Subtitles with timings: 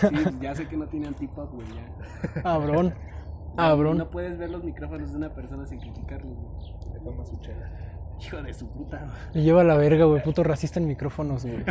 [0.00, 2.40] Sí, ya sé que no tiene antipop, güey, ya.
[2.44, 2.94] Abrón.
[3.56, 3.98] Abrón.
[3.98, 6.94] No puedes ver los micrófonos de una persona sin criticarlos, güey.
[6.94, 7.70] Le toma su chela.
[8.20, 9.06] Hijo de su puta.
[9.34, 10.22] Me lleva a la verga, güey.
[10.22, 11.64] Puto racista en micrófonos, güey.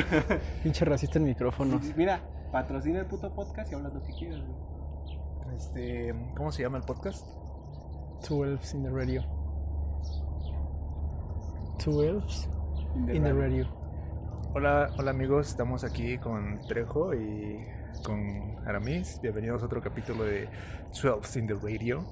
[0.63, 1.81] Pinche racista en micrófonos.
[1.95, 2.19] Mira,
[2.51, 5.55] patrocina el puto podcast y hablas lo que quieras, güey.
[5.55, 7.25] Este, ¿cómo se llama el podcast?
[8.27, 9.23] Two elves in the radio.
[11.83, 12.49] Two elves
[12.95, 13.67] in the radio.
[14.53, 17.65] Hola, hola amigos, estamos aquí con Trejo y
[18.03, 19.19] con Aramis.
[19.21, 20.47] Bienvenidos a otro capítulo de
[21.01, 22.05] 12 in the Radio.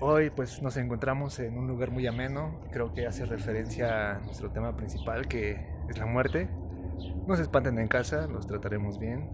[0.00, 4.50] Hoy pues nos encontramos en un lugar muy ameno, creo que hace referencia a nuestro
[4.50, 5.58] tema principal que
[5.88, 6.48] es la muerte.
[7.26, 9.28] No se espanten en casa, los trataremos bien.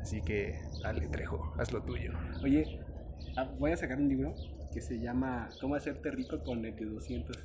[0.00, 2.12] Así que dale Trejo, haz lo tuyo.
[2.42, 2.80] Oye,
[3.36, 4.34] ah, voy a sacar un libro
[4.72, 7.36] que se llama ¿Cómo hacerte rico con el de 200?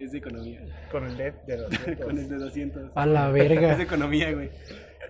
[0.00, 0.60] Es de economía.
[0.90, 2.92] Con el LED de los con el de 200.
[2.94, 3.76] A la Es verga.
[3.76, 4.50] de economía, güey.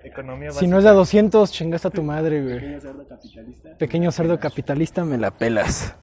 [0.05, 2.59] Economía Si no es de a 200, chingaste a tu madre, güey.
[2.61, 3.79] Pequeño cerdo capitalista.
[3.79, 5.97] Pequeño cerdo capitalista, me la pelas.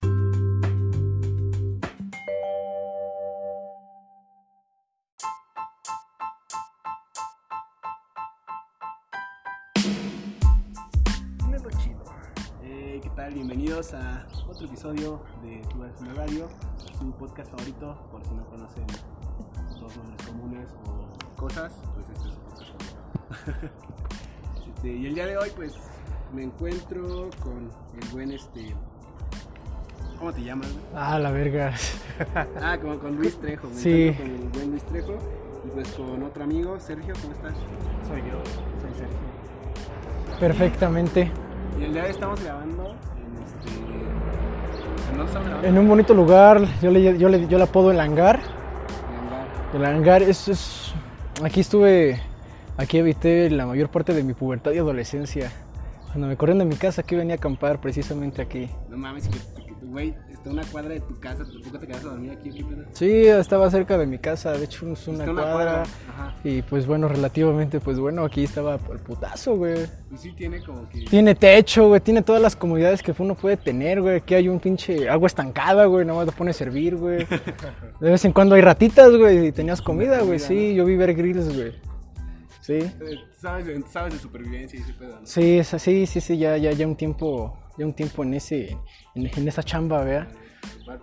[12.63, 13.33] Eh, ¿Qué tal?
[13.35, 16.49] Bienvenidos a otro episodio de Tu en la Radio,
[16.97, 18.85] su podcast favorito, por si no conocen
[19.79, 22.40] los nombres comunes o cosas, pues este es.
[24.75, 25.73] Este, y el día de hoy, pues
[26.33, 27.69] me encuentro con
[28.01, 28.73] el buen este.
[30.17, 30.71] ¿Cómo te llamas?
[30.71, 30.83] güey?
[30.95, 31.73] Ah, la verga.
[32.61, 33.67] Ah, como con Luis Trejo.
[33.69, 34.07] Me Sí.
[34.07, 35.17] encuentro con el buen Luis Trejo
[35.65, 37.53] y pues con otro amigo, Sergio, ¿cómo estás?
[38.07, 38.41] Soy yo.
[38.81, 40.39] Soy Sergio.
[40.39, 41.31] Perfectamente.
[41.79, 43.69] Y el día de hoy estamos grabando en este.
[45.11, 45.67] ¿En dónde estamos grabando?
[45.67, 48.39] En un bonito lugar, yo le, yo le, yo le apodo el hangar.
[48.39, 49.47] En Bar.
[49.75, 50.93] El hangar es, es...
[51.43, 52.21] Aquí estuve...
[52.77, 55.51] Aquí habité la mayor parte de mi pubertad y adolescencia.
[56.07, 58.69] Cuando me corrieron de mi casa, aquí venía a acampar precisamente aquí.
[58.89, 62.03] No mames, que, que tu güey está una cuadra de tu casa, tampoco te quedas
[62.03, 62.83] a dormir aquí, ¿qué pedo?
[62.93, 65.83] Sí, estaba cerca de mi casa, de hecho es una, cuadra.
[65.83, 66.35] Ajá.
[66.43, 69.87] Y pues bueno, relativamente, pues bueno, aquí estaba el putazo, güey.
[70.09, 71.05] Pues sí tiene como que.
[71.05, 74.17] Tiene techo, güey, tiene todas las comodidades que uno puede tener, güey.
[74.17, 77.19] Aquí hay un pinche agua estancada, güey, nada más lo pone a servir, güey.
[77.99, 80.39] De vez en cuando hay ratitas, güey, y tenías comida, güey.
[80.39, 81.90] Sí, yo vi Bear Grylls, güey.
[82.61, 82.79] Sí.
[83.39, 85.25] Sabes, de- sabes de supervivencia y ese pedo, ¿no?
[85.25, 88.77] Sí, es así, sí, sí, ya, ya, ya un tiempo, ya un tiempo en ese,
[89.15, 90.27] en, en esa chamba, ¿vea?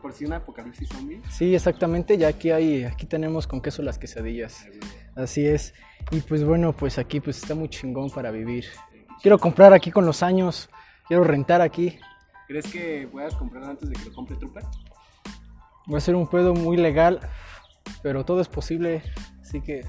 [0.00, 1.20] Por- si una apocalipsis zombie.
[1.30, 4.66] Sí, exactamente, ya aquí hay, aquí tenemos con queso las quesadillas.
[5.16, 5.74] Así es.
[6.12, 8.64] Y pues bueno, pues aquí pues está muy chingón para vivir.
[9.20, 10.70] Quiero comprar aquí con los años,
[11.08, 11.98] quiero rentar aquí.
[12.46, 14.62] ¿Crees que puedas comprar antes de que lo compre Trooper?
[15.92, 17.20] Va a ser un pedo muy legal,
[18.02, 19.02] pero todo es posible,
[19.40, 19.84] así que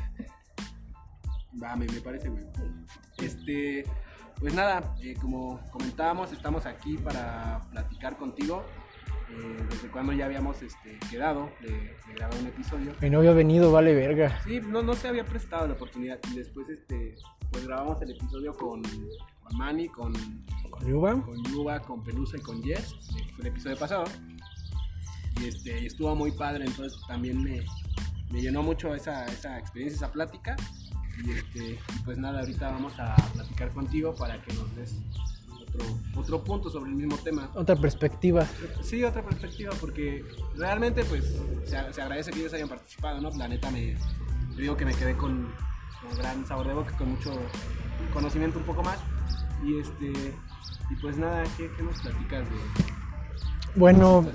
[1.62, 2.44] Va, me, me parece, güey.
[3.18, 3.86] Este,
[4.40, 8.64] pues nada, eh, como comentábamos, estamos aquí para platicar contigo.
[9.32, 12.94] Eh, desde cuando ya habíamos este, quedado de, de grabar un episodio.
[13.00, 14.42] mi novio ha venido, vale verga.
[14.44, 16.20] Sí, no, no se había prestado la oportunidad.
[16.32, 17.16] Y después, este,
[17.52, 20.14] pues grabamos el episodio con, con Manny, con,
[20.72, 21.22] ¿Con Yuba?
[21.22, 22.96] con Yuba, con Pelusa y con Jess.
[23.36, 24.06] Fue el episodio pasado.
[25.40, 27.64] Y, este, y estuvo muy padre, entonces también me,
[28.32, 30.56] me llenó mucho esa, esa experiencia, esa plática.
[31.24, 34.96] Y, este, pues nada, ahorita vamos a platicar contigo para que nos des
[35.62, 35.86] otro,
[36.16, 37.50] otro punto sobre el mismo tema.
[37.56, 38.48] Otra perspectiva.
[38.82, 40.24] Sí, otra perspectiva, porque
[40.56, 41.36] realmente pues
[41.66, 43.30] se, se agradece que ellos hayan participado, ¿no?
[43.32, 43.98] La neta me,
[44.56, 45.54] te digo que me quedé con,
[46.02, 47.32] con gran sabor de boca, con mucho
[48.14, 49.00] conocimiento un poco más.
[49.64, 50.34] Y este
[50.90, 52.56] y pues nada, ¿qué, qué nos platicas de
[53.76, 54.26] Bueno,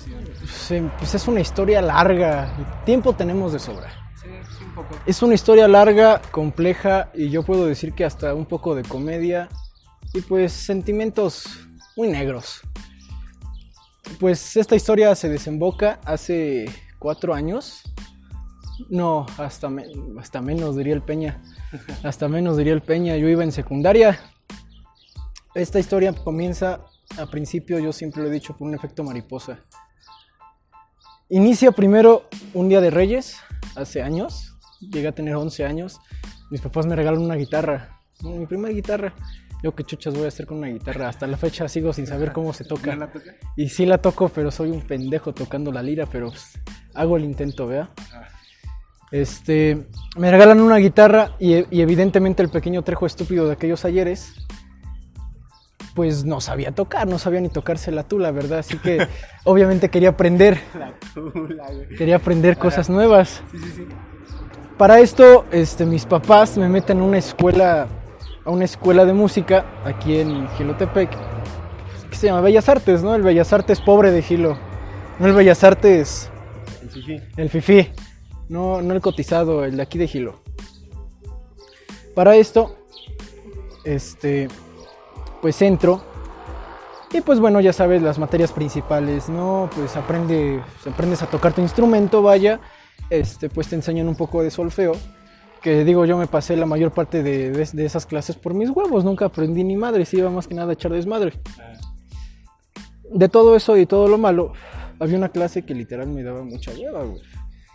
[0.46, 2.52] sí, pues es una historia larga,
[2.84, 4.03] tiempo tenemos de sobra.
[4.24, 4.96] Sí, sí, un poco.
[5.06, 9.48] Es una historia larga, compleja y yo puedo decir que hasta un poco de comedia
[10.12, 11.44] y pues sentimientos
[11.96, 12.60] muy negros.
[14.18, 16.64] Pues esta historia se desemboca hace
[16.98, 17.82] cuatro años.
[18.88, 19.86] No, hasta, me-
[20.18, 21.42] hasta menos diría el Peña.
[22.02, 23.16] Hasta menos diría el Peña.
[23.16, 24.18] Yo iba en secundaria.
[25.54, 26.80] Esta historia comienza
[27.18, 29.60] a principio, yo siempre lo he dicho, por un efecto mariposa.
[31.28, 33.36] Inicia primero un día de Reyes,
[33.76, 34.56] hace años.
[34.80, 36.00] Llegué a tener 11 años.
[36.50, 38.00] Mis papás me regalan una guitarra.
[38.22, 39.14] Mi primera guitarra.
[39.62, 41.08] Yo qué chuchas voy a hacer con una guitarra.
[41.08, 42.94] Hasta la fecha sigo sin saber cómo se ¿No toca.
[42.96, 43.32] la toca?
[43.56, 46.60] Y sí la toco, pero soy un pendejo tocando la lira, pero pues,
[46.92, 47.88] hago el intento, ¿vea?
[48.12, 48.28] Ah,
[49.10, 49.86] Este,
[50.18, 54.34] me regalan una guitarra y, y evidentemente el pequeño trejo estúpido de aquellos ayeres,
[55.94, 58.58] pues no sabía tocar, no sabía ni tocarse la tula, ¿verdad?
[58.58, 59.06] Así que
[59.44, 61.88] obviamente quería aprender, la tula, güey.
[61.96, 63.42] quería aprender cosas nuevas.
[63.52, 63.86] Sí, sí, sí.
[64.76, 67.86] Para esto, este, mis papás me meten en una escuela
[68.44, 71.10] a una escuela de música aquí en Gilotepec,
[72.10, 73.14] que se llama Bellas Artes, ¿no?
[73.14, 74.58] El Bellas Artes pobre de Gilo.
[75.18, 76.30] No el Bellas Artes,
[76.82, 77.20] El fifi.
[77.36, 77.92] el FIFI,
[78.48, 80.40] no, no el cotizado, el de aquí de Gilo.
[82.14, 82.76] Para esto,
[83.84, 84.48] este,
[85.44, 86.00] pues entro.
[87.12, 89.68] Y pues bueno, ya sabes las materias principales, ¿no?
[89.76, 92.60] Pues aprende, aprendes a tocar tu instrumento, vaya.
[93.10, 94.92] Este, pues te enseñan un poco de solfeo.
[95.60, 98.70] Que digo, yo me pasé la mayor parte de, de- de esas clases por mis
[98.70, 99.04] huevos.
[99.04, 101.34] Nunca aprendí ni madre, iba más que nada a echar desmadre.
[103.12, 104.54] De todo eso y todo lo malo,
[104.98, 107.20] había una clase que literal me daba mucha hueva, güey.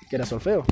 [0.09, 0.63] Que era solfeo.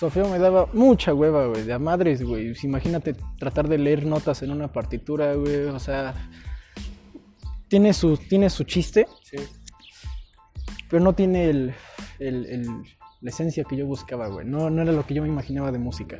[0.00, 2.54] Solfeo me daba mucha hueva, güey, de a madres, güey.
[2.62, 5.64] Imagínate tratar de leer notas en una partitura, güey.
[5.66, 6.14] O sea,
[7.68, 9.36] tiene su, tiene su chiste, Sí.
[10.88, 11.74] pero no tiene el,
[12.18, 12.66] el- el-
[13.20, 14.46] la esencia que yo buscaba, güey.
[14.46, 16.18] No, no era lo que yo me imaginaba de música.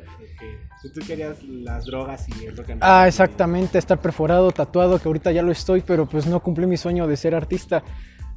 [0.83, 2.89] Tú, tú querías las drogas y el rock and roll.
[2.91, 6.77] Ah, exactamente, estar perforado, tatuado, que ahorita ya lo estoy, pero pues no cumplí mi
[6.77, 7.83] sueño de ser artista.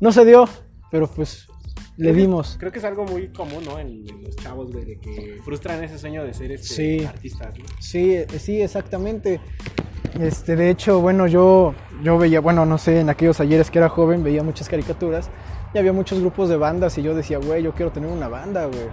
[0.01, 0.49] No se dio,
[0.91, 1.47] pero pues
[1.97, 2.57] le dimos.
[2.59, 3.79] Creo que es algo muy común, ¿no?
[3.79, 7.05] En, en los chavos, güey, de que frustran ese sueño de ser este, Sí.
[7.05, 7.65] artistas, ¿no?
[7.81, 9.41] Sí, eh, sí, exactamente.
[10.19, 13.89] Este, de hecho, bueno, yo, yo veía, bueno, no sé, en aquellos ayeres que era
[13.89, 15.31] joven, veía muchas caricaturas
[15.73, 18.67] y había muchos grupos de bandas y yo decía, güey, yo quiero tener una banda,
[18.67, 18.87] güey.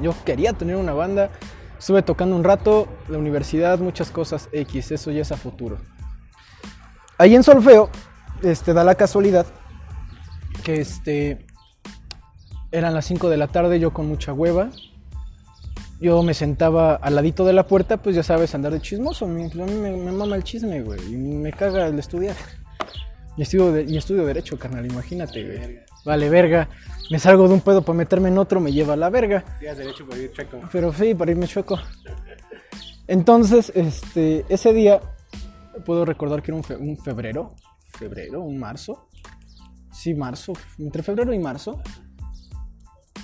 [0.00, 1.30] Yo quería tener una banda.
[1.78, 5.78] Estuve tocando un rato, la universidad, muchas cosas X, eso ya es a futuro.
[7.18, 7.90] Ahí en Solfeo,
[8.42, 9.46] este, da la casualidad
[10.62, 11.44] que este,
[12.72, 14.70] eran las 5 de la tarde, yo con mucha hueva,
[16.00, 19.24] yo me sentaba al ladito de la puerta, pues ya sabes, andar de chismoso.
[19.26, 21.00] a mí me, me mama el chisme, güey.
[21.12, 22.34] Y me caga el estudiar.
[23.36, 25.78] Y estudio, de- y estudio Derecho, carnal, imagínate, güey.
[26.04, 26.68] Vale, verga.
[27.10, 29.44] Me salgo de un pedo para meterme en otro, me lleva a la verga.
[29.60, 30.60] Tienes derecho por ir chueco.
[30.72, 31.78] Pero sí, para irme chueco.
[33.06, 35.00] Entonces, este, ese día,
[35.84, 37.54] puedo recordar que era un, fe- un febrero.
[37.98, 38.40] ¿Febrero?
[38.42, 39.08] ¿Un marzo?
[39.92, 40.52] Sí, marzo.
[40.78, 41.80] Entre febrero y marzo.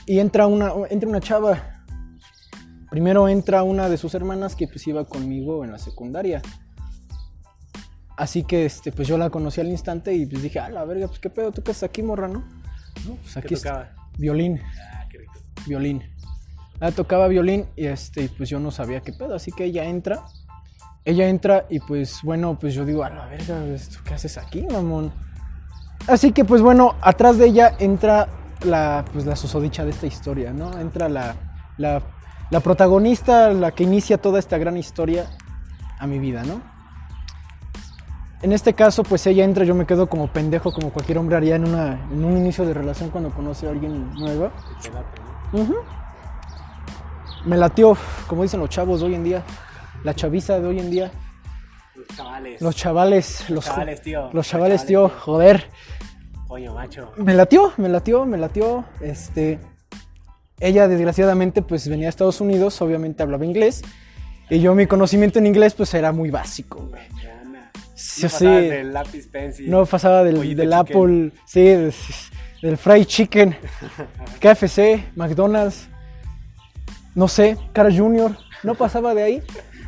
[0.07, 1.85] Y entra una, entra una chava.
[2.91, 6.41] Primero entra una de sus hermanas que pues iba conmigo en la secundaria.
[8.17, 11.07] Así que este, pues yo la conocí al instante y pues dije, ah, la verga,
[11.07, 12.41] pues qué pedo, tú qué haces aquí, morra, ¿no?
[13.07, 13.71] No, pues ¿Qué aquí está.
[13.71, 14.09] tocaba?
[14.19, 14.61] Violín
[14.93, 15.33] Ah, qué rico.
[15.67, 16.03] violín.
[16.81, 20.25] Ah, tocaba violín y este, pues yo no sabía qué pedo, así que ella entra.
[21.05, 24.63] Ella entra y pues bueno, pues yo digo, a la verga, ¿esto qué haces aquí,
[24.71, 25.13] mamón?
[26.07, 28.29] Así que pues bueno, atrás de ella entra
[28.65, 30.79] la, pues la susodicha de esta historia, ¿no?
[30.79, 31.35] Entra la,
[31.77, 32.03] la,
[32.51, 35.27] la protagonista, la que inicia toda esta gran historia
[35.99, 36.61] a mi vida, ¿no?
[38.41, 41.57] En este caso, pues ella entra, yo me quedo como pendejo, como cualquier hombre haría
[41.57, 44.53] en, una, en un inicio de relación cuando conoce a alguien nueva.
[47.45, 47.97] Me latió,
[48.27, 49.43] como dicen los chavos de hoy en día,
[50.05, 51.11] la chaviza de hoy en día,
[51.97, 52.61] Los chavales.
[52.63, 54.31] los chavales, los, chavales, tío.
[54.33, 55.69] los chavales, tío, joder.
[56.49, 57.13] Coño, macho.
[57.17, 58.85] Me latió, me latió, me latió.
[59.01, 59.59] Este,
[60.61, 63.83] ella desgraciadamente pues venía a Estados Unidos, obviamente hablaba inglés,
[64.51, 67.03] y yo mi conocimiento en inglés pues era muy básico, güey.
[67.13, 67.71] Buena.
[67.95, 68.35] Sí, No sí.
[68.45, 69.71] pasabas del lápiz pencil.
[69.71, 70.73] No pasaba del.
[70.73, 71.95] Apple, sí, del,
[72.63, 73.55] del fried chicken,
[74.41, 75.89] KFC, McDonald's,
[77.15, 79.43] no sé, Carl Jr., no pasaba de ahí.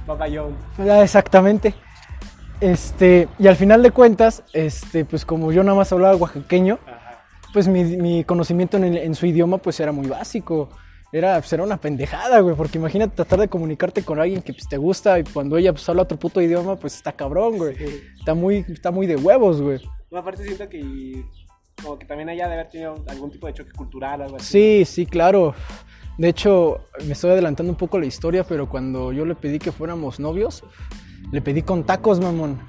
[0.07, 0.57] Papa John.
[0.85, 1.75] Ya, exactamente.
[2.61, 7.23] Este, y al final de cuentas, este, pues como yo nada más hablaba oaxaqueño, Ajá.
[7.52, 10.69] pues mi, mi conocimiento en, el- en su idioma pues era muy básico.
[11.12, 14.69] Era, pues, era una pendejada, güey, porque imagínate tratar de comunicarte con alguien que pues,
[14.69, 17.75] te gusta y cuando ella pues habla otro puto idioma, pues está cabrón, güey.
[18.19, 19.81] Está muy, está muy de huevos, güey.
[20.12, 21.25] No, aparte siento que
[21.83, 24.47] como que también ella debe haber tenido algún tipo de choque cultural, algo así.
[24.47, 25.55] Sí, sí, claro.
[26.19, 29.73] De hecho, me estoy adelantando un poco la historia, pero cuando yo le pedí que
[29.73, 30.62] fuéramos novios,
[31.33, 32.61] le pedí con tacos, mamón.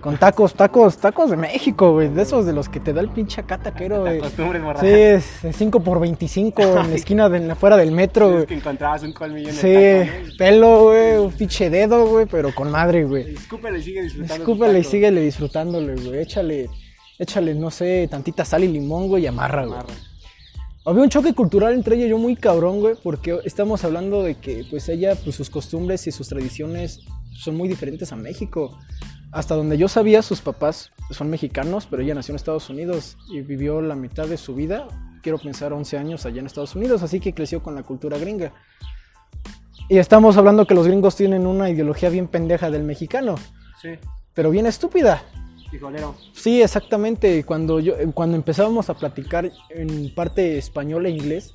[0.00, 2.08] Con tacos, tacos, tacos de México, güey.
[2.08, 4.20] De esos de los que te da el pinche acá taquero, güey.
[4.80, 5.24] Sí, es
[5.54, 8.46] 5 por 25 en la esquina de en la- fuera del metro, Es güey.
[8.46, 10.36] que encontrabas un colmillo en Sí, el taco, ¿no?
[10.38, 13.34] pelo, güey, un pinche dedo, güey, pero con madre, güey.
[13.34, 14.42] Escúpele y sigue disfrutando.
[14.42, 16.20] Escúpele y síguele disfrutándole, güey.
[16.20, 16.68] Échale,
[17.18, 19.78] échale, no sé, tantita sal y limón, güey, y amarra, güey.
[19.78, 19.94] Amarra.
[20.86, 24.36] Había un choque cultural entre ella y yo muy cabrón, güey, porque estamos hablando de
[24.36, 27.00] que, pues, ella, pues, sus costumbres y sus tradiciones
[27.32, 28.78] son muy diferentes a México.
[29.32, 33.40] Hasta donde yo sabía, sus papás son mexicanos, pero ella nació en Estados Unidos y
[33.42, 34.88] vivió la mitad de su vida,
[35.22, 38.52] quiero pensar, 11 años allá en Estados Unidos, así que creció con la cultura gringa.
[39.88, 43.34] Y estamos hablando que los gringos tienen una ideología bien pendeja del mexicano,
[43.80, 43.90] Sí,
[44.34, 45.22] pero bien estúpida.
[45.72, 46.14] hijolero.
[46.32, 47.44] Sí, exactamente.
[47.44, 51.54] Cuando yo, cuando empezábamos a platicar en parte español e inglés,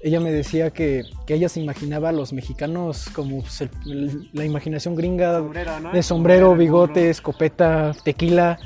[0.00, 4.30] ella me decía que, que ella se imaginaba a los mexicanos como pues, el- el-
[4.32, 5.92] la imaginación gringa Sombrero, ¿no?
[5.92, 8.58] de sombrero, bigote, escopeta, tequila.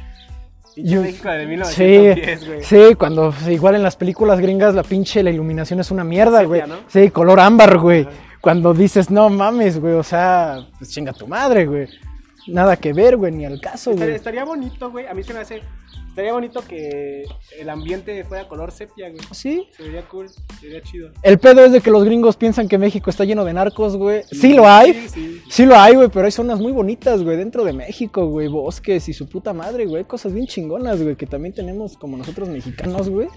[0.74, 2.62] Pinche Yo- México de Sí, 1910, güey.
[2.62, 6.62] sí, cuando igual en las películas gringas la pinche la iluminación es una mierda, güey.
[6.88, 8.06] Sí, color ámbar, güey.
[8.40, 11.88] Cuando dices, no mames, güey, o sea, pues chinga tu madre, güey.
[12.46, 14.12] Nada que ver, güey, ni al caso, güey.
[14.12, 15.06] estaría bonito, güey.
[15.06, 15.60] A mí se me hace.
[16.10, 17.24] Estaría bonito que
[17.56, 19.22] el ambiente fuera color sepia, güey.
[19.30, 19.68] Sí.
[19.76, 20.26] Se vería cool,
[20.60, 21.12] sería chido.
[21.22, 24.24] El pedo es de que los gringos piensan que México está lleno de narcos, güey.
[24.24, 24.92] Sí lo hay.
[24.92, 25.42] Sí, sí.
[25.48, 29.08] Sí lo hay, güey, pero hay zonas muy bonitas, güey, dentro de México, güey, bosques
[29.08, 33.08] y su puta madre, güey, cosas bien chingonas, güey, que también tenemos como nosotros mexicanos,
[33.08, 33.28] güey.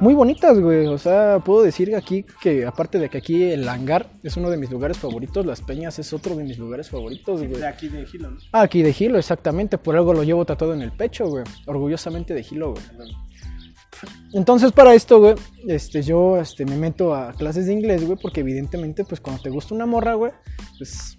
[0.00, 4.08] Muy bonitas, güey, o sea, puedo decir aquí que aparte de que aquí el hangar
[4.22, 7.60] es uno de mis lugares favoritos, Las Peñas es otro de mis lugares favoritos, güey.
[7.60, 8.38] De aquí de Gilo, ¿no?
[8.52, 12.32] Ah, aquí de Gilo, exactamente, por algo lo llevo tatuado en el pecho, güey, orgullosamente
[12.32, 12.84] de Gilo, güey.
[14.32, 15.34] Entonces para esto, güey,
[15.66, 19.50] este, yo este, me meto a clases de inglés, güey, porque evidentemente, pues cuando te
[19.50, 20.30] gusta una morra, güey,
[20.78, 21.18] pues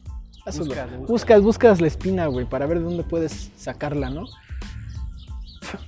[0.58, 1.00] buscas.
[1.06, 4.26] buscas, buscas la espina, güey, para ver de dónde puedes sacarla, ¿no?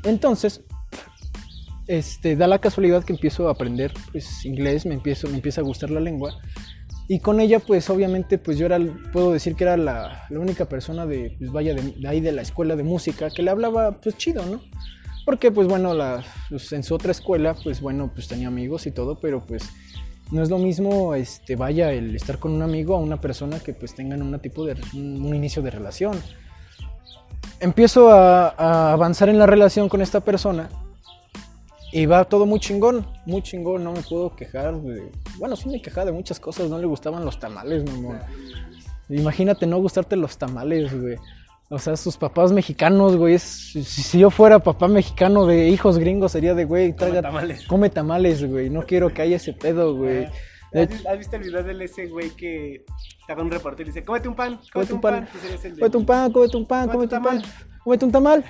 [0.04, 0.62] Entonces,
[1.92, 5.64] este, da la casualidad que empiezo a aprender, pues, inglés, me, empiezo, me empieza a
[5.66, 6.40] gustar la lengua.
[7.10, 8.80] Y con ella, pues, obviamente, pues yo era,
[9.12, 12.32] puedo decir que era la, la única persona de, pues, vaya, de, de ahí de
[12.32, 14.62] la escuela de música que le hablaba, pues, chido, ¿no?
[15.26, 18.92] Porque, pues, bueno, la, pues, en su otra escuela, pues, bueno, pues tenía amigos y
[18.92, 19.64] todo, pero, pues,
[20.32, 23.74] no es lo mismo, este, vaya, el estar con un amigo a una persona que,
[23.74, 26.18] pues, tengan un tipo de, un, un inicio de relación.
[27.60, 30.70] Empiezo a, a avanzar en la relación con esta persona
[31.92, 35.12] y va todo muy chingón, muy chingón, no me puedo quejar de...
[35.38, 38.20] Bueno, sí me quejaba de muchas cosas, no le gustaban los tamales, mamón.
[39.10, 41.18] Imagínate no gustarte los tamales, güey.
[41.70, 43.40] O sea, sus papás mexicanos, güey.
[43.40, 47.66] si, si yo fuera papá mexicano de hijos gringos, sería de, güey, Come traiga- tamales.
[47.68, 48.70] come tamales, güey.
[48.70, 50.26] No quiero que haya ese pedo, güey.
[50.74, 52.86] ¿Has, vis- has visto el video del ese güey que
[53.22, 55.28] está con un reportero y dice, cómete un pan, cómete un pan?
[55.46, 57.42] Ese es el de- Cómete un pan, cómete un pan, Cómete un pan.
[57.84, 58.46] Cómete un tamal.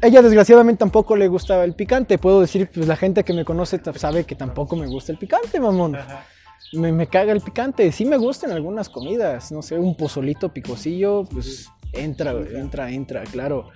[0.00, 2.18] Ella desgraciadamente tampoco le gustaba el picante.
[2.18, 5.58] Puedo decir, pues la gente que me conoce sabe que tampoco me gusta el picante,
[5.58, 5.96] mamón.
[5.96, 6.24] Ajá.
[6.72, 7.90] Me, me caga el picante.
[7.92, 9.50] Sí me gustan algunas comidas.
[9.50, 13.70] No sé, un pozolito picosillo, pues entra, güey, entra, entra, claro.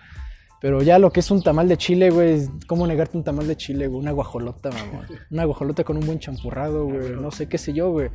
[0.61, 3.57] Pero ya lo que es un tamal de chile, güey, ¿cómo negarte un tamal de
[3.57, 4.01] chile, güey?
[4.01, 5.07] Una guajolota, mamón.
[5.31, 7.11] Una guajolota con un buen champurrado, güey.
[7.11, 8.11] No sé qué sé yo, güey.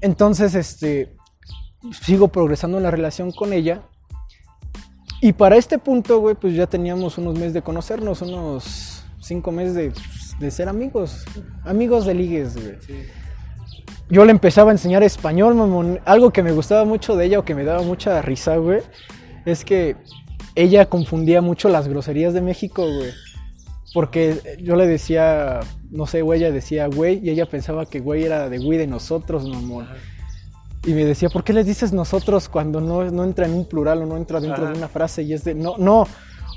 [0.00, 1.14] Entonces, este,
[1.90, 3.82] sigo progresando en la relación con ella.
[5.24, 9.74] Y para este punto, güey, pues ya teníamos unos meses de conocernos, unos cinco meses
[9.74, 9.92] de,
[10.40, 11.24] de ser amigos.
[11.64, 12.94] Amigos de ligues, güey Sí.
[14.10, 16.00] yo le empezaba a enseñar español, mamón.
[16.04, 18.80] Algo que me gustaba mucho de ella o que me daba mucha risa, güey,
[19.46, 19.94] es que
[20.56, 23.12] ella confundía mucho las groserías de México, güey.
[23.94, 25.60] Porque yo le decía,
[25.90, 28.88] no sé, güey, ella decía güey, y ella pensaba que güey era de güey de
[28.88, 29.86] nosotros, mamón.
[30.84, 34.02] Y me decía, ¿por qué les dices nosotros cuando no, no entra en un plural
[34.02, 34.72] o no entra dentro Ajá.
[34.72, 35.22] de una frase?
[35.22, 36.06] Y es de, no, no,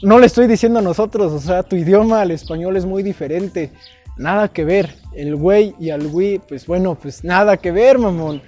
[0.02, 3.72] no le estoy diciendo a nosotros, o sea, tu idioma al español es muy diferente.
[4.18, 4.96] Nada que ver.
[5.14, 8.42] El güey y al güey, pues bueno, pues nada que ver, mamón.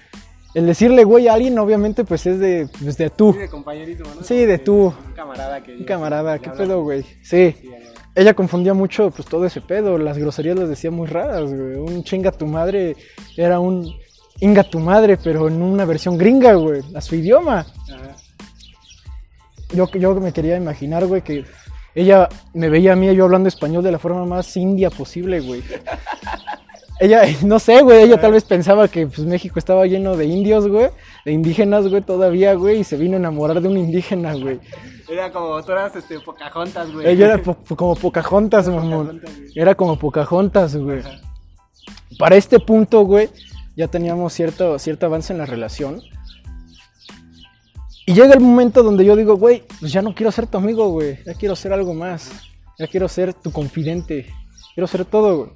[0.56, 3.34] El decirle güey a alguien, obviamente, pues es de, pues de tú.
[3.34, 4.24] Sí, de compañerismo, ¿no?
[4.24, 4.94] Sí, de tú.
[5.06, 5.76] Un camarada que...
[5.76, 7.04] Un camarada, ¿qué pedo, güey?
[7.22, 7.56] Sí.
[7.62, 7.70] Sí.
[8.16, 10.00] Ella confundía mucho, pues todo ese pedo.
[10.00, 11.76] Las groserías las decía muy raras, güey.
[11.76, 12.96] Un chinga tu madre
[13.36, 13.94] era un
[14.40, 17.66] inga tu madre, pero en una versión gringa, güey, a su idioma.
[17.92, 18.16] Ajá.
[19.74, 21.46] Yo, yo me quería imaginar, güey, que
[21.96, 25.62] ella me veía a mí yo hablando español de la forma más india posible, güey.
[27.00, 30.68] Ella, no sé, güey, ella tal vez pensaba que pues, México estaba lleno de indios,
[30.68, 30.90] güey,
[31.26, 34.60] de indígenas, güey, todavía, güey, y se vino a enamorar de un indígena, güey.
[35.08, 37.08] Era como, tú eras este, Pocahontas, güey.
[37.08, 39.20] Ella era po- como Pocahontas, mamón.
[39.20, 39.32] Pocahontas.
[39.56, 41.04] Era como Pocahontas, güey.
[42.18, 43.30] Para este punto, güey,
[43.78, 46.02] ya teníamos cierto, cierto avance en la relación.
[48.08, 50.90] Y llega el momento donde yo digo, güey, pues ya no quiero ser tu amigo,
[50.90, 51.20] güey.
[51.26, 52.32] Ya quiero ser algo más.
[52.80, 54.26] Ya quiero ser tu confidente.
[54.74, 55.50] Quiero ser todo, güey.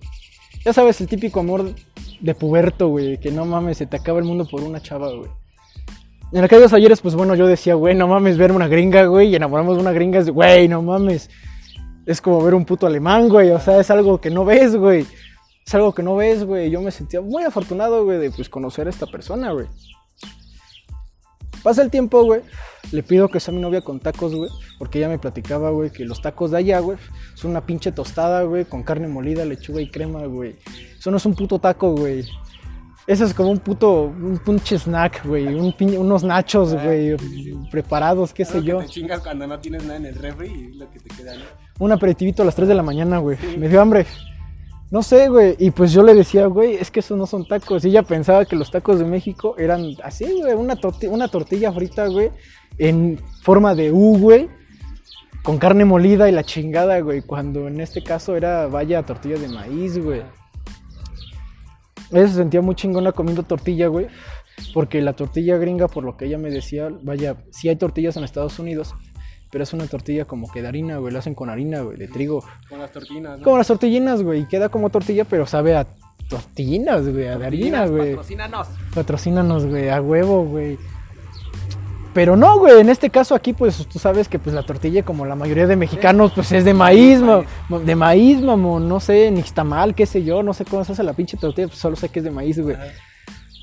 [0.64, 1.74] Ya sabes, el típico amor
[2.20, 3.20] de puberto, güey.
[3.20, 5.32] Que no mames, se te acaba el mundo por una chava, güey.
[6.32, 9.30] En aquellos ayeres, pues bueno, yo decía, güey, no mames, ver una gringa, güey.
[9.30, 11.30] Y enamoramos de una gringa es, güey, no mames.
[12.06, 13.50] Es como ver un puto alemán, güey.
[13.50, 15.08] O sea, es algo que no ves, güey.
[15.72, 16.70] Es algo que no ves, güey.
[16.70, 19.68] Yo me sentía muy afortunado, güey, de pues conocer a esta persona, güey.
[21.64, 22.42] Pasa el tiempo, güey.
[22.92, 24.50] Le pido que sea mi novia con tacos, güey.
[24.78, 26.98] Porque ella me platicaba, güey, que los tacos de allá, güey,
[27.36, 30.58] son una pinche tostada, güey, con carne molida, lechuga y crema, güey.
[31.00, 32.26] Eso no es un puto taco, güey.
[33.08, 35.48] Eso es como un puto, un pinche snack, güey.
[35.48, 37.16] Un unos nachos, güey,
[37.72, 38.80] preparados, qué sé que yo.
[38.80, 41.46] te chingas cuando no tienes nada en el refri y lo que te queda, ¿no?
[41.80, 43.38] Un aperitivito a las 3 de la mañana, güey.
[43.58, 44.06] Me dio hambre.
[44.92, 45.56] No sé, güey.
[45.58, 47.86] Y pues yo le decía, güey, es que esos no son tacos.
[47.86, 50.54] Ella pensaba que los tacos de México eran así, güey.
[50.54, 50.78] Una,
[51.10, 52.30] una tortilla frita, güey.
[52.78, 54.50] En forma de U, güey.
[55.44, 57.22] Con carne molida y la chingada, güey.
[57.22, 60.24] Cuando en este caso era, vaya, tortilla de maíz, güey.
[62.12, 64.08] Ella se sentía muy chingona comiendo tortilla, güey.
[64.74, 68.26] Porque la tortilla gringa, por lo que ella me decía, vaya, sí hay tortillas en
[68.26, 68.94] Estados Unidos.
[69.52, 71.12] Pero es una tortilla como que de harina, güey.
[71.14, 72.44] La hacen con harina, güey, de trigo.
[72.70, 73.44] Con las tortinas, ¿no?
[73.44, 74.42] Como las tortillinas, güey.
[74.42, 75.86] y Queda como tortilla, pero sabe a
[76.30, 77.28] tortillinas, güey.
[77.28, 78.10] A de harina, Tortillinas, güey.
[78.16, 78.68] Patrocínanos.
[78.96, 79.90] Patrocínanos, güey.
[79.90, 80.78] A huevo, güey.
[82.14, 82.80] Pero no, güey.
[82.82, 85.76] En este caso aquí, pues tú sabes que pues la tortilla, como la mayoría de
[85.78, 87.44] mexicanos, pues es de maíz, ma-
[87.86, 88.88] De maíz, mamón.
[88.90, 90.44] No sé, nixtamal, qué sé yo.
[90.44, 91.68] No sé cómo se hace la pinche tortilla.
[91.68, 92.76] Pues solo sé que es de maíz, güey.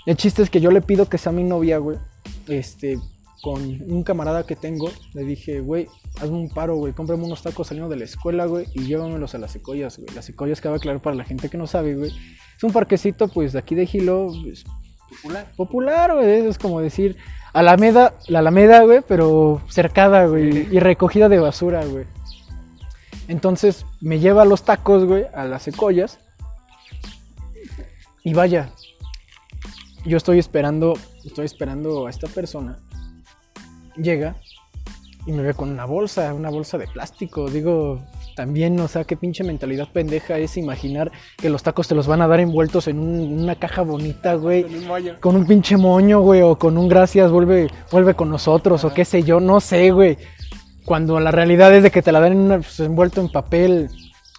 [0.06, 1.98] El chiste es que yo le pido que sea mi novia, güey.
[2.46, 2.98] Este,
[3.42, 5.86] con un camarada que tengo, le dije, güey,
[6.20, 9.38] hazme un paro, güey, cómprame unos tacos saliendo de la escuela, güey, y llévamelos a
[9.38, 10.14] las secoyas, güey.
[10.14, 12.10] Las secoyas, cabe aclarar para la gente que no sabe, güey.
[12.56, 14.64] Es un parquecito, pues, de aquí de Gilo, pues,
[15.08, 15.52] Popular.
[15.56, 16.46] popular, güey.
[16.46, 17.16] Es como decir,
[17.52, 22.04] Alameda, la Alameda, güey, pero cercada, güey, y recogida de basura, güey.
[23.28, 26.18] Entonces, me lleva los tacos, güey, a las secoyas.
[28.24, 28.72] Y vaya,
[30.04, 32.78] yo estoy esperando, estoy esperando a esta persona.
[34.00, 34.36] Llega
[35.26, 37.50] y me ve con una bolsa, una bolsa de plástico.
[37.50, 38.00] Digo,
[38.34, 42.22] también, o sea, qué pinche mentalidad pendeja es imaginar que los tacos te los van
[42.22, 44.62] a dar envueltos en un- una caja bonita, güey.
[44.62, 45.14] Con un moño.
[45.20, 49.04] Con un pinche moño, güey, o con un gracias, vuelve, vuelve con nosotros, o qué
[49.04, 50.16] sé yo, no sé, güey.
[50.84, 53.90] Cuando la realidad es de que te la dan en una- pues, envuelto en papel,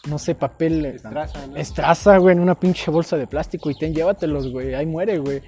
[0.08, 0.86] no sé, papel.
[0.86, 1.56] eh, Estraza, ¿no?
[1.58, 5.42] Estraza, güey, en una pinche bolsa de plástico y ten, llévatelos, güey, ahí muere, güey.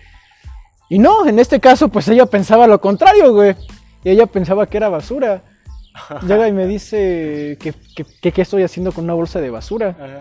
[0.90, 3.56] Y no, en este caso, pues ella pensaba lo contrario, güey.
[4.04, 5.44] Y ella pensaba que era basura.
[6.28, 9.96] Llega y me dice que, que, que qué estoy haciendo con una bolsa de basura.
[10.00, 10.20] Ajá.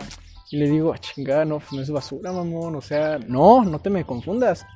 [0.50, 2.74] Y le digo, ah, chingada, no, pues no es basura, mamón.
[2.74, 4.66] O sea, no, no te me confundas.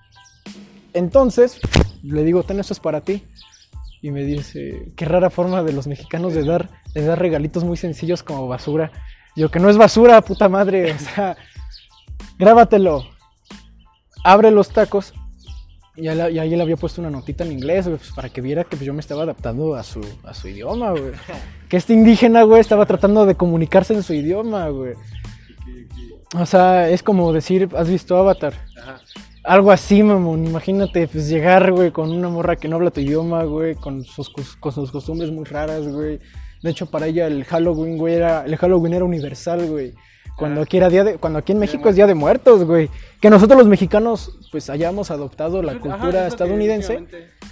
[0.92, 1.60] Entonces,
[2.02, 3.24] le digo, ten, esto es para ti.
[4.00, 7.76] Y me dice, qué rara forma de los mexicanos de dar, de dar regalitos muy
[7.76, 8.92] sencillos como basura.
[9.34, 10.92] Yo, que no es basura, puta madre.
[10.92, 11.36] O sea,
[12.38, 13.04] grábatelo.
[14.22, 15.12] Abre los tacos.
[15.96, 18.40] Y, ahí- y ahí le había puesto una notita en inglés, güey, pues, para que
[18.40, 21.12] viera que pues, yo me estaba adaptando a su, a su idioma, güey.
[21.68, 24.94] Que este indígena, güey, estaba tratando de comunicarse en su idioma, güey.
[26.38, 28.54] O sea, es como decir, ¿has visto Avatar?
[28.80, 29.00] Ajá.
[29.44, 30.44] Algo así, mamón.
[30.46, 34.30] Imagínate, pues llegar, güey, con una morra que no habla tu idioma, güey, con sus,
[34.58, 36.18] con sus costumbres muy raras, güey.
[36.62, 39.92] De hecho, para ella el Halloween, güey, era, el Halloween era universal, güey.
[40.36, 40.64] Cuando Ah.
[40.64, 42.90] aquí era día de, cuando aquí en México es Día de Muertos, güey.
[43.20, 47.06] Que nosotros los mexicanos, pues hayamos adoptado la cultura es estadounidense.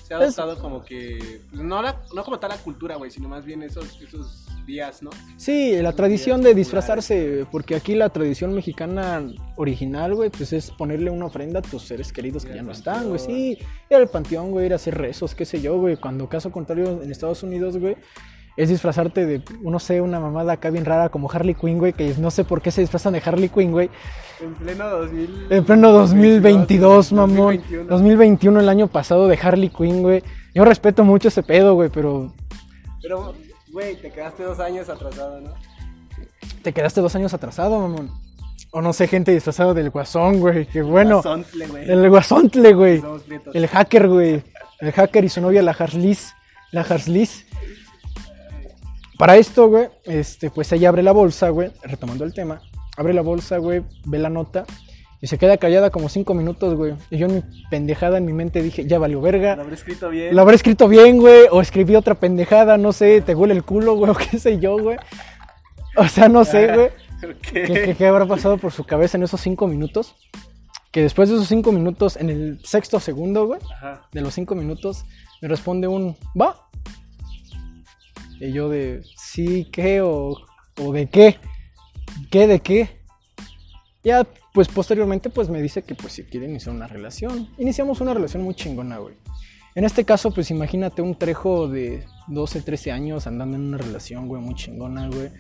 [0.07, 1.40] Se ha adoptado como que.
[1.51, 5.03] pues, No, la, no como tal la cultura, güey, sino más bien esos, esos días,
[5.03, 5.11] ¿no?
[5.37, 9.23] Sí, la tradición de disfrazarse, porque aquí la tradición mexicana
[9.57, 13.09] original, güey, pues es ponerle una ofrenda a tus seres queridos que ya no están,
[13.09, 13.59] güey, sí,
[13.90, 17.01] ir al panteón, güey, ir a hacer rezos, qué sé yo, güey, cuando caso contrario
[17.03, 17.97] en Estados Unidos, güey,
[18.57, 22.15] es disfrazarte de, no sé, una mamada acá bien rara como Harley Quinn, güey, que
[22.19, 23.91] no sé por qué se disfrazan de Harley Quinn, güey,
[24.41, 25.47] En pleno 2000.
[25.51, 27.85] en pleno 2022, mamón, 2021.
[27.88, 30.23] 2021, el año pasado de Harley Quinn, güey,
[30.55, 32.33] yo respeto mucho ese pedo, güey, pero
[33.01, 33.35] Pero,
[33.73, 35.51] güey, te quedaste dos años atrasado, ¿no?
[36.62, 38.11] te quedaste dos años atrasado, mamón.
[38.71, 40.65] O no sé, gente disfrazada del guasón, güey.
[40.67, 41.17] Que bueno.
[41.17, 41.91] Guasontle, güey.
[41.91, 43.03] El guasontle, güey.
[43.53, 44.43] El hacker, güey.
[44.81, 46.35] El hacker y su novia, la Harslis.
[46.71, 47.47] La Harslis.
[49.23, 52.61] Para esto, güey, este, pues ella abre la bolsa, güey, retomando el tema.
[52.97, 54.65] Abre la bolsa, güey, ve la nota
[55.21, 56.95] y se queda callada como cinco minutos, güey.
[57.09, 59.55] Y yo en mi pendejada en mi mente dije, ya valió verga.
[59.55, 60.35] Lo habré escrito bien.
[60.35, 63.95] Lo habré escrito bien, güey, o escribí otra pendejada, no sé, te huele el culo,
[63.95, 64.97] güey, o qué sé yo, güey.
[65.97, 66.89] O sea, no sé, güey.
[67.43, 70.17] ¿Qué, qué, qué habrá pasado por su cabeza en esos cinco minutos?
[70.91, 74.09] Que después de esos cinco minutos, en el sexto segundo, güey, Ajá.
[74.11, 75.05] de los cinco minutos,
[75.41, 76.57] me responde un ¿va?
[78.43, 80.01] Y yo de sí, ¿qué?
[80.01, 80.37] O,
[80.77, 81.39] o de qué?
[82.29, 82.89] ¿Qué de qué?
[84.03, 87.49] Ya, pues posteriormente, pues me dice que pues si quiere iniciar una relación.
[87.57, 89.15] Iniciamos una relación muy chingona, güey.
[89.77, 94.27] En este caso, pues imagínate un trejo de 12, 13 años andando en una relación,
[94.27, 95.31] güey, muy chingona, güey.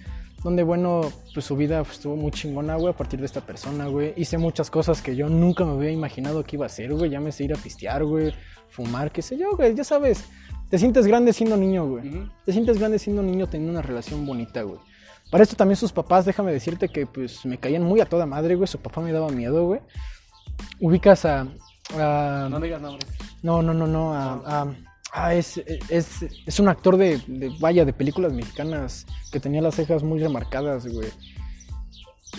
[0.44, 1.00] Donde, bueno,
[1.34, 4.14] pues su vida pues, estuvo muy chingona, güey, a partir de esta persona, güey.
[4.16, 7.10] Hice muchas cosas que yo nunca me había imaginado que iba a hacer, güey.
[7.10, 8.32] Llámese ir a pistear, güey,
[8.68, 9.74] fumar, qué sé yo, güey.
[9.74, 10.24] Ya sabes,
[10.72, 12.30] te sientes grande siendo niño, güey.
[12.46, 14.80] Te sientes grande siendo niño teniendo una relación bonita, güey.
[15.30, 18.54] Para esto también sus papás, déjame decirte que pues me caían muy a toda madre,
[18.54, 18.66] güey.
[18.66, 19.80] Su papá me daba miedo, güey.
[20.80, 21.46] Ubicas a...
[21.98, 23.06] a- No digas nombres.
[23.42, 24.14] no, no, no, no.
[24.14, 24.74] a- a-
[25.12, 25.58] ah, es,
[25.90, 30.20] es, es un actor de, de, vaya, de películas mexicanas que tenía las cejas muy
[30.20, 31.10] remarcadas, güey.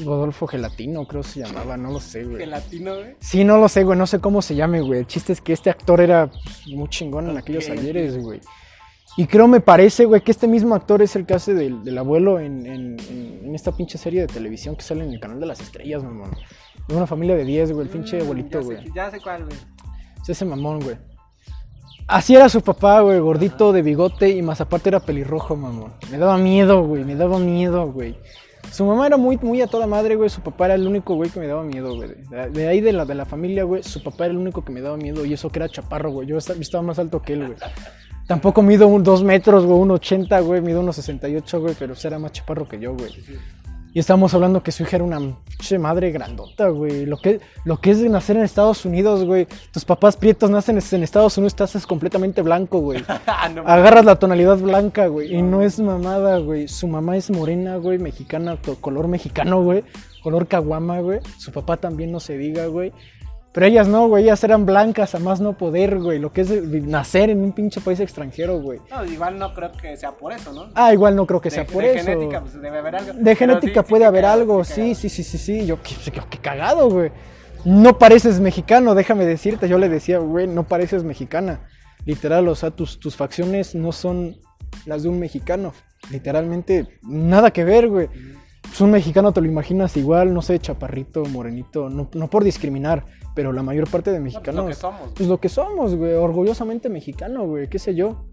[0.03, 2.37] Rodolfo Gelatino, creo se llamaba, no lo sé, güey.
[2.39, 3.15] Gelatino, güey.
[3.19, 5.01] Sí, no lo sé, güey, no sé cómo se llame, güey.
[5.01, 6.31] El chiste es que este actor era
[6.67, 8.39] muy chingón en aquellos ayeres, güey.
[9.15, 11.97] Y creo, me parece, güey, que este mismo actor es el que hace del, del
[11.99, 15.39] abuelo en, en- en- en esta pinche serie de televisión que sale en el canal
[15.39, 16.31] de las estrellas, mamón.
[16.87, 18.91] De una familia de 10, güey, el pinche Mm, abuelito, sé- güey.
[18.95, 19.55] Ya sé cuál, güey.
[20.23, 20.97] Es ese mamón, güey.
[22.07, 25.93] Así era su papá, güey, gordito de bigote y más aparte era pelirrojo, mamón.
[26.11, 28.17] Me daba miedo, güey, me daba miedo, güey.
[28.71, 30.29] Su mamá era muy, muy a toda madre, güey.
[30.29, 32.09] Su papá era el único, güey, que me daba miedo, güey.
[32.51, 34.81] De, ahí de la, de la familia, güey, su papá era el único que me
[34.81, 36.27] daba miedo y eso que era chaparro, güey.
[36.27, 37.57] Yo esta- yo estaba más alto que él, güey.
[38.25, 42.17] Tampoco mido un 2 metros, güey, un 80, güey, mido unos 68, güey, pero era
[42.19, 43.11] más chaparro que yo, güey.
[43.95, 47.05] Y estábamos hablando que su hija era una pinche madre grandota, güey.
[47.05, 49.47] Lo que, lo que es de nacer en Estados Unidos, güey.
[49.71, 53.03] Tus papás prietos nacen en Estados Unidos, te haces completamente blanco, güey.
[53.27, 55.35] Ah, Agarras la tonalidad blanca, güey.
[55.35, 56.67] Y no es mamada, güey.
[56.67, 59.83] Su mamá es morena, güey, mexicana, color mexicano, güey.
[60.23, 61.19] Color caguama, güey.
[61.37, 62.91] Su papá también no se diga, güey.
[63.53, 64.23] Pero ellas no, güey.
[64.23, 66.17] Ellas eran blancas, a más no poder, güey.
[66.17, 68.79] Lo que es de- nacer en un pinche país extranjero, güey.
[68.89, 70.69] No, igual no creo que sea por eso, ¿no?
[70.73, 72.05] Ah, igual no creo que De- sea por de eso.
[72.05, 73.13] genética, pues debe haber algo.
[73.13, 75.65] De genética sí, sí, puede qué haber cagado, algo, sí, sí, sí, sí, sí.
[75.67, 77.11] Yo, qué, qué- qué cagado, güey.
[77.63, 79.69] No pareces mexicano, déjame decirte.
[79.69, 81.59] Yo le decía, güey, no pareces mexicana.
[82.05, 84.35] Literal, o sea, tus, tus facciones no son
[84.85, 85.73] las de un mexicano.
[86.11, 88.09] Literalmente, nada que ver, güey.
[88.61, 93.05] Pues un mexicano te lo imaginas igual, no sé, chaparrito, morenito, no, no por discriminar,
[93.33, 94.63] pero la mayor parte de No, pues, mexicanos.
[94.63, 95.11] lo que somos.
[95.15, 98.25] Pues lo que somos, güey, orgullosamente mexicano, güey, qué sé yo.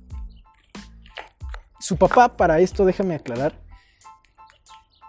[1.78, 3.54] Su papá, para esto, déjame aclarar,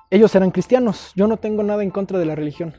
[0.10, 1.12] ellos eran cristianos.
[1.15, 2.73] Yo no tengo nada en contra de la religión.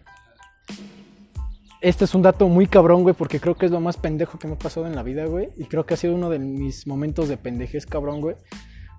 [1.81, 4.46] Este es un dato muy cabrón, güey, porque creo que es lo más pendejo que
[4.46, 5.48] me ha pasado en la vida, güey.
[5.57, 8.37] Y creo que ha sido uno de mis momentos de pendejez, cabrón, güey.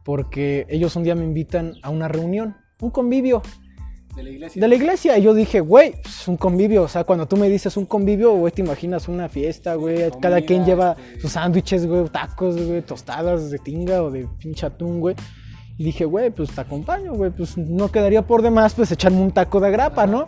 [0.04, 3.41] Porque ellos un día me invitan a una reunión, un convivio
[4.15, 4.62] De la iglesia.
[4.62, 5.17] de la iglesia.
[5.17, 6.84] Y yo dije, güey, es un convivio.
[6.84, 10.10] O sea, cuando tú me dices un convivio, güey, te imaginas una fiesta, güey.
[10.10, 14.28] Comida, Cada quien lleva este- sus sándwiches, güey, tacos, güey, tostadas de tinga o de
[14.39, 15.15] pinche atún, güey.
[15.78, 17.32] Y dije, güey, pues te acompaño, güey.
[17.32, 20.19] Pues no quedaría por demás, pues echarme un taco de grapa, ¿no?
[20.21, 20.28] No.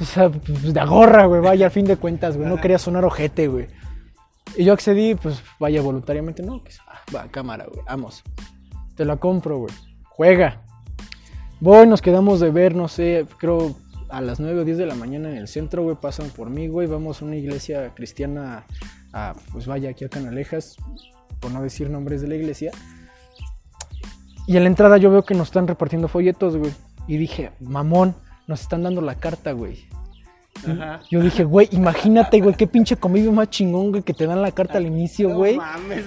[0.00, 2.48] O sea, pues de agorra, güey, vaya, al fin de cuentas, güey.
[2.48, 3.66] No quería sonar ojete, güey.
[4.56, 8.22] Y yo accedí, pues vaya, voluntariamente, no, pues, ah, va, cámara, güey, vamos.
[8.96, 9.72] Te la compro, güey.
[10.08, 10.62] Juega.
[11.60, 13.74] Voy, nos quedamos de ver, no sé, creo
[14.08, 16.68] a las 9 o 10 de la mañana en el centro, güey, pasan por mí,
[16.68, 18.64] güey, vamos a una iglesia cristiana,
[19.12, 20.76] a, pues vaya, aquí a Canalejas,
[21.40, 22.70] por no decir nombres de la iglesia.
[24.46, 26.72] Y en la entrada yo veo que nos están repartiendo folletos, güey.
[27.06, 28.14] Y dije, mamón,
[28.46, 29.88] nos están dando la carta, güey.
[30.66, 31.00] Ajá.
[31.10, 34.52] Yo dije, güey, imagínate, güey, qué pinche convivio más chingón, güey, que te dan la
[34.52, 35.56] carta al inicio, No güey.
[35.56, 36.04] mames.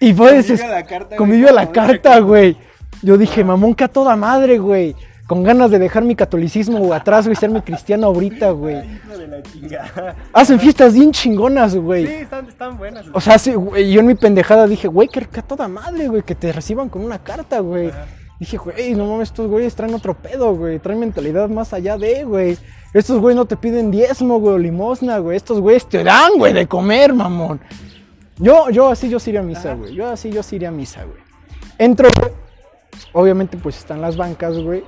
[0.00, 2.56] Y puedes Convive a la carta, convivió güey, a la carta, güey.
[3.02, 4.94] Yo dije, mamón, que a toda madre, güey.
[5.26, 8.76] Con ganas de dejar mi catolicismo güey, atrás, güey, serme cristiano ahorita, güey.
[8.76, 10.16] Hijo de la chingada.
[10.32, 12.04] Hacen fiestas bien chingonas, Sí, güey.
[12.04, 13.06] están, están buenas.
[13.12, 16.08] O sea, sí, güey, yo en mi pendejada dije, güey, que, que a toda madre,
[16.08, 17.88] güey, que te reciban con una carta, güey.
[17.88, 18.06] Ajá.
[18.40, 20.80] Dije, güey, no mames, estos güeyes traen otro pedo, güey.
[20.80, 22.58] Traen mentalidad más allá de, güey.
[22.92, 25.36] Estos güeyes no te piden diezmo, güey, o limosna, güey.
[25.36, 27.60] Estos güeyes te dan, güey, de comer, mamón.
[28.38, 29.74] Yo, yo así, yo sí iría a misa, Ajá.
[29.78, 29.94] güey.
[29.94, 31.18] Yo así, yo sí iría a misa, güey.
[31.78, 32.32] Entro, güey.
[33.12, 34.84] Obviamente, pues están las bancas, güey.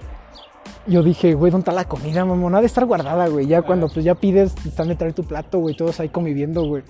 [0.87, 2.55] Yo dije, güey, ¿dónde está la comida, mamón?
[2.55, 3.47] Ha de estar guardada, güey.
[3.47, 5.77] Ya cuando pues ya pides, están de traer tu plato, güey.
[5.77, 6.83] Todos ahí conviviendo, güey.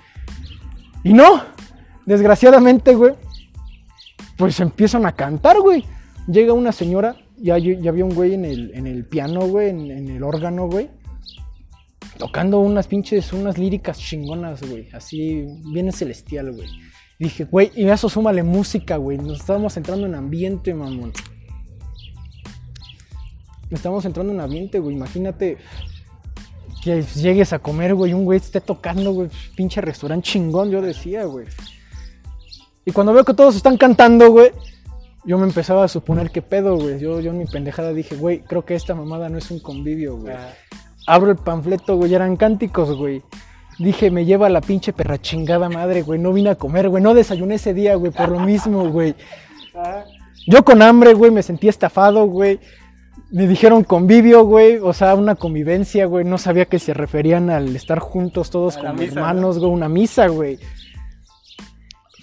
[1.03, 1.43] Y no,
[2.07, 3.15] desgraciadamente, güey.
[4.37, 5.85] Pues empiezan a cantar, güey.
[6.27, 9.91] Llega una señora, ya, ya había un güey en el, en el piano, güey, en,
[9.91, 10.91] en el órgano, güey.
[12.19, 14.89] Tocando unas pinches, unas líricas chingonas, güey.
[14.93, 16.69] Así, bien celestial, güey.
[17.19, 19.19] Dije, güey, y eso súmale música, güey.
[19.19, 21.13] Nos estábamos entrando en ambiente, mamón.
[23.71, 24.95] Estamos entrando en ambiente, güey.
[24.95, 25.59] Imagínate
[26.83, 31.25] que llegues a comer, güey, un güey esté tocando, güey, pinche restaurante chingón, yo decía,
[31.25, 31.47] güey.
[32.85, 34.51] Y cuando veo que todos están cantando, güey,
[35.25, 36.99] yo me empezaba a suponer qué pedo, güey.
[37.01, 40.19] Yo, yo en mi pendejada dije, güey, creo que esta mamada no es un convivio,
[40.19, 40.35] güey.
[40.35, 40.53] Ajá.
[41.07, 43.23] Abro el panfleto, güey, eran cánticos, güey.
[43.79, 46.19] Dije, me lleva la pinche perra chingada madre, güey.
[46.21, 47.03] No vine a comer, güey.
[47.03, 49.15] No desayuné ese día, güey, por lo mismo, güey.
[50.47, 52.61] Yo con hambre, güey, me sentí estafado, güey.
[53.31, 56.25] Me dijeron convivio, güey, o sea, una convivencia, güey.
[56.25, 59.89] No sabía que se referían al estar juntos todos A como misa, hermanos, güey, una
[59.89, 60.59] misa, güey.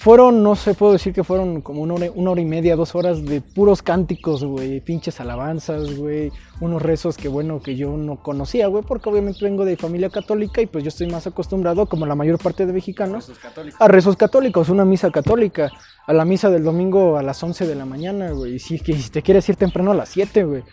[0.02, 2.96] Fueron, no sé, puedo decir que fueron como una hora, una hora y media, dos
[2.96, 8.16] horas de puros cánticos, güey, pinches alabanzas, güey, unos rezos que, bueno, que yo no
[8.16, 12.08] conocía, güey, porque obviamente vengo de familia católica y pues yo estoy más acostumbrado, como
[12.08, 13.80] la mayor parte de mexicanos, católicos.
[13.80, 15.72] a rezos católicos, una misa católica,
[16.08, 18.96] a la misa del domingo a las 11 de la mañana, güey, y si, que
[18.96, 20.64] si te quieres ir temprano a las 7, güey.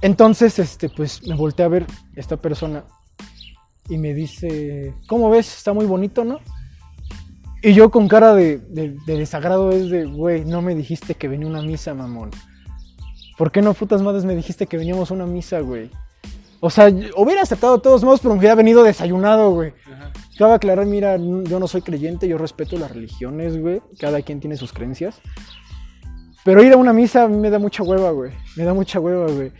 [0.00, 1.84] Entonces, este, pues me volteé a ver
[2.14, 2.84] esta persona
[3.90, 5.58] y me dice, ¿cómo ves?
[5.58, 6.40] Está muy bonito, ¿no?
[7.68, 11.26] Y yo con cara de, de- de desagrado es de, güey, no me dijiste que
[11.26, 12.30] venía una misa, mamón.
[13.36, 15.90] ¿Por qué no, putas madres, me dijiste que veníamos a una misa, güey?
[16.60, 19.72] O sea, hubiera aceptado de todos modos, pero me hubiera venido desayunado, güey.
[19.92, 20.12] Ajá.
[20.38, 23.82] Cabe aclarar, mira, yo no soy creyente, yo respeto las religiones, güey.
[23.98, 25.20] Cada quien tiene sus creencias.
[26.44, 28.30] Pero ir a una misa a mí me da mucha hueva, güey.
[28.56, 29.50] Me da mucha hueva, güey.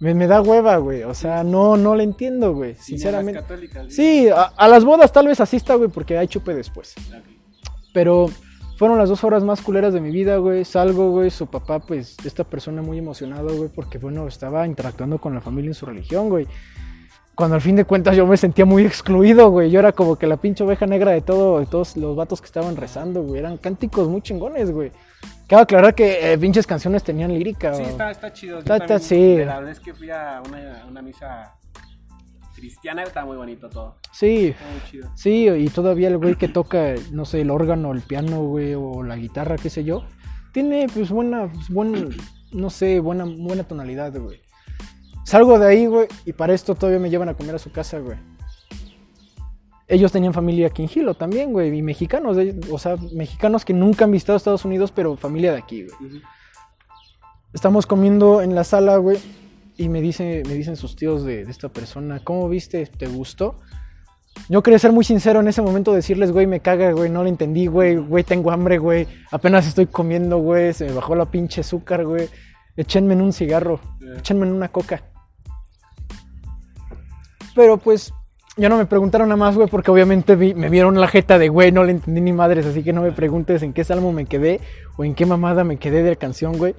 [0.00, 1.02] Me, me da hueva, güey.
[1.02, 2.74] O sea, no, no le entiendo, güey.
[2.76, 3.40] Sinceramente.
[3.90, 6.94] Sí, a, a las bodas tal vez asista, güey, porque hay chupe después.
[7.14, 7.31] Ok.
[7.92, 8.26] Pero
[8.78, 10.64] fueron las dos horas más culeras de mi vida, güey.
[10.64, 11.30] Salgo, güey.
[11.30, 15.68] Su papá, pues, esta persona muy emocionado, güey, porque, bueno, estaba interactuando con la familia
[15.70, 16.46] en su religión, güey.
[17.34, 19.70] Cuando al fin de cuentas yo me sentía muy excluido, güey.
[19.70, 22.46] Yo era como que la pinche oveja negra de, todo, de todos los vatos que
[22.46, 23.38] estaban rezando, güey.
[23.40, 24.92] Eran cánticos muy chingones, güey.
[25.48, 27.72] Cabe aclarar que eh, pinches canciones tenían lírica.
[27.74, 28.62] Sí, o- está, está chido.
[28.62, 29.36] Yo está- sí.
[29.38, 31.54] La verdad es que fui a una, una misa
[32.62, 33.96] cristiana, está muy bonito todo.
[34.12, 35.10] Sí, Está muy chido.
[35.16, 39.02] Sí, y todavía el güey que toca, no sé, el órgano, el piano, güey, o
[39.02, 40.04] la guitarra, qué sé yo,
[40.52, 42.10] tiene pues buena, pues, buen,
[42.52, 44.42] no sé, buena, buena tonalidad, güey.
[45.24, 47.98] Salgo de ahí, güey, y para esto todavía me llevan a comer a su casa,
[47.98, 48.16] güey.
[49.88, 52.36] Ellos tenían familia aquí en Gilo también, güey, y mexicanos,
[52.70, 56.22] o sea, mexicanos que nunca han visitado Estados Unidos, pero familia de aquí, güey.
[57.52, 59.18] Estamos comiendo en la sala, güey,
[59.76, 62.86] y me, dice, me dicen sus tíos de, de esta persona, ¿cómo viste?
[62.86, 63.56] ¿Te gustó?
[64.48, 67.28] Yo quería ser muy sincero en ese momento, decirles, güey, me caga, güey, no lo
[67.28, 71.60] entendí, güey, güey, tengo hambre, güey, apenas estoy comiendo, güey, se me bajó la pinche
[71.60, 72.28] azúcar, güey,
[72.76, 73.80] échenme en un cigarro,
[74.16, 75.02] échenme en una coca.
[77.54, 78.14] Pero pues,
[78.56, 81.48] ya no me preguntaron nada más, güey, porque obviamente vi- me vieron la jeta de,
[81.50, 84.24] güey, no le entendí ni madres, así que no me preguntes en qué salmo me
[84.24, 84.60] quedé
[84.96, 86.74] o en qué mamada me quedé de la canción, güey,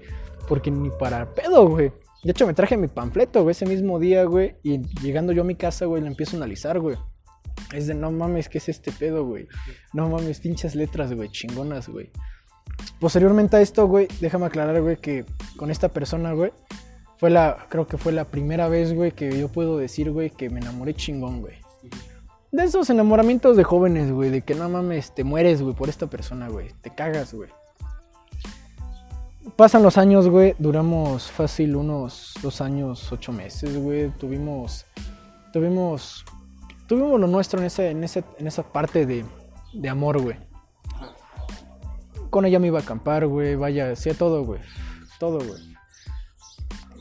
[0.47, 1.91] porque ni para pedo, güey.
[2.23, 5.45] De hecho, me traje mi panfleto, güey, ese mismo día, güey, y llegando yo a
[5.45, 6.95] mi casa, güey, lo empiezo a analizar, güey.
[7.73, 9.47] Es de, no mames, ¿qué es este pedo, güey?
[9.93, 12.12] No mames, pinches letras, güey, chingonas, güey.
[12.99, 15.25] Posteriormente a esto, güey, déjame aclarar, güey, que
[15.57, 16.53] con esta persona, güey,
[17.17, 20.49] fue la, creo que fue la primera vez, güey, que yo puedo decir, güey, que
[20.49, 21.55] me enamoré chingón, güey.
[22.53, 26.07] De esos enamoramientos de jóvenes, güey, de que no mames, te mueres, güey, por esta
[26.07, 26.69] persona, güey.
[26.81, 27.49] Te cagas, güey.
[29.56, 34.10] Pasan los años, güey, duramos fácil unos dos años, ocho meses, güey.
[34.12, 34.86] Tuvimos,
[35.51, 36.25] tuvimos,
[36.88, 39.25] tuvimos lo nuestro en, ese, en, ese, en esa parte de,
[39.73, 40.38] de amor, güey.
[42.29, 44.62] Con ella me iba a acampar, güey, vaya, hacía todo, güey.
[45.19, 45.73] Todo, güey.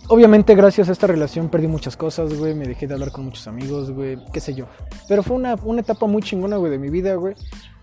[0.09, 2.55] Obviamente, gracias a esta relación perdí muchas cosas, güey.
[2.55, 4.19] Me dejé de hablar con muchos amigos, güey.
[4.33, 4.67] Qué sé yo.
[5.09, 7.35] Pero fue una, una etapa muy chingona, güey, de mi vida, güey.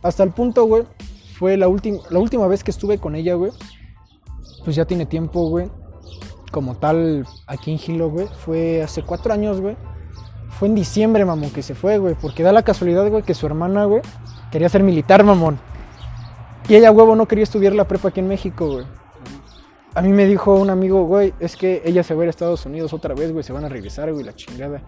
[0.03, 0.83] Hasta el punto, güey.
[1.39, 3.51] Fue la, la última vez que estuve con ella, güey.
[4.69, 5.67] Pues ya tiene tiempo, güey.
[6.51, 8.27] Como tal, aquí en Hilo, güey.
[8.27, 9.75] Fue hace cuatro años, güey.
[10.51, 12.13] Fue en diciembre, mamón, que se fue, güey.
[12.13, 14.03] Porque da la casualidad, güey, que su hermana, güey,
[14.51, 15.57] quería ser militar, mamón.
[16.67, 18.85] Y ella, huevo, no quería estudiar la prepa aquí en México, güey.
[19.95, 22.29] A mí me dijo un amigo, güey, es que ella se va a ir a
[22.29, 24.83] Estados Unidos otra vez, güey, se van a regresar, güey, la chingada.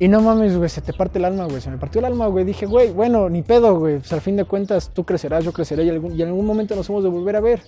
[0.00, 2.26] Y no mames, güey, se te parte el alma, güey, se me partió el alma,
[2.26, 2.44] güey.
[2.46, 5.84] Dije, güey, bueno, ni pedo, güey, pues al fin de cuentas tú crecerás, yo creceré
[5.84, 7.62] y, algún- y en algún momento nos hemos de volver a ver.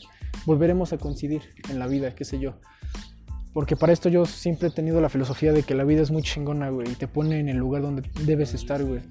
[0.46, 2.54] Volveremos a coincidir en la vida, qué sé yo.
[3.52, 6.22] Porque para esto yo siempre he tenido la filosofía de que la vida es muy
[6.22, 9.02] chingona, güey, y te pone en el lugar donde debes estar, güey.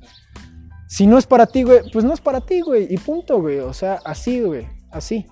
[0.87, 3.59] Si no es para ti, güey, pues no es para ti, güey, y punto, güey.
[3.59, 5.27] O sea, así, güey, así.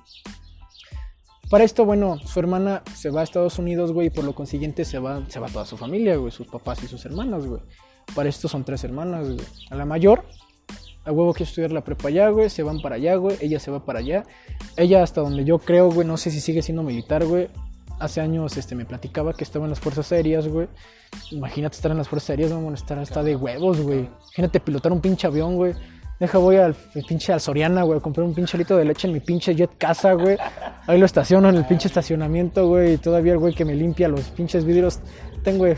[1.49, 4.85] Para esto, bueno, su hermana se va a Estados Unidos, güey, y por lo consiguiente
[4.85, 7.62] se va, se va toda su familia, güey, sus papás y sus hermanas, güey.
[8.13, 9.47] Para esto son tres hermanas, güey.
[9.71, 10.25] A la mayor,
[11.05, 13.71] a huevo que estudiar la prepa allá, güey, se van para allá, güey, ella se
[13.71, 14.25] va para allá.
[14.77, 17.47] Ella, hasta donde yo creo, güey, no sé si sigue siendo militar, güey.
[17.97, 20.67] Hace años, este, me platicaba que estaba en las fuerzas aéreas, güey.
[21.31, 24.07] Imagínate estar en las fuerzas aéreas, vamos a estar hasta de huevos, güey.
[24.27, 25.73] Imagínate pilotar un pinche avión, güey.
[26.19, 26.75] Deja, voy al
[27.08, 29.69] pinche al Soriana, güey, a comprar un pinche litro de leche en mi pinche jet
[29.77, 30.38] casa, güey.
[30.86, 32.95] Ahí lo estaciono en el pinche estacionamiento, güey.
[32.95, 34.99] Y todavía el güey que me limpia los pinches vidrios.
[35.43, 35.77] Tengo güey,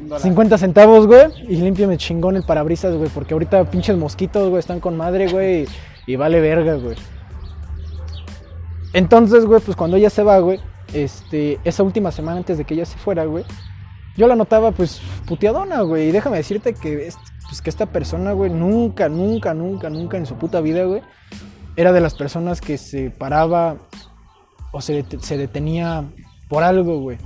[0.00, 0.22] Un dólar.
[0.22, 1.28] 50 centavos, güey.
[1.48, 3.08] Y límpiame chingón el parabrisas, güey.
[3.10, 5.68] Porque ahorita pinches mosquitos, güey, están con madre, güey.
[6.06, 6.96] Y, y vale verga, güey.
[8.92, 10.58] Entonces, güey, pues cuando ella se va, güey.
[10.94, 13.44] Este, esa última semana antes de que ella se fuera, güey.
[14.16, 16.08] Yo la notaba, pues, puteadona, güey.
[16.08, 17.06] Y déjame decirte que,
[17.48, 21.02] pues, que esta persona, güey, nunca, nunca, nunca, nunca en su puta vida, güey,
[21.76, 23.76] era de las personas que se paraba
[24.72, 26.04] o se, se detenía
[26.48, 27.18] por algo, güey.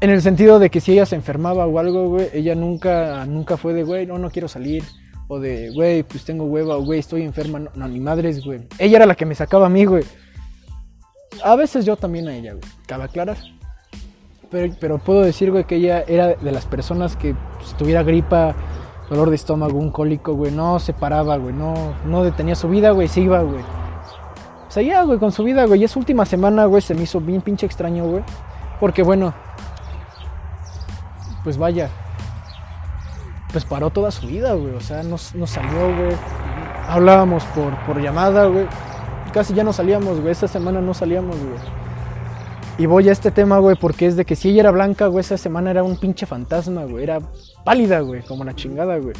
[0.00, 3.56] En el sentido de que si ella se enfermaba o algo, güey, ella nunca, nunca
[3.58, 4.82] fue de, güey, no, no quiero salir.
[5.28, 7.58] O de, güey, pues tengo hueva, o güey, estoy enferma.
[7.58, 8.66] No, no, ni madres, güey.
[8.78, 10.02] Ella era la que me sacaba a mí, güey.
[11.44, 12.64] A veces yo también a ella, güey.
[12.86, 13.36] Cabe aclarar.
[14.50, 18.56] Pero, pero puedo decir, güey, que ella era de las personas que pues, tuviera gripa,
[19.10, 21.74] dolor de estómago, un cólico, güey, no se paraba, güey, no,
[22.06, 23.62] no detenía su vida, güey, se iba, güey.
[24.68, 25.80] Seguía, güey, con su vida, güey.
[25.80, 28.22] Y esa última semana, güey, se me hizo bien pinche extraño, güey.
[28.78, 29.34] Porque, bueno,
[31.42, 31.90] pues vaya,
[33.50, 34.74] pues paró toda su vida, güey.
[34.76, 36.16] O sea, no, no salió, güey.
[36.88, 38.68] Hablábamos por, por llamada, güey.
[39.32, 40.30] Casi ya no salíamos, güey.
[40.30, 41.79] Esa semana no salíamos, güey.
[42.80, 45.20] Y voy a este tema, güey, porque es de que si ella era blanca, güey,
[45.20, 47.04] esa semana era un pinche fantasma, güey.
[47.04, 47.20] Era
[47.62, 49.12] pálida, güey, como la chingada, güey.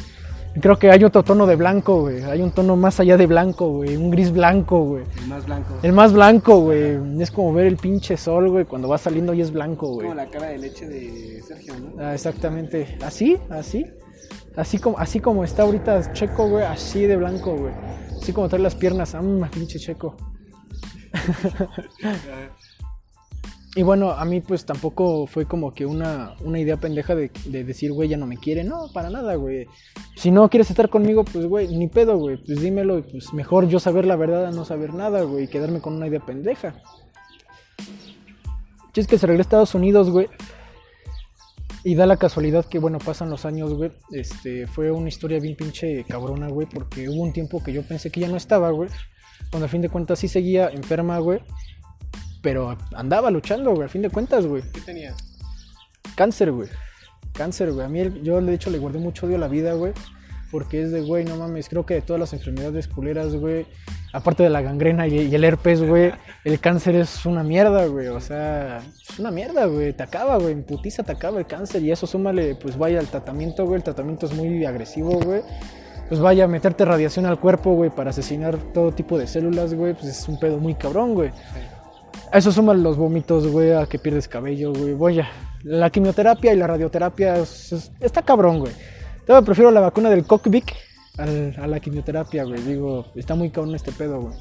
[0.59, 2.23] Creo que hay otro tono de blanco, güey.
[2.23, 3.97] Hay un tono más allá de blanco, güey.
[3.97, 5.03] Un gris blanco, güey.
[5.15, 5.73] El más blanco.
[5.83, 7.21] El más blanco, güey.
[7.21, 10.07] Es como ver el pinche sol, güey, cuando va saliendo y es blanco, güey.
[10.07, 12.03] Como la cara de leche de Sergio, ¿no?
[12.03, 12.97] Ah, exactamente.
[13.05, 13.85] Así, así.
[14.55, 17.73] Así como, así como está ahorita Checo, güey, así de blanco, güey.
[18.19, 19.21] Así como trae las piernas, ah,
[19.53, 20.17] pinche Checo.
[23.73, 27.63] Y bueno, a mí pues tampoco fue como que una, una idea pendeja de, de
[27.63, 28.65] decir, güey, ya no me quiere.
[28.65, 29.65] No, para nada, güey.
[30.17, 32.35] Si no quieres estar conmigo, pues, güey, ni pedo, güey.
[32.35, 35.45] Pues dímelo y pues mejor yo saber la verdad a no saber nada, güey.
[35.45, 36.75] Y quedarme con una idea pendeja.
[38.93, 40.27] Es que se regresa a Estados Unidos, güey.
[41.85, 43.93] Y da la casualidad que, bueno, pasan los años, güey.
[44.11, 46.67] Este, fue una historia bien pinche cabrona, güey.
[46.67, 48.89] Porque hubo un tiempo que yo pensé que ya no estaba, güey.
[49.49, 51.39] Cuando a fin de cuentas sí seguía enferma, güey.
[52.41, 54.63] Pero andaba luchando, güey, a fin de cuentas, güey.
[54.73, 55.13] ¿Qué tenía?
[56.15, 56.69] Cáncer, güey.
[57.33, 57.85] Cáncer, güey.
[57.85, 59.93] A mí, yo de hecho le guardé mucho odio a la vida, güey.
[60.49, 61.69] Porque es de, güey, no mames.
[61.69, 63.65] Creo que de todas las enfermedades culeras, güey.
[64.11, 66.11] Aparte de la gangrena y, y el herpes, güey.
[66.43, 68.07] El cáncer es una mierda, güey.
[68.07, 69.93] O sea, es una mierda, güey.
[69.93, 70.53] Te acaba, güey.
[70.53, 71.83] En putiza te acaba el cáncer.
[71.83, 73.77] Y eso súmale, pues vaya al tratamiento, güey.
[73.77, 75.41] El tratamiento es muy agresivo, güey.
[76.09, 79.93] Pues vaya, meterte radiación al cuerpo, güey, para asesinar todo tipo de células, güey.
[79.93, 81.31] Pues es un pedo muy cabrón, güey.
[82.31, 84.93] A eso suman los vómitos, güey, a que pierdes cabello, güey.
[84.93, 85.27] Vaya,
[85.63, 88.73] la quimioterapia y la radioterapia es- es- está cabrón, güey.
[89.25, 90.73] Todavía prefiero la vacuna del Cockvic
[91.17, 92.61] a la quimioterapia, güey.
[92.61, 94.35] Digo, está muy cabrón este pedo, güey.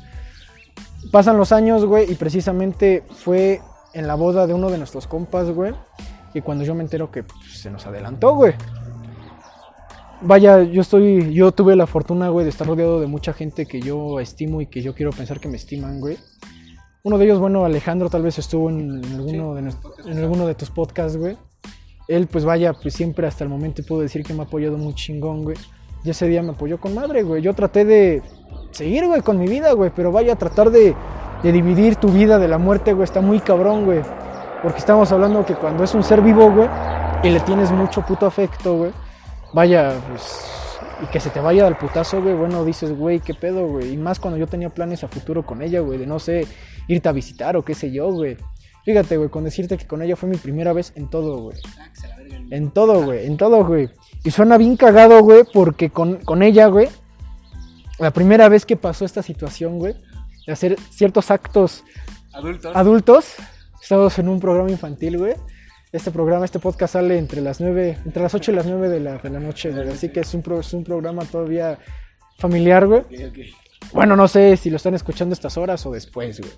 [1.10, 3.60] Pasan los años, güey, y precisamente fue
[3.92, 5.74] en la boda de uno de nuestros compas, güey.
[6.32, 8.54] Y cuando yo me entero que pues, se nos adelantó, güey.
[10.22, 13.80] Vaya, yo estoy, yo tuve la fortuna, güey, de estar rodeado de mucha gente que
[13.80, 16.18] yo estimo y que yo quiero pensar que me estiman, güey.
[17.02, 19.72] Uno de ellos, bueno, Alejandro tal vez estuvo en, en alguno, de,
[20.06, 21.36] en alguno de tus podcasts, güey.
[22.08, 24.94] Él, pues vaya, pues siempre hasta el momento puedo decir que me ha apoyado muy
[24.94, 25.56] chingón, güey.
[26.04, 27.40] Y ese día me apoyó con madre, güey.
[27.40, 28.22] Yo traté de
[28.70, 29.90] seguir, güey, con mi vida, güey.
[29.94, 30.94] Pero vaya, tratar de,
[31.42, 34.00] de dividir tu vida de la muerte, güey, está muy cabrón, güey.
[34.62, 36.68] Porque estamos hablando que cuando es un ser vivo, güey,
[37.22, 38.92] y le tienes mucho puto afecto, güey.
[39.54, 40.46] Vaya, pues...
[41.02, 43.94] Y que se te vaya del putazo, güey, bueno, dices, güey, qué pedo, güey.
[43.94, 46.46] Y más cuando yo tenía planes a futuro con ella, güey, de no sé,
[46.92, 48.36] irte a visitar o qué sé yo, güey.
[48.84, 51.56] Fíjate, güey, con decirte que con ella fue mi primera vez en todo, güey.
[51.78, 51.88] Ah.
[52.50, 53.90] En todo, güey, en todo, güey.
[54.24, 56.88] Y suena bien cagado, güey, porque con, con ella, güey,
[57.98, 59.94] la primera vez que pasó esta situación, güey,
[60.46, 61.84] de hacer ciertos actos
[62.32, 62.74] Adultos.
[62.74, 63.34] adultos,
[63.82, 65.34] estamos en un programa infantil, güey.
[65.92, 69.00] Este programa, este podcast sale entre las 9, entre las 8 y las 9 de
[69.00, 69.88] la, de la noche, güey.
[69.90, 71.78] Así que es un, pro- es un programa todavía
[72.38, 73.00] familiar, güey.
[73.00, 73.69] Ok, ok.
[73.92, 76.52] Bueno, no sé si lo están escuchando estas horas o después, güey.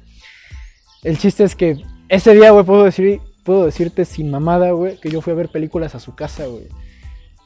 [1.02, 5.10] El chiste es que ese día, güey, puedo decir, puedo decirte sin mamada, güey, que
[5.10, 6.68] yo fui a ver películas a su casa, güey.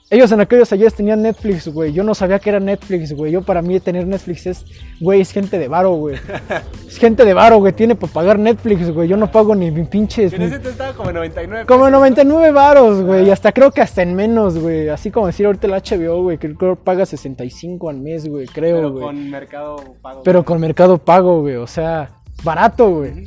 [0.09, 1.92] Ellos en aquellos ayeres tenían Netflix, güey.
[1.92, 3.33] Yo no sabía que era Netflix, güey.
[3.33, 4.64] Yo para mí tener Netflix es,
[5.01, 6.16] güey, es gente de varo, güey.
[6.87, 7.73] Es gente de varo, güey.
[7.73, 9.09] Tiene para pagar Netflix, güey.
[9.09, 10.27] Yo no pago ni mi pinche...
[10.27, 11.92] En ese te estaba como 99 Como pesos.
[11.92, 13.27] 99 varos, güey.
[13.27, 14.88] Y hasta creo que hasta en menos, güey.
[14.88, 16.38] Así como decir ahorita el HBO, güey.
[16.38, 18.47] Que creo que paga 65 al mes, güey.
[18.47, 19.05] Creo, Pero güey.
[19.05, 20.23] con mercado pago.
[20.23, 21.57] Pero con Mercado Pago, güey.
[21.57, 22.11] O sea,
[22.45, 23.27] barato, güey.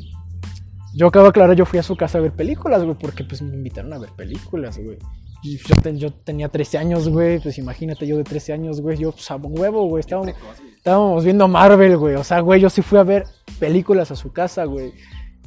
[0.94, 3.42] Yo acabo de aclarar, yo fui a su casa a ver películas, güey, porque pues
[3.42, 4.98] me invitaron a ver películas, güey.
[5.42, 9.10] Yo, ten- yo tenía 13 años, güey, pues imagínate yo de 13 años, güey, yo
[9.12, 10.34] pues a huevo, güey, estábamos,
[10.76, 13.24] estábamos viendo Marvel, güey, o sea, güey, yo sí fui a ver
[13.58, 14.92] películas a su casa, güey.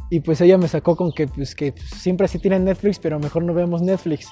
[0.09, 3.43] Y pues ella me sacó con que, pues, que siempre así tienen Netflix, pero mejor
[3.43, 4.29] no vemos Netflix.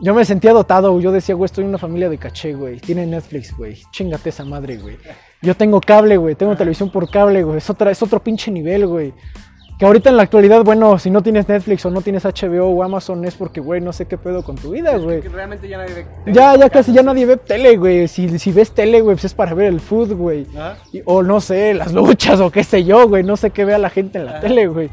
[0.00, 1.04] Yo me sentía dotado, güey.
[1.04, 2.80] Yo decía, güey, estoy en una familia de caché, güey.
[2.80, 3.80] Tiene Netflix, güey.
[3.92, 4.96] Chingate esa madre, güey.
[5.42, 6.34] Yo tengo cable, güey.
[6.34, 7.58] Tengo televisión por cable, güey.
[7.58, 9.14] Es, otra, es otro pinche nivel, güey.
[9.82, 12.84] Que ahorita en la actualidad, bueno, si no tienes Netflix o no tienes HBO o
[12.84, 15.22] Amazon es porque, güey, no sé qué pedo con tu vida, güey.
[15.22, 16.32] Que realmente ya nadie ve.
[16.32, 18.06] Ya, ya casi ya nadie ve tele, güey.
[18.06, 20.46] Si, si ves tele, güey, pues es para ver el food, güey.
[20.56, 20.76] ¿Ah?
[21.04, 23.24] O no sé, las luchas o qué sé yo, güey.
[23.24, 24.40] No sé qué vea la gente en la Ajá.
[24.42, 24.88] tele, güey.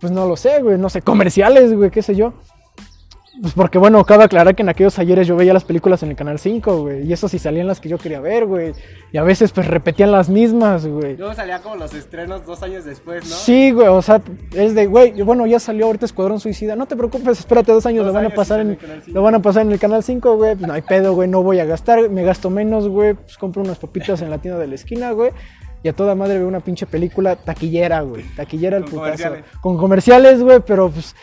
[0.00, 0.78] Pues no lo sé, güey.
[0.78, 2.32] No sé, comerciales, güey, qué sé yo.
[3.40, 6.16] Pues porque, bueno, cabe aclarar que en aquellos ayeres yo veía las películas en el
[6.16, 7.06] Canal 5, güey.
[7.06, 8.72] Y eso sí salían las que yo quería ver, güey.
[9.12, 11.16] Y a veces, pues, repetían las mismas, güey.
[11.16, 13.36] Luego salía como los estrenos dos años después, ¿no?
[13.36, 14.20] Sí, güey, o sea,
[14.54, 16.74] es de, güey, bueno, ya salió ahorita Escuadrón Suicida.
[16.74, 18.78] No te preocupes, espérate dos años, Dos lo van a pasar en, sale en el
[18.78, 19.14] Canal 5.
[19.14, 20.56] lo van a pasar en el Canal 5, güey.
[20.56, 23.14] Pues no hay pedo, güey, no voy a gastar, me gasto menos, güey.
[23.14, 25.30] Pues compro unas papitas en la tienda de la esquina, güey.
[25.84, 28.24] Y a toda madre veo una pinche película taquillera, güey.
[28.34, 29.00] Taquillera al putazo.
[29.00, 29.44] comerciales.
[29.60, 31.14] Con comerciales, güey, pero pues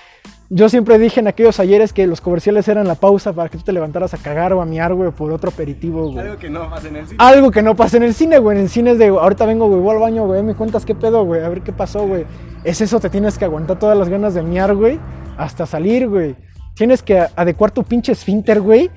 [0.50, 3.64] yo siempre dije en aquellos ayeres que los comerciales eran la pausa para que tú
[3.64, 6.20] te levantaras a cagar o a miar, güey, por otro aperitivo, güey.
[6.28, 7.18] Algo que no pasa en el cine.
[7.20, 8.58] Algo que no pasa en el cine, güey.
[8.58, 10.94] En el cine es de, ahorita vengo, güey, voy al baño, güey, me cuentas qué
[10.94, 12.26] pedo, güey, a ver qué pasó, güey.
[12.64, 15.00] Es eso, te tienes que aguantar todas las ganas de miar, güey,
[15.38, 16.36] hasta salir, güey.
[16.76, 18.92] Tienes que a- adecuar tu pinche esfínter, güey,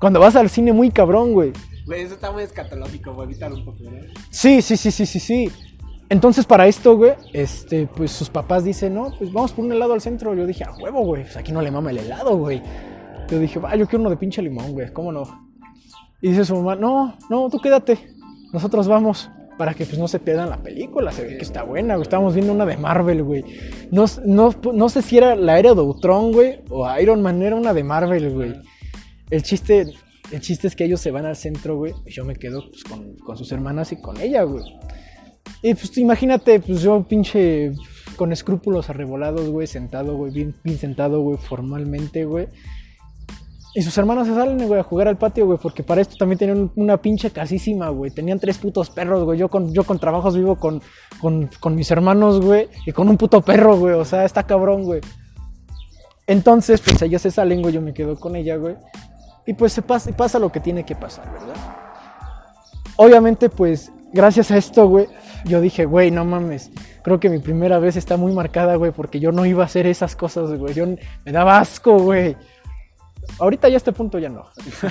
[0.00, 1.52] cuando vas al cine muy cabrón, güey.
[1.86, 3.26] Güey, eso está muy escatológico, güey.
[3.28, 3.78] Evítalo un poco.
[4.30, 5.50] Sí, sí, sí, sí, sí, sí.
[6.10, 9.92] Entonces, para esto, güey, este, pues sus papás dicen, no, pues vamos por un helado
[9.92, 10.34] al centro.
[10.34, 12.62] Yo dije, a huevo, güey, pues aquí no le mama el helado, güey.
[13.28, 15.48] Yo dije, va, yo quiero uno de pinche limón, güey, ¿cómo no?
[16.22, 17.98] Y dice su mamá, no, no, tú quédate,
[18.52, 19.30] nosotros vamos.
[19.58, 22.04] Para que pues no se pierdan la película, se ve que está buena, güey.
[22.04, 23.44] Estábamos viendo una de Marvel, güey.
[23.90, 27.56] No, no, no sé si era la era de Ultron, güey, o Iron Man, era
[27.56, 28.54] una de Marvel, güey.
[29.30, 29.86] El chiste,
[30.30, 32.84] el chiste es que ellos se van al centro, güey, y yo me quedo pues,
[32.84, 34.62] con, con sus hermanas y con ella, güey.
[35.62, 37.72] Y pues imagínate, pues yo pinche
[38.16, 42.48] con escrúpulos arrebolados, güey, sentado, güey, bien, bien sentado, güey, formalmente, güey.
[43.74, 46.38] Y sus hermanos se salen, güey, a jugar al patio, güey, porque para esto también
[46.38, 48.10] tenían una pinche casísima, güey.
[48.10, 49.38] Tenían tres putos perros, güey.
[49.38, 50.82] Yo con, yo con trabajos vivo con,
[51.20, 53.94] con, con mis hermanos, güey, y con un puto perro, güey.
[53.94, 55.00] O sea, está cabrón, güey.
[56.26, 58.74] Entonces, pues ellas se salen, güey, yo me quedo con ella, güey.
[59.46, 61.54] Y pues se pasa, pasa lo que tiene que pasar, ¿verdad?
[62.96, 65.06] Obviamente, pues, gracias a esto, güey,
[65.44, 66.70] yo dije, güey, no mames.
[67.02, 69.86] Creo que mi primera vez está muy marcada, güey, porque yo no iba a hacer
[69.86, 70.74] esas cosas, güey.
[70.74, 72.36] Yo me daba asco, güey.
[73.38, 74.46] Ahorita ya a este punto ya no.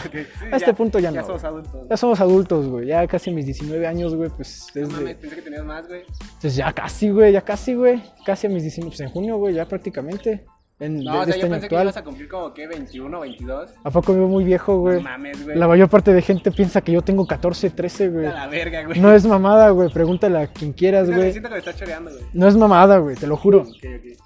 [0.51, 1.51] A este punto ya no, Ya somos güey.
[1.53, 1.87] adultos.
[1.89, 2.85] Ya somos adultos, güey.
[2.87, 4.93] Ya casi a mis 19 años, güey, pues No desde...
[4.95, 6.03] mames, pensé que tenías más, güey.
[6.39, 8.01] Pues ya casi, güey, ya casi, güey.
[8.25, 10.45] Casi a mis 19, pues en junio, güey, ya prácticamente.
[10.79, 11.83] En, No, de- o de sea, este yo pensé que actual.
[11.85, 13.71] ibas a cumplir como que 21, 22.
[13.83, 14.97] ¿A poco me veo muy viejo, güey?
[14.97, 15.57] No mames, güey.
[15.57, 18.25] La mayor parte de gente piensa que yo tengo 14, 13, güey.
[18.27, 18.99] A la verga, güey.
[18.99, 19.89] No es mamada, güey.
[19.89, 21.31] Pregúntale a quien quieras, güey.
[21.31, 22.23] Siento que me estás choreando, güey.
[22.33, 23.61] No es mamada, güey, te lo juro.
[23.61, 24.17] Ok, ok.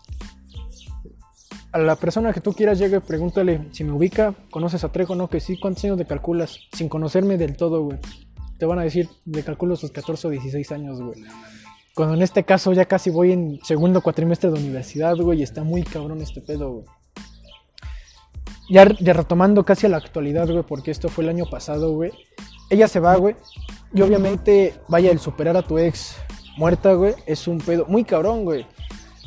[1.74, 5.30] A la persona que tú quieras llegue, pregúntale si me ubica, conoces a Trejo, no,
[5.30, 6.60] que sí, ¿cuántos años te calculas?
[6.74, 7.97] Sin conocerme del todo, güey.
[8.58, 11.24] Te van a decir, me calculo sus 14 o 16 años, güey.
[11.95, 15.63] Cuando en este caso ya casi voy en segundo cuatrimestre de universidad, güey, y está
[15.63, 16.85] muy cabrón este pedo, güey.
[18.69, 22.11] Ya, retomando casi a la actualidad, güey, porque esto fue el año pasado, güey.
[22.69, 23.35] Ella se va, güey.
[23.93, 26.15] Y obviamente, vaya, el superar a tu ex
[26.57, 28.65] muerta, güey, es un pedo muy cabrón, güey.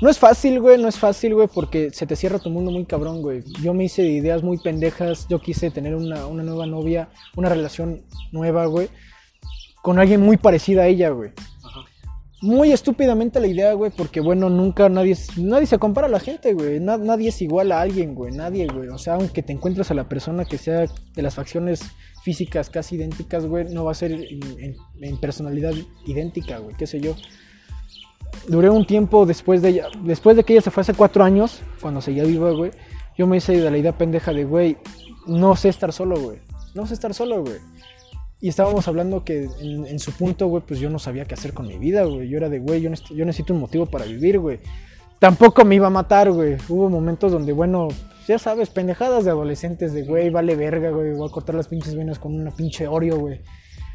[0.00, 2.86] No es fácil, güey, no es fácil, güey, porque se te cierra tu mundo muy
[2.86, 3.44] cabrón, güey.
[3.62, 7.50] Yo me hice de ideas muy pendejas, yo quise tener una, una nueva novia, una
[7.50, 8.02] relación
[8.32, 8.88] nueva, güey,
[9.82, 11.32] con alguien muy parecida a ella, güey.
[12.44, 16.52] Muy estúpidamente la idea, güey, porque bueno, nunca nadie, nadie se compara a la gente,
[16.52, 16.78] güey.
[16.78, 18.88] Na- nadie es igual a alguien, güey, nadie, güey.
[18.90, 20.80] O sea, aunque te encuentres a la persona que sea
[21.14, 21.80] de las facciones
[22.22, 25.72] físicas casi idénticas, güey, no va a ser en personalidad
[26.04, 27.16] idéntica, güey, qué sé yo.
[28.46, 31.62] Duré un tiempo después de ella, después de que ella se fue hace cuatro años,
[31.80, 32.72] cuando seguía viva, güey,
[33.16, 34.76] yo me hice de la idea pendeja de, güey,
[35.26, 36.38] no sé estar solo, güey.
[36.74, 37.56] No sé estar solo, güey.
[38.40, 41.54] Y estábamos hablando que en, en su punto, güey, pues yo no sabía qué hacer
[41.54, 42.28] con mi vida, güey.
[42.28, 44.60] Yo era de, güey, yo, nec- yo necesito un motivo para vivir, güey.
[45.18, 46.56] Tampoco me iba a matar, güey.
[46.68, 47.88] Hubo momentos donde, bueno,
[48.28, 51.12] ya sabes, pendejadas de adolescentes de, güey, vale verga, güey.
[51.14, 53.40] Voy a cortar las pinches venas con una pinche Oreo, güey.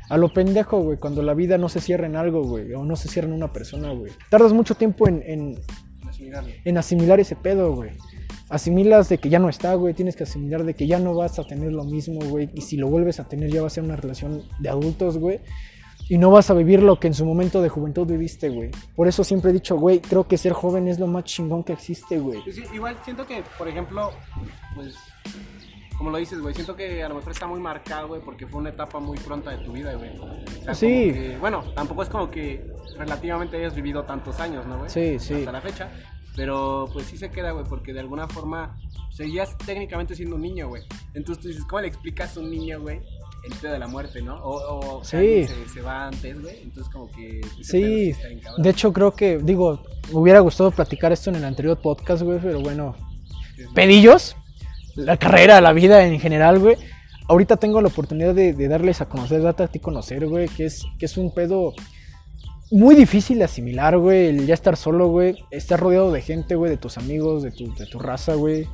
[0.10, 2.96] A lo pendejo, güey, cuando la vida no se cierra en algo, güey, o no
[2.96, 4.12] se cierra en una persona, güey.
[4.32, 5.60] Tardas mucho tiempo en, en,
[6.66, 7.92] en asimilar ese pedo, güey.
[8.50, 9.93] Asimilas de que ya no está, güey.
[9.93, 12.50] Tienes que asimilar de que ya no vas a tener lo mismo, güey.
[12.56, 15.39] Y si lo vuelves a tener, ya va a ser una relación de adultos, güey.
[16.10, 18.72] Y no vas a vivir lo que en su momento de juventud viviste, güey.
[18.95, 21.74] Por eso siempre he dicho, güey, creo que ser joven es lo más chingón que
[21.74, 22.41] existe, güey.
[22.43, 24.10] Pues sí, igual siento que, por ejemplo,
[24.74, 24.95] pues,
[26.00, 28.62] como lo dices, güey, siento que a lo mejor está muy marcado, güey, porque fue
[28.62, 30.10] una etapa muy pronta de tu vida, güey.
[30.18, 30.88] O sea, Sí.
[31.14, 32.66] que- bueno, tampoco es como que
[32.97, 34.89] relativamente hayas vivido tantos años, ¿no, güey?
[34.89, 35.36] Sí, sí.
[35.36, 35.91] Hasta la fecha.
[36.40, 38.78] Pero pues sí se queda, güey, porque de alguna forma
[39.12, 40.84] seguías técnicamente siendo un niño, güey.
[41.14, 43.02] Entonces tú dices, ¿cómo le explicas a un niño, güey?
[43.44, 44.36] El pedo de la muerte, ¿no?
[44.42, 45.44] O, o Sí.
[45.46, 46.62] se, se va antes, güey.
[46.64, 47.42] Entonces como que...
[47.62, 49.84] Sí, está bien de hecho creo que, digo,
[50.14, 52.96] me hubiera gustado platicar esto en el anterior podcast, güey, pero bueno,
[53.76, 54.38] pedillos,
[54.96, 56.78] la carrera, la vida en general, güey.
[57.28, 60.68] Ahorita tengo la oportunidad de, de darles a conocer, date a ti conocer, güey, que
[60.68, 61.74] es, que es un pedo
[62.72, 66.72] muy difícil de asimilar, güey, el ya estar solo, güey, estar rodeado de gente, güey,
[66.72, 68.67] de tus amigos, de tu, de tu raza, güey.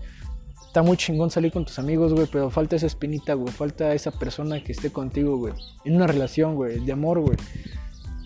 [0.68, 4.12] está muy chingón salir con tus amigos, güey, pero falta esa espinita, güey, falta esa
[4.12, 5.54] persona que esté contigo, güey,
[5.86, 7.38] en una relación, güey, de amor, güey.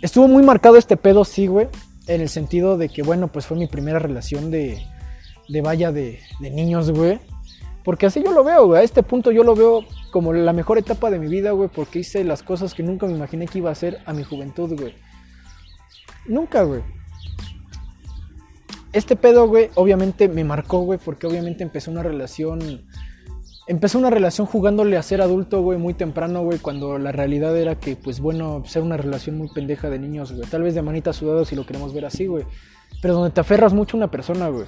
[0.01, 1.67] Estuvo muy marcado este pedo, sí, güey,
[2.07, 4.82] en el sentido de que, bueno, pues fue mi primera relación de,
[5.47, 7.20] de vaya de, de niños, güey.
[7.84, 8.82] Porque así yo lo veo, güey.
[8.82, 11.70] A este punto yo lo veo como la mejor etapa de mi vida, güey.
[11.70, 14.78] Porque hice las cosas que nunca me imaginé que iba a hacer a mi juventud,
[14.78, 14.93] güey.
[16.26, 16.82] Nunca, güey.
[18.91, 20.99] Este pedo, güey, obviamente me marcó, güey.
[21.03, 22.86] Porque obviamente empezó una relación.
[23.67, 26.59] Empezó una relación jugándole a ser adulto, güey, muy temprano, güey.
[26.59, 30.49] Cuando la realidad era que, pues bueno, ser una relación muy pendeja de niños, güey.
[30.49, 32.45] Tal vez de manita sudada si lo queremos ver así, güey.
[33.01, 34.65] Pero donde te aferras mucho a una persona, güey.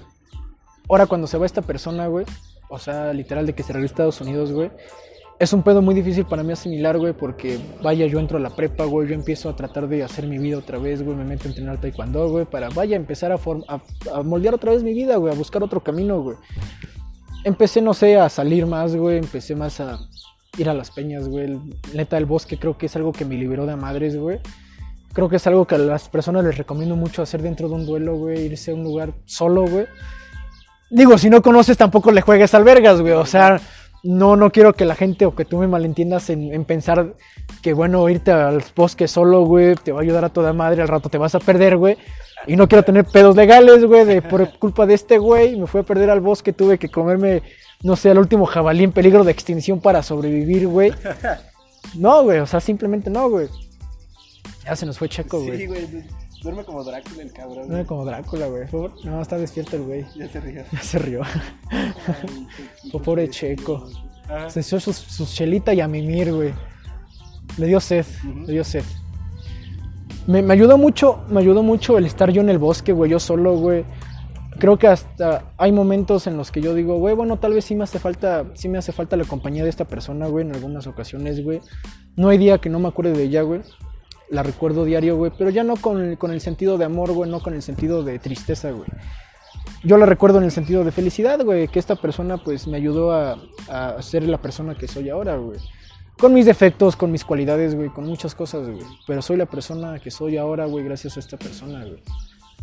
[0.87, 2.25] Ahora cuando se va esta persona, güey,
[2.69, 4.71] o sea, literal de que se regresa a Estados Unidos, güey,
[5.41, 8.51] es un pedo muy difícil para mí asimilar, güey, porque vaya, yo entro a la
[8.51, 11.45] prepa, güey, yo empiezo a tratar de hacer mi vida otra vez, güey, me meto
[11.45, 13.35] a entrenar taekwondo, güey, para vaya, empezar a,
[13.67, 13.81] a,
[14.13, 16.37] a moldear otra vez mi vida, güey, a buscar otro camino, güey.
[17.43, 19.97] Empecé, no sé, a salir más, güey, empecé más a
[20.59, 21.45] ir a las peñas, güey.
[21.45, 21.59] El-
[21.95, 24.39] Neta, el bosque creo que es algo que me liberó de madres, güey.
[25.13, 27.85] Creo que es algo que a las personas les recomiendo mucho hacer dentro de un
[27.87, 29.87] duelo, güey, irse a un lugar solo, güey.
[30.91, 33.13] Digo, si no conoces tampoco le juegues al vergas, güey.
[33.13, 33.59] O sea,
[34.03, 37.13] no, no quiero que la gente o que tú me malentiendas en, en pensar
[37.61, 40.87] que, bueno, irte al bosque solo, güey, te va a ayudar a toda madre, al
[40.87, 41.97] rato te vas a perder, güey.
[42.47, 45.55] Y no quiero tener pedos legales, güey, de, por culpa de este güey.
[45.55, 47.43] Me fui a perder al bosque, tuve que comerme,
[47.83, 50.93] no sé, al último jabalí en peligro de extinción para sobrevivir, güey.
[51.95, 53.47] No, güey, o sea, simplemente no, güey.
[54.63, 55.57] Ya se nos fue Checo, güey.
[55.57, 55.87] Sí, güey.
[56.41, 57.67] Du- Duerme como Drácula el cabrón.
[57.67, 57.85] Güey.
[57.85, 58.63] como Drácula, güey.
[59.03, 60.05] No, está despierto el güey.
[60.15, 60.65] Ya se ríe.
[60.71, 61.21] Ya se rió.
[61.69, 62.47] Ay,
[62.93, 63.87] Oh, pobre Checo.
[64.25, 64.49] Ajá.
[64.49, 66.53] Se echó sus, sus chelita y a mimir, güey.
[67.57, 68.05] Le dio sed,
[68.45, 68.83] le dio sed.
[70.27, 73.19] Me, me ayudó mucho, me ayudó mucho el estar yo en el bosque, güey, yo
[73.19, 73.83] solo, güey.
[74.59, 77.75] Creo que hasta hay momentos en los que yo digo, güey, bueno, tal vez sí
[77.75, 80.85] me hace falta, sí me hace falta la compañía de esta persona, güey, en algunas
[80.87, 81.59] ocasiones, güey.
[82.15, 83.61] No hay día que no me acuerde de ella, güey.
[84.31, 87.29] La recuerdo diario, güey, pero ya no con, el- con el sentido de amor, güey,
[87.29, 88.87] no con el sentido de tristeza, güey.
[89.83, 93.11] Yo la recuerdo en el sentido de felicidad, güey, que esta persona pues me ayudó
[93.11, 95.59] a, a ser la persona que soy ahora, güey.
[96.19, 98.85] Con mis defectos, con mis cualidades, güey, con muchas cosas, güey.
[99.07, 102.01] Pero soy la persona que soy ahora, güey, gracias a esta persona, güey.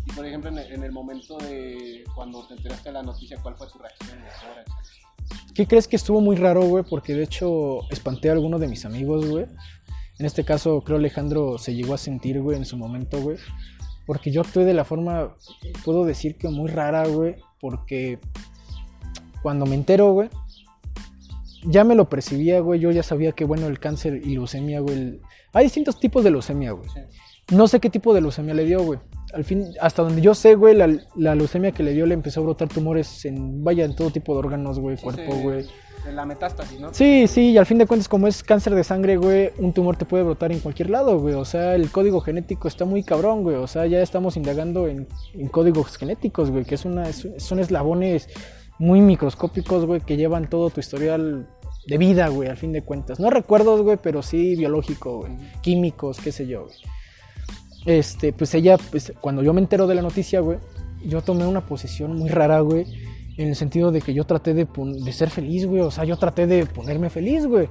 [0.05, 3.37] Y por ejemplo, en el, en el momento de cuando te enteraste de la noticia,
[3.43, 4.17] ¿cuál fue tu reacción?
[5.53, 6.83] ¿Qué crees que estuvo muy raro, güey?
[6.89, 9.45] Porque de hecho espanté a alguno de mis amigos, güey.
[10.19, 13.37] En este caso, creo Alejandro se llegó a sentir, güey, en su momento, güey.
[14.05, 15.35] Porque yo actué de la forma,
[15.85, 17.35] puedo decir que muy rara, güey.
[17.61, 18.19] Porque
[19.41, 20.29] cuando me entero, güey,
[21.65, 22.79] ya me lo percibía, güey.
[22.79, 24.95] Yo ya sabía que, bueno, el cáncer y leucemia, güey.
[24.95, 25.21] el-
[25.53, 26.89] Hay distintos tipos de leucemia, güey.
[27.51, 28.99] No sé qué tipo de leucemia le dio, güey.
[29.33, 32.41] Al fin, hasta donde yo sé, güey, la, la leucemia que le dio le empezó
[32.41, 35.65] a brotar tumores en, vaya, en todo tipo de órganos, güey, Sí, cuerpo, sí, güey.
[36.07, 36.93] En la metástasis, ¿no?
[36.93, 39.95] Sí, sí, y al fin de cuentas, como es cáncer de sangre, güey, un tumor
[39.97, 41.35] te puede brotar en cualquier lado, güey.
[41.35, 43.57] O sea, el código genético está muy cabrón, güey.
[43.57, 47.59] O sea, ya estamos indagando en, en códigos genéticos, güey, que es una, es- son
[47.59, 48.27] eslabones
[48.79, 51.47] muy microscópicos, güey, que llevan todo tu historial
[51.85, 53.19] de vida, güey, al fin de cuentas.
[53.19, 55.33] No recuerdos, güey, pero sí biológico, güey.
[55.61, 56.75] Químicos, qué sé yo, güey.
[57.85, 60.59] Este, pues ella, pues cuando yo me entero de la noticia, güey,
[61.03, 62.85] yo tomé una posición muy rara, güey.
[63.39, 64.67] En el sentido de que yo traté de,
[65.13, 65.79] ser feliz, güey.
[65.81, 67.69] O sea, yo traté de ponerme feliz, güey.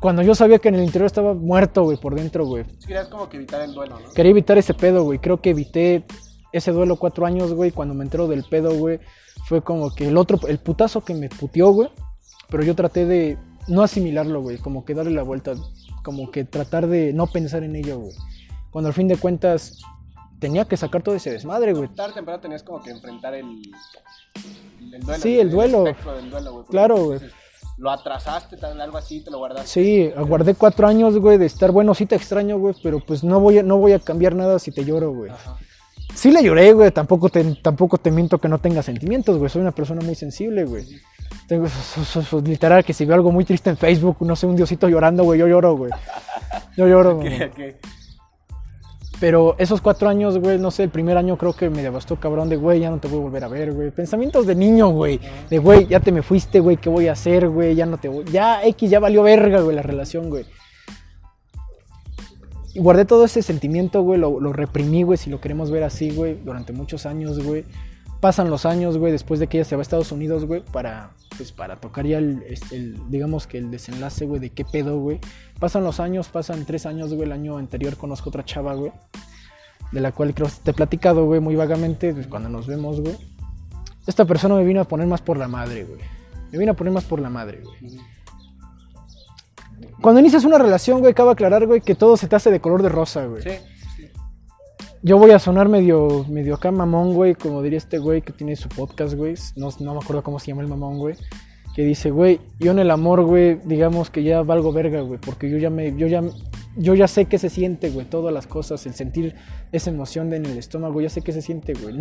[0.00, 2.64] Cuando yo sabía que en el interior estaba muerto, güey, por dentro, güey.
[2.78, 4.12] Sí, Querías como que evitar el duelo, ¿no?
[4.14, 5.18] Quería evitar ese pedo, güey.
[5.18, 6.04] Creo que evité
[6.52, 7.70] ese duelo cuatro años, güey.
[7.70, 8.98] Cuando me entero del pedo, güey.
[9.44, 11.90] Fue como que el otro, el putazo que me puteó, güey.
[12.48, 13.36] Pero yo traté de
[13.68, 14.56] no asimilarlo, güey.
[14.56, 15.52] Como que darle la vuelta.
[16.02, 18.14] Como que tratar de no pensar en ello, güey.
[18.70, 19.76] Cuando al fin de cuentas
[20.38, 21.88] tenía que sacar todo ese desmadre, güey.
[21.88, 23.62] Tarde o temprano tenías como que enfrentar el,
[24.92, 25.22] el duelo.
[25.22, 25.84] Sí, el duelo.
[25.84, 25.94] del
[26.50, 27.20] güey, Claro, güey.
[27.76, 29.66] Lo atrasaste, tal, algo así, te lo guardaste.
[29.68, 33.40] Sí, aguardé cuatro años, güey, de estar bueno, sí te extraño, güey, pero pues no
[33.40, 35.30] voy a, no voy a cambiar nada si te lloro, güey.
[35.32, 35.56] Ajá.
[36.14, 39.62] Sí le lloré, güey, tampoco te, tampoco te miento que no tenga sentimientos, güey, soy
[39.62, 40.86] una persona muy sensible, güey.
[41.48, 44.46] Tengo, so- so- so- literal, que si veo algo muy triste en Facebook, no sé,
[44.46, 45.90] un diosito llorando, güey, yo lloro, güey.
[46.76, 47.36] Yo lloro, güey.
[47.38, 47.76] Que- que-
[49.20, 52.48] Pero esos cuatro años, güey, no sé, el primer año creo que me devastó cabrón
[52.48, 53.90] de, güey, ya no te voy a volver a ver, güey.
[53.90, 55.20] Pensamientos de niño, güey.
[55.48, 57.74] De, güey, ya te me fuiste, güey, ¿qué voy a hacer, güey?
[57.74, 58.24] Ya no te voy...
[58.24, 60.46] Ya, X, ya valió verga, güey, la relación, güey.
[62.74, 66.10] Y guardé todo ese sentimiento, güey, lo, lo reprimí, güey, si lo queremos ver así,
[66.10, 67.64] güey, durante muchos años, güey.
[68.24, 71.10] Pasan los años, güey, después de que ella se va a Estados Unidos, güey, para,
[71.36, 74.98] pues, para tocar ya el, este, el- digamos que el desenlace, güey, de qué pedo,
[74.98, 75.20] güey.
[75.60, 78.92] Pasan los años, pasan tres años, güey, el año anterior conozco otra chava, güey,
[79.92, 83.14] de la cual creo te he platicado, güey, muy vagamente, pues, cuando nos vemos, güey.
[84.06, 86.00] Esta persona me vino a poner más por la madre, güey.
[86.50, 88.00] Me vine a poner más por la madre, güey.
[90.00, 92.80] Cuando inicias una relación, güey, cabe aclarar, güey, que todo se te hace de color
[92.82, 93.42] de rosa, güey.
[93.42, 93.50] Sí.
[95.06, 98.56] Yo voy a sonar medio, medio acá mamón, güey, como diría este güey que tiene
[98.56, 99.34] su podcast, güey.
[99.54, 101.14] No, no me acuerdo cómo se llama el mamón, güey.
[101.76, 105.50] Que dice, güey, yo en el amor, güey, digamos que ya valgo verga, güey, porque
[105.50, 106.22] yo ya me, yo ya,
[106.78, 109.34] yo ya sé qué se siente, güey, todas las cosas, el sentir
[109.72, 111.94] esa emoción en el estómago, ya sé qué se siente, güey.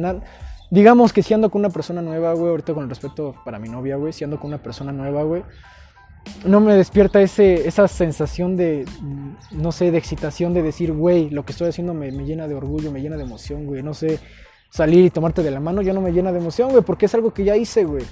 [0.71, 3.67] Digamos que si ando con una persona nueva, güey, ahorita con el respeto para mi
[3.67, 5.43] novia, güey, si ando con una persona nueva, güey,
[6.45, 8.85] no me despierta ese, esa sensación de,
[9.51, 12.55] no sé, de excitación de decir, güey, lo que estoy haciendo me, me llena de
[12.55, 14.19] orgullo, me llena de emoción, güey, no sé,
[14.69, 17.13] salir y tomarte de la mano ya no me llena de emoción, güey, porque es
[17.15, 18.03] algo que ya hice, güey.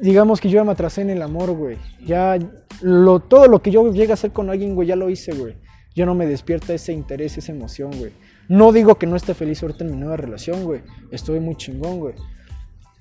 [0.00, 1.78] Digamos que yo ya me atrasé en el amor, güey.
[2.04, 2.38] Ya
[2.80, 5.56] lo, todo lo que yo llegue a hacer con alguien, güey, ya lo hice, güey.
[5.94, 8.12] Ya no me despierta ese interés, esa emoción, güey.
[8.48, 10.80] No digo que no esté feliz ahorita en mi nueva relación, güey.
[11.10, 12.14] Estoy muy chingón, güey.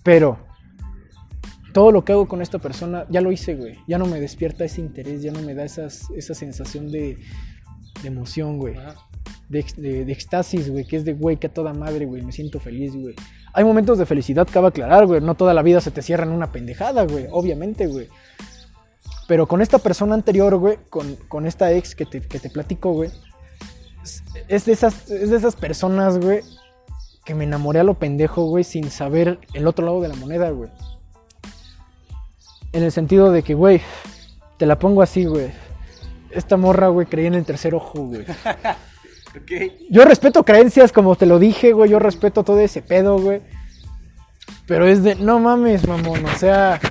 [0.03, 0.37] Pero
[1.71, 3.77] todo lo que hago con esta persona ya lo hice, güey.
[3.87, 7.17] Ya no me despierta ese interés, ya no me da esas, esa sensación de,
[8.01, 8.75] de emoción, güey.
[9.49, 10.85] De, de, de éxtasis, güey.
[10.85, 12.21] Que es de, güey, que a toda madre, güey.
[12.21, 13.15] Me siento feliz, güey.
[13.53, 15.21] Hay momentos de felicidad, cabe aclarar, güey.
[15.21, 17.27] No toda la vida se te cierra en una pendejada, güey.
[17.31, 18.07] Obviamente, güey.
[19.27, 22.91] Pero con esta persona anterior, güey, con, con esta ex que te, que te platico,
[22.91, 23.11] güey,
[24.47, 26.41] es de, esas, es de esas personas, güey,
[27.23, 30.49] que me enamoré a lo pendejo, güey, sin saber el otro lado de la moneda,
[30.49, 30.69] güey.
[32.73, 33.81] En el sentido de que, güey,
[34.57, 35.51] te la pongo así, güey.
[36.29, 38.25] Esta morra, güey, creía en el tercer ojo, güey.
[39.33, 39.51] Ok.
[39.89, 41.89] Yo respeto creencias, como te lo dije, güey.
[41.89, 43.41] Yo respeto todo ese pedo, güey.
[44.67, 46.25] Pero es de, no mames, mamón.
[46.25, 46.81] O sea,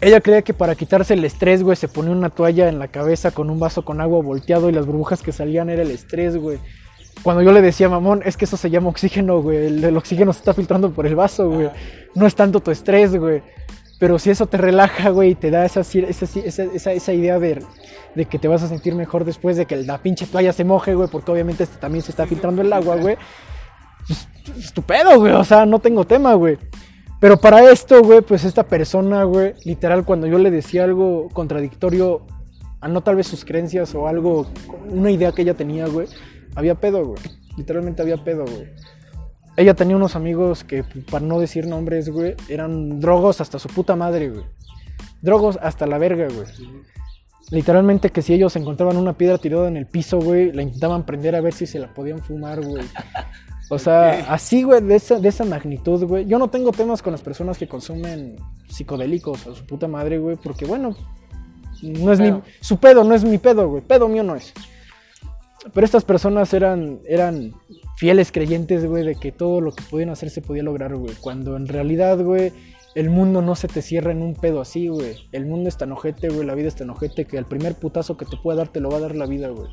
[0.00, 3.30] ella creía que para quitarse el estrés, güey, se ponía una toalla en la cabeza
[3.30, 6.58] con un vaso con agua volteado y las burbujas que salían era el estrés, güey.
[7.22, 9.66] Cuando yo le decía, mamón, es que eso se llama oxígeno, güey.
[9.66, 11.70] El, el oxígeno se está filtrando por el vaso, güey.
[12.14, 13.42] No es tanto tu estrés, güey.
[13.98, 17.64] Pero si eso te relaja, güey, y te da esa, esa, esa, esa, idea de,
[18.14, 20.94] de que te vas a sentir mejor después de que la pinche toalla se moje,
[20.94, 23.16] güey, porque obviamente este también se está filtrando el agua, güey.
[24.06, 24.28] Pues,
[24.58, 26.58] Estupendo, güey, o sea, no tengo tema, güey.
[27.20, 32.26] Pero para esto, güey, pues esta persona, güey, literal, cuando yo le decía algo contradictorio
[32.80, 34.46] a no tal vez sus creencias o algo,
[34.88, 36.08] una idea que ella tenía, güey,
[36.54, 37.18] había pedo, güey.
[37.56, 38.68] Literalmente había pedo, güey.
[39.56, 43.96] Ella tenía unos amigos que, para no decir nombres, güey, eran drogos hasta su puta
[43.96, 44.44] madre, güey.
[45.22, 46.46] Drogos hasta la verga, güey.
[47.50, 51.36] Literalmente que si ellos encontraban una piedra tirada en el piso, güey, la intentaban prender
[51.36, 52.84] a ver si se la podían fumar, güey.
[53.68, 56.24] O sea, así, güey, de esa, de esa magnitud, güey.
[56.26, 58.36] Yo no tengo temas con las personas que consumen
[58.68, 60.94] psicodélicos o su puta madre, güey, porque bueno,
[61.82, 63.82] no es mi, su pedo no es mi pedo, güey.
[63.82, 64.52] Pedo mío no es.
[65.72, 67.54] Pero estas personas eran, eran
[67.96, 71.14] fieles creyentes, güey, de que todo lo que podían hacer se podía lograr, güey.
[71.20, 72.52] Cuando en realidad, güey,
[72.94, 75.16] el mundo no se te cierra en un pedo así, güey.
[75.32, 78.16] El mundo es tan ojete, güey, la vida es tan ojete que el primer putazo
[78.16, 79.70] que te pueda dar te lo va a dar la vida, güey.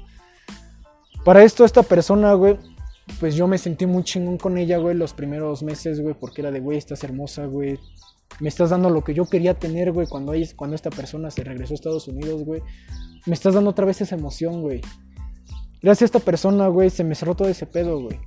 [1.23, 2.57] Para esto, esta persona, güey,
[3.19, 6.51] pues yo me sentí muy chingón con ella, güey, los primeros meses, güey, porque era
[6.51, 7.79] de, güey, estás hermosa, güey.
[8.39, 11.73] Me estás dando lo que yo quería tener, güey, cuando, cuando esta persona se regresó
[11.73, 12.61] a Estados Unidos, güey.
[13.25, 14.81] Me estás dando otra vez esa emoción, güey.
[15.83, 18.17] Gracias a esta persona, güey, se me cerró todo ese pedo, güey.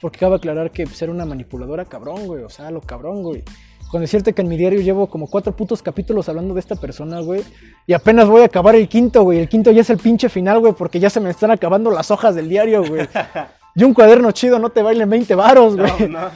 [0.00, 2.42] Porque cabe aclarar que pues, era una manipuladora cabrón, güey.
[2.42, 3.44] O sea, lo cabrón, güey.
[3.90, 7.20] Con decirte que en mi diario llevo como cuatro putos capítulos hablando de esta persona,
[7.20, 7.42] güey.
[7.86, 9.38] Y apenas voy a acabar el quinto, güey.
[9.38, 12.10] El quinto ya es el pinche final, güey, porque ya se me están acabando las
[12.10, 13.06] hojas del diario, güey.
[13.76, 16.08] Y un cuaderno chido no te bailen 20 varos, güey.
[16.08, 16.28] No, no.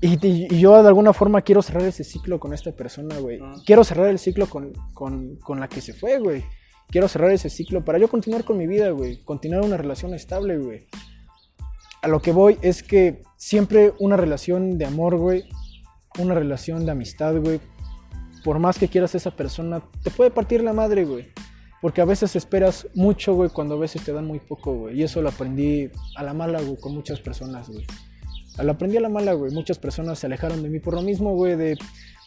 [0.00, 3.38] Y, y- y yo de alguna forma quiero cerrar ese ciclo con esta persona, güey.
[3.40, 3.54] Ah.
[3.64, 6.42] Quiero cerrar el ciclo con, con, con la que se fue, güey.
[6.92, 9.16] Quiero cerrar ese ciclo para yo continuar con mi vida, güey.
[9.24, 10.86] Continuar una relación estable, güey.
[12.02, 15.44] A lo que voy es que siempre una relación de amor, güey.
[16.18, 17.60] Una relación de amistad, güey.
[18.44, 21.32] Por más que quieras a esa persona, te puede partir la madre, güey.
[21.80, 25.00] Porque a veces esperas mucho, güey, cuando a veces te dan muy poco, güey.
[25.00, 27.86] Y eso lo aprendí a la mala, güey, con muchas personas, güey.
[28.62, 29.50] Lo aprendí a la mala, güey.
[29.50, 31.56] Muchas personas se alejaron de mí por lo mismo, güey.
[31.56, 31.78] De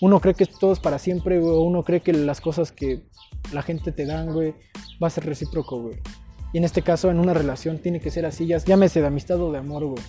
[0.01, 1.53] uno cree que todo es para siempre, güey.
[1.53, 3.03] o Uno cree que las cosas que
[3.51, 4.53] la gente te dan, güey,
[5.01, 5.95] va a ser recíproco, güey.
[6.53, 9.41] Y en este caso, en una relación, tiene que ser así, ya llámese de amistad
[9.41, 10.03] o de amor, güey.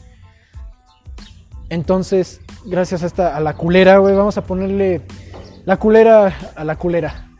[1.68, 5.02] Entonces, gracias a esta, a la culera, güey, vamos a ponerle
[5.64, 7.30] la culera a la culera.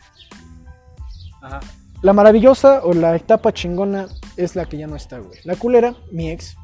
[1.41, 1.61] Ajá.
[2.01, 5.39] La maravillosa o la etapa chingona es la que ya no está, güey.
[5.45, 6.55] La culera, mi ex,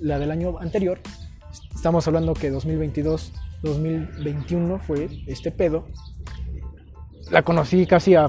[0.00, 0.98] la del año anterior.
[1.74, 3.32] Estamos hablando que 2022,
[3.62, 5.86] 2021 fue este pedo.
[7.30, 8.28] La conocí casi a.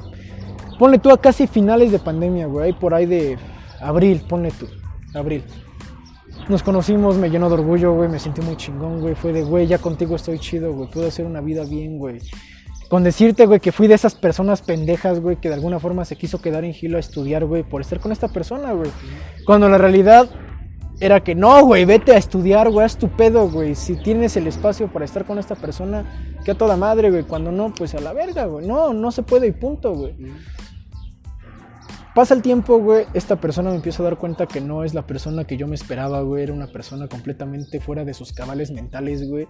[0.78, 2.74] Ponle tú a casi finales de pandemia, güey.
[2.74, 3.38] Por ahí de
[3.82, 4.68] abril, ponle tú.
[5.14, 5.44] Abril.
[6.48, 8.10] Nos conocimos, me llenó de orgullo, güey.
[8.10, 9.16] Me sentí muy chingón, güey.
[9.16, 10.90] Fue de, güey, ya contigo estoy chido, güey.
[10.90, 12.20] Puedo hacer una vida bien, güey.
[12.90, 16.16] Con decirte, güey, que fui de esas personas pendejas, güey, que de alguna forma se
[16.16, 18.90] quiso quedar en Gilo a estudiar, güey, por estar con esta persona, güey.
[19.46, 20.28] Cuando la realidad
[21.00, 23.76] era que no, güey, vete a estudiar, güey, haz tu pedo, güey.
[23.76, 26.06] Si tienes el espacio para estar con esta persona,
[26.44, 27.24] que a toda madre, güey.
[27.24, 28.68] Cuando no, pues a la verga, güey.
[28.68, 30.16] No, no se puede y punto, güey.
[32.14, 35.06] Pasa el tiempo, güey, esta persona me empieza a dar cuenta que no es la
[35.06, 36.44] persona que yo me esperaba, güey.
[36.44, 39.48] Era una persona completamente fuera de sus cabales mentales, güey.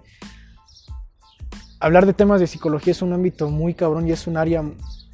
[1.79, 4.63] Hablar de temas de psicología es un ámbito muy cabrón y es un área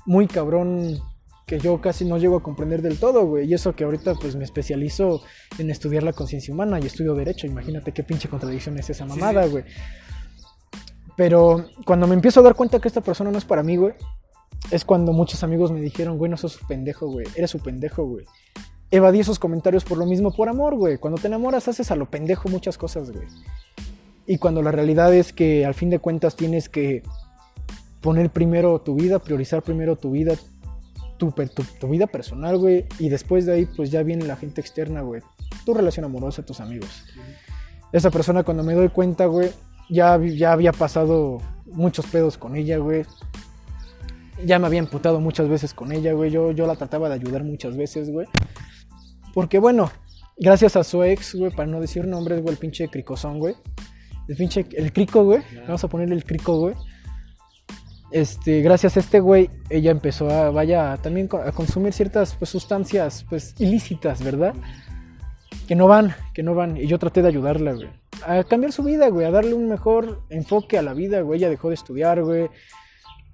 [0.05, 0.99] muy cabrón
[1.45, 3.47] que yo casi no llego a comprender del todo, güey.
[3.47, 5.21] Y eso que ahorita pues me especializo
[5.59, 7.45] en estudiar la conciencia humana y estudio derecho.
[7.45, 9.63] Imagínate qué pinche contradicción es esa mamada, güey.
[11.15, 13.93] Pero cuando me empiezo a dar cuenta que esta persona no es para mí, güey,
[14.71, 17.27] es cuando muchos amigos me dijeron, güey, no sos un pendejo, güey.
[17.35, 18.25] Eres un pendejo, güey.
[18.91, 20.97] Evadí esos comentarios por lo mismo, por amor, güey.
[20.97, 23.27] Cuando te enamoras haces a lo pendejo muchas cosas, güey.
[24.27, 27.03] Y cuando la realidad es que al fin de cuentas tienes que
[28.01, 30.35] poner primero tu vida, priorizar primero tu vida,
[31.17, 32.85] tu, tu, tu vida personal, güey.
[32.99, 35.21] Y después de ahí, pues ya viene la gente externa, güey.
[35.65, 37.05] Tu relación amorosa, tus amigos.
[37.91, 39.51] Esa persona, cuando me doy cuenta, güey,
[39.89, 43.05] ya, ya había pasado muchos pedos con ella, güey.
[44.43, 46.31] Ya me había emputado muchas veces con ella, güey.
[46.31, 48.27] Yo, yo la trataba de ayudar muchas veces, güey.
[49.33, 49.91] Porque, bueno,
[50.37, 53.55] gracias a su ex, güey, para no decir nombres, güey, el pinche cricozón, güey.
[54.27, 55.41] El pinche, el crico, güey.
[55.65, 56.75] Vamos a ponerle el crico, güey.
[58.15, 63.25] Este, gracias a este güey, ella empezó a, vaya, también a consumir ciertas pues, sustancias,
[63.27, 64.53] pues, ilícitas, ¿verdad?
[65.67, 66.77] Que no van, que no van.
[66.77, 67.89] Y yo traté de ayudarla, güey.
[68.25, 69.25] A cambiar su vida, güey.
[69.25, 71.39] A darle un mejor enfoque a la vida, güey.
[71.39, 72.49] Ella dejó de estudiar, güey.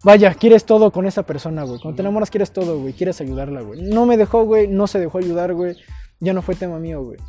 [0.04, 1.80] Vaya, quieres todo con esa persona, güey.
[1.80, 2.94] Cuando te enamoras quieres todo, güey.
[2.94, 3.84] Quieres ayudarla, güey.
[3.84, 4.68] No me dejó, güey.
[4.68, 5.76] No se dejó ayudar, güey.
[6.20, 7.20] Ya no fue tema mío, güey.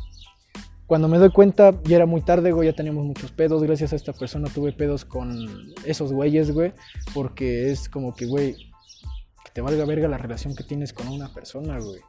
[0.87, 3.63] Cuando me doy cuenta, ya era muy tarde, güey, ya teníamos muchos pedos.
[3.63, 6.73] Gracias a esta persona tuve pedos con esos güeyes, güey.
[7.13, 11.33] Porque es como que, güey, que te valga verga la relación que tienes con una
[11.33, 12.01] persona, güey.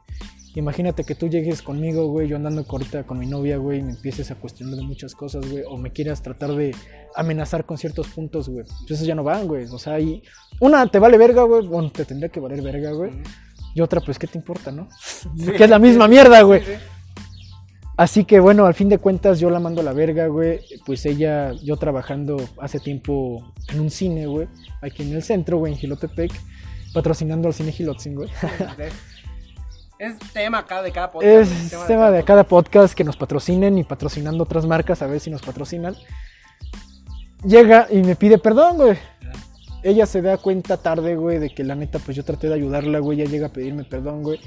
[0.55, 3.91] Imagínate que tú llegues conmigo, güey, yo andando ahorita con mi novia, güey, y me
[3.91, 6.73] empieces a cuestionar de muchas cosas, güey, o me quieras tratar de
[7.13, 8.65] amenazar con ciertos puntos, güey.
[8.81, 9.65] Entonces ya no van, güey.
[9.65, 10.23] O sea, y
[10.61, 13.11] una te vale verga, güey, bueno, te tendría que valer verga, güey.
[13.73, 14.87] Y otra, pues, ¿qué te importa, no?
[15.57, 16.61] que es la misma mierda, güey.
[17.97, 20.59] Así que bueno, al fin de cuentas yo la mando a la verga, güey.
[20.85, 24.47] Pues ella, yo trabajando hace tiempo en un cine, güey,
[24.81, 26.31] aquí en el centro, güey, en Gilotepec,
[26.93, 28.29] patrocinando al cine Gilotzin, güey.
[29.97, 31.51] Es tema acá de cada podcast.
[31.51, 35.29] Es tema de cada podcast que nos patrocinen y patrocinando otras marcas a ver si
[35.29, 35.95] nos patrocinan.
[37.45, 38.97] Llega y me pide perdón, güey.
[39.83, 42.99] Ella se da cuenta tarde, güey, de que la neta, pues yo traté de ayudarla,
[42.99, 43.21] güey.
[43.21, 44.41] Ella llega a pedirme perdón, güey.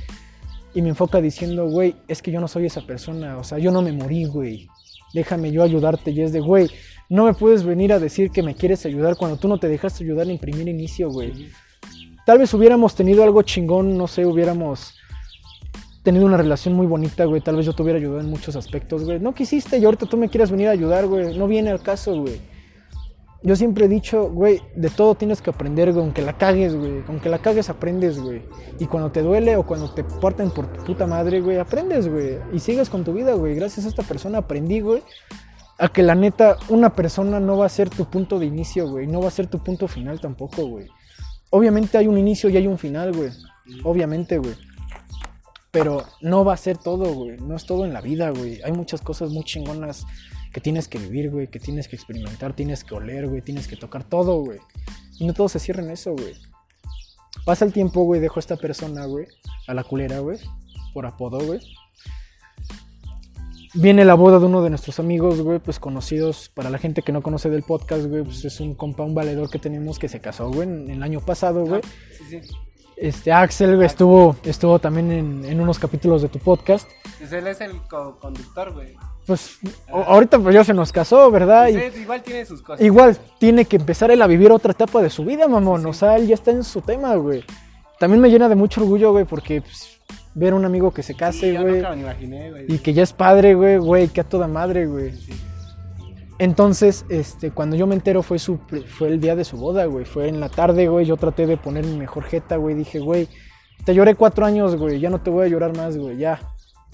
[0.75, 3.39] Y me enfoca diciendo, güey, es que yo no soy esa persona.
[3.39, 4.69] O sea, yo no me morí, güey.
[5.15, 6.11] Déjame yo ayudarte.
[6.11, 6.69] Y es de, güey,
[7.09, 10.05] no me puedes venir a decir que me quieres ayudar cuando tú no te dejaste
[10.05, 11.49] ayudar en primer inicio, güey.
[12.27, 14.95] Tal vez hubiéramos tenido algo chingón, no sé, hubiéramos
[16.03, 17.41] tenido una relación muy bonita, güey.
[17.41, 19.19] Tal vez yo te hubiera ayudado en muchos aspectos, güey.
[19.19, 21.37] No quisiste y ahorita tú me quieres venir a ayudar, güey.
[21.37, 22.41] No viene al caso, güey.
[23.41, 26.05] Yo siempre he dicho, güey, de todo tienes que aprender, güey.
[26.05, 27.05] Aunque la cagues, güey.
[27.07, 28.43] Aunque la cagues, aprendes, güey.
[28.81, 32.39] Y cuando te duele o cuando te parten por tu puta madre, güey, aprendes, güey.
[32.53, 33.55] Y sigues con tu vida, güey.
[33.55, 35.03] Gracias a esta persona aprendí, güey.
[35.79, 39.07] A que la neta, una persona no va a ser tu punto de inicio, güey.
[39.07, 40.89] No va a ser tu punto final tampoco, güey.
[41.51, 43.31] Obviamente hay un inicio y hay un final, güey.
[43.85, 44.57] Obviamente, güey.
[45.71, 47.37] Pero no va a ser todo, güey.
[47.39, 48.61] No es todo en la vida, güey.
[48.63, 50.05] Hay muchas cosas muy chingonas
[50.59, 51.47] que tienes que vivir, güey.
[51.47, 53.43] Que tienes que experimentar, tienes que oler, güey.
[53.43, 54.59] Tienes que tocar todo, güey.
[55.21, 56.35] Y no todo se cierra en eso, güey.
[57.45, 58.21] Pasa el tiempo, güey.
[58.21, 59.29] Dejo a esta persona, güey.
[59.69, 60.39] A la culera, güey.
[60.93, 61.61] Por apodo, güey.
[63.73, 66.49] Viene la boda de uno de nuestros amigos, güey, pues conocidos.
[66.49, 69.51] Para la gente que no conoce del podcast, güey, pues es un compa, un valedor
[69.51, 71.83] que tenemos que se casó, güey, en el año pasado, güey.
[72.17, 72.51] Sí, sí.
[73.01, 76.89] Este, Axel estuvo, estuvo también en, en unos capítulos de tu podcast.
[77.19, 78.97] Pues él es el co- conductor, güey.
[79.27, 79.59] Pues
[79.93, 81.69] o- ahorita pues ya se nos casó, ¿verdad?
[81.71, 82.85] Pues igual tiene sus cosas.
[82.85, 85.85] igual tiene que empezar él a vivir otra etapa de su vida, mamón.
[85.87, 87.45] O sea, él ya está en su tema, güey.
[88.01, 90.01] También me llena de mucho orgullo, güey, porque pues,
[90.35, 92.65] ver a un amigo que se Sí, case, imaginé, güey.
[92.69, 95.13] y que ya es padre, güey, güey, que a toda madre, güey.
[96.39, 100.05] Entonces, este, cuando yo me entero fue su fue el día de su boda, güey.
[100.05, 101.05] Fue en la tarde, güey.
[101.05, 102.77] Yo traté de poner mi mejor jeta, güey.
[102.77, 103.29] Dije, güey,
[103.85, 105.01] te lloré cuatro años, güey.
[105.01, 106.17] Ya no te voy a llorar más, güey.
[106.17, 106.41] Ya.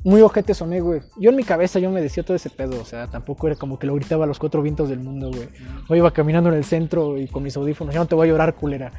[0.02, 1.00] Muy ojete soné, güey.
[1.18, 2.80] Yo en mi cabeza yo me decía todo ese pedo.
[2.80, 5.48] O sea, tampoco era como que lo gritaba a los cuatro vientos del mundo, güey.
[5.88, 7.94] O iba caminando en el centro y con mis audífonos.
[7.94, 8.92] Ya no te voy a llorar, culera.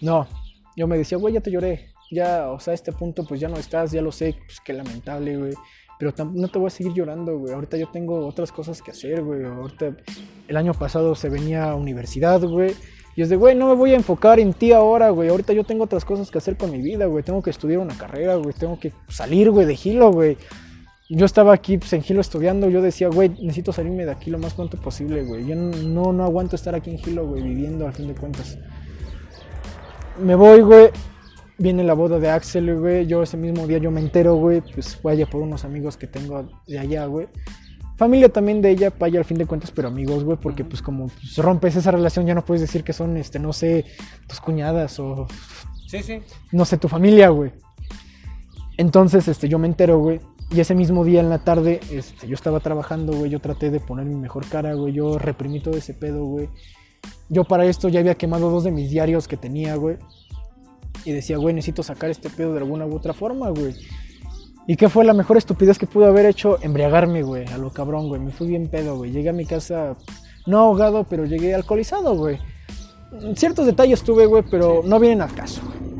[0.00, 0.26] No.
[0.76, 1.90] Yo me decía, güey, ya te lloré.
[2.10, 3.90] Ya, o sea, a este punto, pues ya no estás.
[3.90, 4.36] Ya lo sé.
[4.46, 5.54] Pues qué lamentable, güey.
[6.12, 7.54] Pero no te voy a seguir llorando, güey.
[7.54, 9.44] Ahorita yo tengo otras cosas que hacer, güey.
[9.44, 9.96] Ahorita
[10.48, 12.74] el año pasado se venía a universidad, güey.
[13.16, 15.30] Y es de, güey, no me voy a enfocar en ti ahora, güey.
[15.30, 17.24] Ahorita yo tengo otras cosas que hacer con mi vida, güey.
[17.24, 18.52] Tengo que estudiar una carrera, güey.
[18.52, 20.36] Tengo que salir, güey, de Gilo, güey.
[21.08, 22.68] Yo estaba aquí pues, en Gilo estudiando.
[22.68, 25.46] Yo decía, güey, necesito salirme de aquí lo más pronto posible, güey.
[25.46, 28.58] Yo no, no aguanto estar aquí en Gilo, güey, viviendo al fin de cuentas.
[30.20, 30.90] Me voy, güey.
[31.58, 33.06] Viene la boda de Axel, güey.
[33.06, 34.60] Yo ese mismo día yo me entero, güey.
[34.60, 37.28] Pues vaya por unos amigos que tengo de allá, güey.
[37.96, 41.06] Familia también de ella, vaya al fin de cuentas, pero amigos, güey, porque pues como
[41.06, 43.84] pues, rompes esa relación ya no puedes decir que son, este, no sé,
[44.26, 45.28] tus cuñadas o,
[45.86, 46.20] Sí, sí.
[46.50, 47.52] no sé, tu familia, güey.
[48.76, 50.20] Entonces, este, yo me entero, güey.
[50.50, 53.30] Y ese mismo día en la tarde, este, yo estaba trabajando, güey.
[53.30, 54.92] Yo traté de poner mi mejor cara, güey.
[54.92, 56.48] Yo reprimí todo ese pedo, güey.
[57.28, 59.98] Yo para esto ya había quemado dos de mis diarios que tenía, güey.
[61.04, 63.74] Y decía, güey, necesito sacar este pedo de alguna u otra forma, güey.
[64.66, 66.58] ¿Y qué fue la mejor estupidez que pude haber hecho?
[66.62, 68.20] Embriagarme, güey, a lo cabrón, güey.
[68.20, 69.10] Me fui bien pedo, güey.
[69.10, 69.96] Llegué a mi casa,
[70.46, 72.38] no ahogado, pero llegué alcoholizado, güey.
[73.36, 75.94] Ciertos detalles tuve, güey, pero no vienen al caso, güey.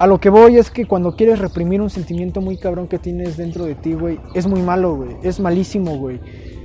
[0.00, 3.36] A lo que voy es que cuando quieres reprimir un sentimiento muy cabrón que tienes
[3.36, 5.16] dentro de ti, güey, es muy malo, güey.
[5.24, 6.20] Es malísimo, güey.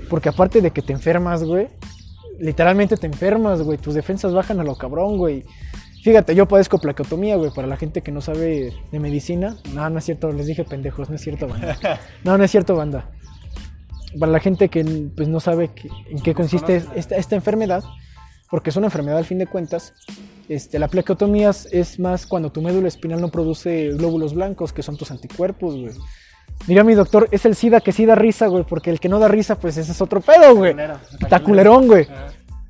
[0.07, 1.67] Porque aparte de que te enfermas, güey,
[2.39, 3.79] literalmente te enfermas, güey.
[3.79, 5.45] Tus defensas bajan a lo cabrón, güey.
[6.03, 9.55] Fíjate, yo padezco placotomía, güey, para la gente que no sabe de medicina.
[9.73, 11.77] No, no es cierto, les dije pendejos, no es cierto, banda.
[12.23, 13.09] No, no es cierto, banda.
[14.19, 14.83] Para la gente que
[15.15, 17.83] pues, no sabe que- en qué consiste esta, esta enfermedad,
[18.49, 19.93] porque es una enfermedad al fin de cuentas,
[20.49, 24.97] este, la placotomía es- más cuando tu médula espinal no produce glóbulos blancos, que son
[24.97, 25.93] tus anticuerpos, güey.
[26.67, 29.17] Mira, mi doctor, es el SIDA que sí da risa, güey, porque el que no
[29.19, 30.73] da risa, pues ese es otro pedo, güey.
[31.21, 32.07] Está culerón, güey.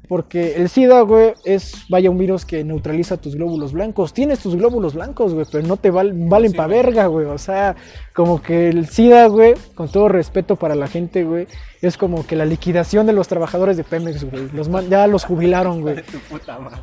[0.07, 4.13] Porque el SIDA, güey, es, vaya, un virus que neutraliza tus glóbulos blancos.
[4.13, 7.25] Tienes tus glóbulos blancos, güey, pero no te val- valen Sí, pa' verga, güey.
[7.27, 7.75] O sea,
[8.13, 11.47] como que el SIDA, güey, con todo respeto para la gente, güey,
[11.81, 14.49] es como que la liquidación de los trabajadores de Pemex, güey.
[14.53, 15.95] Los ya los jubilaron, güey.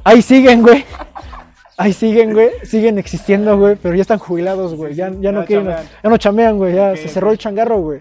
[0.04, 0.84] Ahí siguen, güey.
[1.76, 2.50] Ahí siguen, güey.
[2.64, 4.94] Siguen existiendo, güey, pero ya están jubilados, güey.
[4.94, 5.66] Ya, ya no quieren.
[6.02, 6.74] Ya no chamean, güey.
[6.74, 8.00] Ya se cerró el changarro, güey.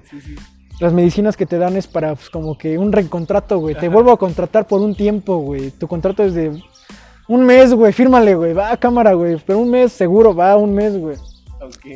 [0.79, 3.75] Las medicinas que te dan es para, pues, como que un recontrato, güey.
[3.75, 3.93] Te Ajá.
[3.93, 5.71] vuelvo a contratar por un tiempo, güey.
[5.71, 6.61] Tu contrato es de
[7.27, 7.91] un mes, güey.
[7.91, 8.53] Fírmale, güey.
[8.53, 9.37] Va a cámara, güey.
[9.45, 11.17] Pero un mes seguro, va un mes, güey.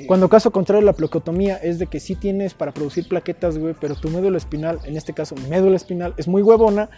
[0.07, 3.73] Cuando caso contrario, la placotomía es de que sí tienes para producir plaquetas, güey.
[3.79, 6.89] Pero tu médula espinal, en este caso mi médula espinal, es muy huevona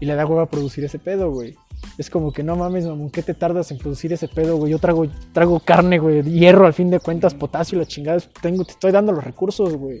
[0.00, 1.56] y le da hueva a producir ese pedo, güey.
[1.96, 4.72] Es como que no mames, mamón, ¿qué te tardas en producir ese pedo, güey?
[4.72, 8.20] Yo trago, trago carne, güey, hierro al fin de cuentas, potasio la chingada.
[8.40, 10.00] Tengo, te estoy dando los recursos, güey.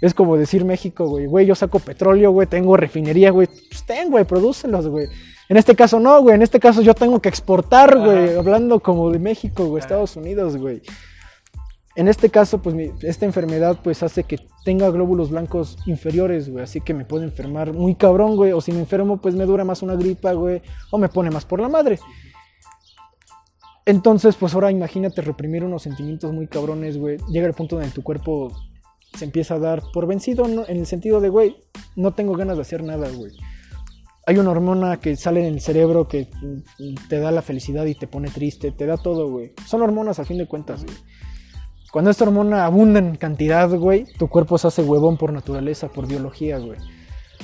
[0.00, 3.46] Es como decir México, güey, güey, yo saco petróleo, güey, tengo refinería, güey.
[3.46, 5.08] Pues ten, güey, prodúcelos, güey.
[5.48, 9.10] En este caso no, güey, en este caso yo tengo que exportar, güey, hablando como
[9.10, 9.80] de México, güey.
[9.80, 10.82] Estados Unidos, güey.
[11.94, 16.62] En este caso, pues mi- esta enfermedad pues hace que tenga glóbulos blancos inferiores, güey.
[16.62, 18.52] Así que me puedo enfermar muy cabrón, güey.
[18.52, 20.60] O si me enfermo, pues me dura más una gripa, güey.
[20.90, 21.98] O me pone más por la madre.
[23.86, 27.18] Entonces, pues ahora imagínate reprimir unos sentimientos muy cabrones, güey.
[27.28, 28.52] Llega el punto en el que tu cuerpo
[29.14, 31.56] se empieza a dar por vencido, en el sentido de, güey,
[31.94, 33.32] no tengo ganas de hacer nada, güey.
[34.26, 36.28] Hay una hormona que sale en el cerebro que
[37.08, 39.52] te da la felicidad y te pone triste, te da todo, güey.
[39.66, 40.96] Son hormonas a fin de cuentas, güey.
[41.92, 46.08] Cuando esta hormona abunda en cantidad, güey, tu cuerpo se hace huevón por naturaleza, por
[46.08, 46.78] biología, güey.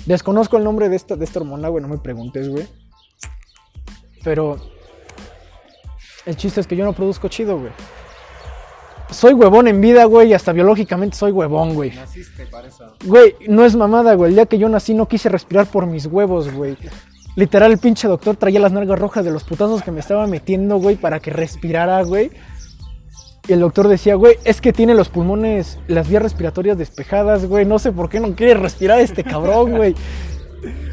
[0.07, 2.67] Desconozco el nombre de esta, de esta hormona, güey, no me preguntes, güey.
[4.25, 4.59] Pero
[6.27, 7.73] el chiste es que yo no produzco chido, güey.
[9.13, 11.91] Soy huevón en vida, güey, y hasta biológicamente soy huevón, güey.
[11.91, 12.95] Naciste para eso.
[13.05, 14.31] Güey, no es mamada, güey.
[14.31, 16.77] El día que yo nací no quise respirar por mis huevos, güey.
[17.35, 20.77] Literal, el pinche doctor traía las nalgas rojas de los putazos que me estaba metiendo,
[20.77, 22.31] güey, para que respirara, güey.
[23.49, 27.65] Y el doctor decía, güey, es que tiene los pulmones, las vías respiratorias despejadas, güey.
[27.65, 29.95] No sé por qué no quiere respirar este cabrón, güey.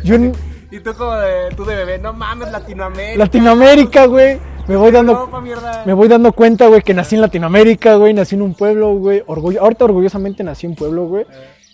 [0.04, 3.18] Yo Y tú como de, tú de bebé, no mames, Latinoamérica.
[3.18, 4.40] Latinoamérica, güey,
[4.70, 5.12] me voy dando...
[5.14, 5.84] Europa.
[5.86, 9.24] Me voy dando cuenta, güey, que nací en Latinoamérica, güey, nací en un pueblo, güey.
[9.28, 9.62] Orgullo...
[9.62, 11.26] Ahorita orgullosamente nací en un pueblo, güey.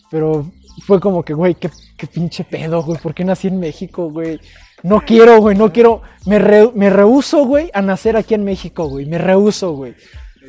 [0.09, 0.45] Pero
[0.85, 2.97] fue como que, güey, qué, qué pinche pedo, güey.
[2.99, 4.39] ¿Por qué nací en México, güey?
[4.83, 6.01] No quiero, güey, no quiero.
[6.25, 9.05] Me, re- me rehuso, güey, a nacer aquí en México, güey.
[9.05, 9.95] Me rehuso, güey.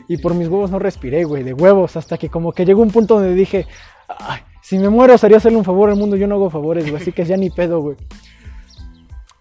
[0.09, 1.97] Y por mis huevos no respiré, güey, de huevos.
[1.97, 3.67] Hasta que como que llegó un punto donde dije,
[4.09, 6.17] ay, si me muero sería hacerle un favor al mundo.
[6.17, 7.01] Yo no hago favores, güey.
[7.03, 7.97] Así que ya ni pedo, güey.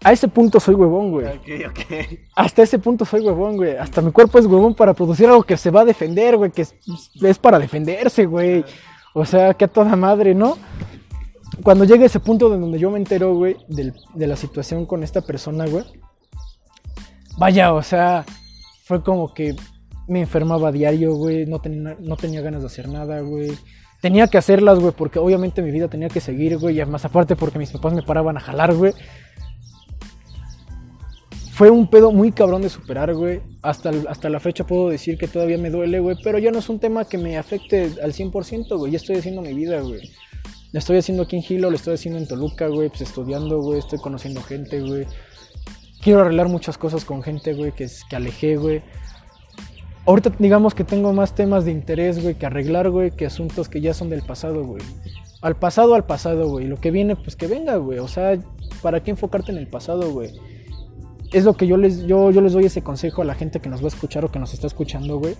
[0.04, 1.26] A ese punto soy huevón, güey.
[1.26, 2.18] Ok, ok.
[2.36, 3.76] Hasta ese punto soy huevón, güey.
[3.76, 6.50] Hasta mi cuerpo es huevón para producir algo que se va a defender, güey.
[6.52, 6.74] Que es,
[7.22, 8.64] es para defenderse, güey.
[9.14, 10.58] O sea, que a toda madre, ¿no?
[11.62, 15.02] Cuando llega ese punto de donde yo me entero, güey, del- de la situación con
[15.02, 15.84] esta persona, güey.
[17.38, 18.24] Vaya, o sea,
[18.84, 19.56] fue como que
[20.08, 21.46] me enfermaba a diario, güey.
[21.46, 23.52] No tenía, no tenía ganas de hacer nada, güey.
[24.00, 26.80] Tenía que hacerlas, güey, porque obviamente mi vida tenía que seguir, güey.
[26.80, 28.92] Y más aparte porque mis papás me paraban a jalar, güey.
[31.56, 33.40] Fue un pedo muy cabrón de superar, güey.
[33.62, 36.14] Hasta, hasta la fecha puedo decir que todavía me duele, güey.
[36.22, 38.92] Pero ya no es un tema que me afecte al 100%, güey.
[38.92, 40.02] Ya estoy haciendo mi vida, güey.
[40.72, 42.90] La estoy haciendo aquí en Gilo, la estoy haciendo en Toluca, güey.
[42.90, 43.78] Pues estudiando, güey.
[43.78, 45.06] Estoy conociendo gente, güey.
[46.02, 48.82] Quiero arreglar muchas cosas con gente, güey, que, que alejé, güey.
[50.04, 53.80] Ahorita digamos que tengo más temas de interés, güey, que arreglar, güey, que asuntos que
[53.80, 54.82] ya son del pasado, güey.
[55.40, 56.66] Al pasado, al pasado, güey.
[56.66, 57.98] Lo que viene, pues que venga, güey.
[57.98, 58.38] O sea,
[58.82, 60.34] ¿para qué enfocarte en el pasado, güey?
[61.36, 63.68] Es lo que yo les, yo, yo les doy ese consejo a la gente que
[63.68, 65.34] nos va a escuchar o que nos está escuchando, güey.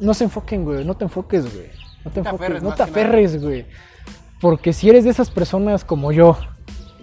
[0.00, 0.84] No se enfoquen, güey.
[0.84, 1.68] No te enfoques, güey.
[2.04, 2.40] No te enfoques.
[2.40, 3.66] aferres, no te aferres, güey.
[4.40, 6.36] Porque si eres de esas personas como yo,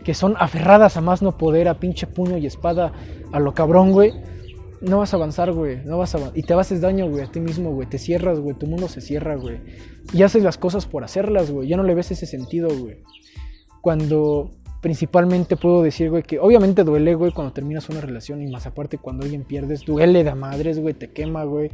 [0.03, 2.91] que son aferradas a más no poder, a pinche puño y espada,
[3.31, 4.13] a lo cabrón, güey,
[4.81, 5.77] no vas a avanzar, güey.
[5.85, 7.87] No vas a Y te haces daño, güey, a ti mismo, güey.
[7.87, 8.57] Te cierras, güey.
[8.57, 9.61] Tu mundo se cierra, güey.
[10.11, 11.69] Y haces las cosas por hacerlas, güey.
[11.69, 13.03] Ya no le ves ese sentido, güey.
[13.79, 14.51] Cuando
[14.85, 18.99] principalmente puedo decir, güey, que obviamente duele, güey, cuando terminas una relación y más aparte
[18.99, 21.71] cuando alguien pierdes, duele de madres, güey, te quema, güey,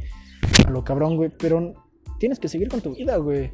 [0.66, 1.74] a lo cabrón, güey, pero
[2.18, 3.52] tienes que seguir con tu vida, güey.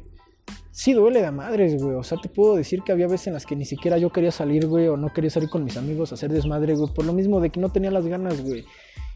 [0.71, 3.45] Sí duele de madres, güey, o sea, te puedo decir que había veces en las
[3.45, 6.15] que ni siquiera yo quería salir, güey, o no quería salir con mis amigos a
[6.15, 8.63] hacer desmadre, güey, por lo mismo de que no tenía las ganas, güey.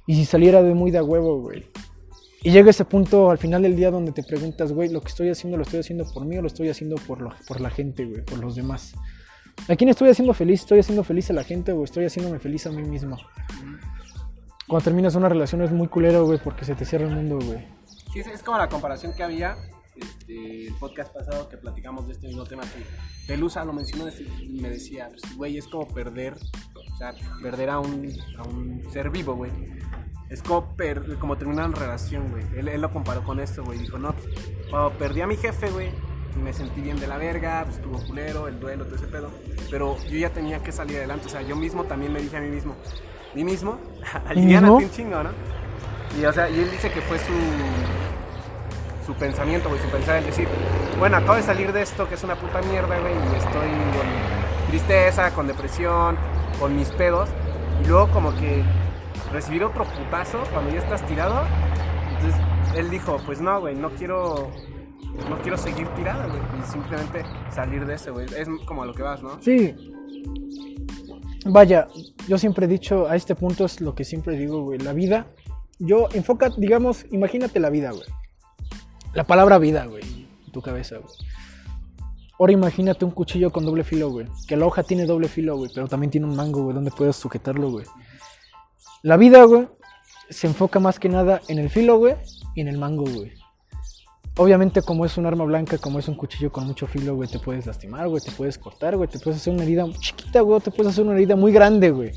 [0.08, 1.64] Y si saliera de muy de huevo, güey.
[2.44, 5.30] Y llega ese punto al final del día donde te preguntas, güey, lo que estoy
[5.30, 8.04] haciendo, lo estoy haciendo por mí o lo estoy haciendo por, lo- por la gente,
[8.04, 8.94] güey, por los demás.
[9.70, 10.62] ¿A quién estoy haciendo feliz?
[10.62, 13.18] ¿Estoy haciendo feliz a la gente o estoy haciéndome feliz a mí mismo?
[14.68, 17.66] Cuando terminas una relación es muy culero, güey, porque se te cierra el mundo, güey.
[18.12, 19.56] Sí, es, como la comparación que había
[19.95, 22.84] este, el podcast pasado que platicamos de este mismo tema que
[23.28, 27.70] Pelusa lo mencionó este, y me decía, pues, güey, es como perder, o sea, perder
[27.70, 29.51] a un, a un ser vivo, güey.
[30.30, 30.76] Es como,
[31.20, 32.43] como terminar una relación, güey.
[32.58, 33.80] Él, él lo comparó con esto, güey.
[33.80, 34.28] Dijo, no, pues,
[34.70, 35.91] cuando perdí a mi jefe, güey,
[36.36, 39.30] me sentí bien de la verga, pues estuvo culero, el duelo, todo ese pedo.
[39.70, 42.42] Pero yo ya tenía que salir adelante, o sea, yo mismo también me dije a
[42.42, 42.76] mí mismo,
[43.34, 43.78] mí mismo,
[44.28, 45.30] aliviánate un chingo, ¿no?
[46.20, 47.34] Y, o sea, y él dice que fue su,
[49.06, 50.48] su pensamiento, güey, su pensar, el decir,
[51.00, 54.70] bueno, acabo de salir de esto que es una puta mierda, güey, y estoy con
[54.70, 56.18] tristeza, con depresión,
[56.60, 57.30] con mis pedos,
[57.84, 58.64] y luego como que
[59.32, 61.42] recibir otro putazo cuando ya estás tirado,
[62.16, 62.40] entonces
[62.76, 64.52] él dijo, pues no, güey, no quiero,
[65.30, 68.93] no quiero seguir tirado, güey, y simplemente salir de eso, güey, es como a lo
[68.93, 69.41] que vas, ¿no?
[69.41, 69.76] Sí.
[71.45, 71.88] Vaya,
[72.28, 75.28] yo siempre he dicho, a este punto es lo que siempre digo, güey, la vida,
[75.80, 78.07] yo enfoca, digamos, imagínate la vida, güey.
[79.14, 80.03] La palabra vida, güey,
[80.45, 81.14] en tu cabeza, güey.
[82.39, 84.28] Ahora imagínate un cuchillo con doble filo, güey.
[84.47, 87.16] Que la hoja tiene doble filo, güey, pero también tiene un mango, güey, donde puedes
[87.16, 87.86] sujetarlo, güey.
[89.01, 89.68] La vida, güey,
[90.30, 92.16] se enfoca más que nada en el filo, güey,
[92.55, 93.43] y en el mango, güey.
[94.36, 97.38] Obviamente, como es un arma blanca, como es un cuchillo con mucho filo, güey, te
[97.38, 100.72] puedes lastimar, güey, te puedes cortar, güey, te puedes hacer una herida chiquita, güey, te
[100.72, 102.12] puedes hacer una herida muy grande, güey.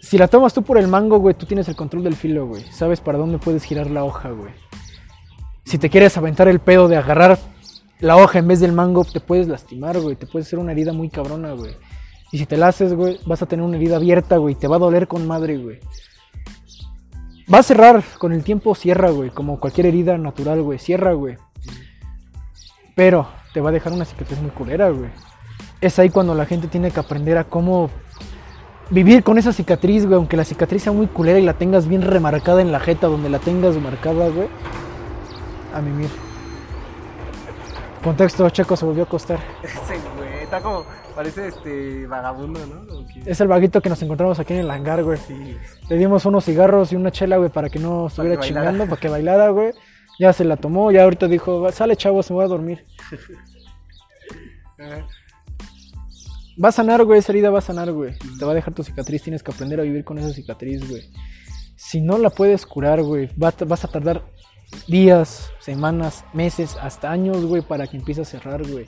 [0.00, 2.64] Si la tomas tú por el mango, güey, tú tienes el control del filo, güey.
[2.72, 4.52] Sabes para dónde puedes girar la hoja, güey.
[5.64, 7.38] Si te quieres aventar el pedo de agarrar
[8.00, 10.16] la hoja en vez del mango, te puedes lastimar, güey.
[10.16, 11.72] Te puedes hacer una herida muy cabrona, güey.
[12.32, 14.56] Y si te la haces, güey, vas a tener una herida abierta, güey.
[14.56, 15.80] Te va a doler con madre, güey.
[17.52, 19.30] Va a cerrar, con el tiempo cierra, güey.
[19.30, 20.78] Como cualquier herida natural, güey.
[20.78, 21.36] Cierra, güey.
[22.94, 25.10] Pero te va a dejar una cicatriz muy culera, güey.
[25.80, 27.90] Es ahí cuando la gente tiene que aprender a cómo
[28.88, 30.16] vivir con esa cicatriz, güey.
[30.16, 33.28] Aunque la cicatriz sea muy culera y la tengas bien remarcada en la jeta, donde
[33.28, 34.48] la tengas marcada, güey.
[35.74, 36.08] A mimir.
[38.02, 39.38] Contexto, Checo se volvió a acostar.
[39.88, 39.98] Güey,
[40.56, 40.84] está como,
[41.14, 43.06] parece este vagabundo, ¿no?
[43.06, 45.18] Que- Es el vaguito que nos encontramos aquí en el hangar, güey.
[45.18, 45.56] Sí.
[45.88, 48.66] Le dimos unos cigarros y una chela, güey, para que no estuviera bailara.
[48.70, 49.72] chingando, para que bailara, güey.
[50.18, 52.84] Ya se la tomó, ya ahorita dijo, sale chavos, me voy a dormir.
[54.78, 55.06] Ajá.
[56.62, 58.14] Va a sanar, güey, esa herida va a sanar, güey.
[58.38, 61.02] Te va a dejar tu cicatriz, tienes que aprender a vivir con esa cicatriz, güey.
[61.74, 64.22] Si no la puedes curar, güey, vas a tardar
[64.86, 68.86] días, semanas, meses, hasta años, güey, para que empiece a cerrar, güey.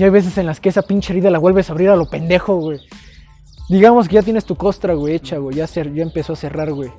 [0.00, 2.08] Y hay veces en las que esa pinche herida la vuelves a abrir a lo
[2.08, 2.80] pendejo, güey.
[3.68, 6.72] Digamos que ya tienes tu costra, güey, hecha, güey, ya, cer- ya empezó a cerrar,
[6.72, 6.90] güey.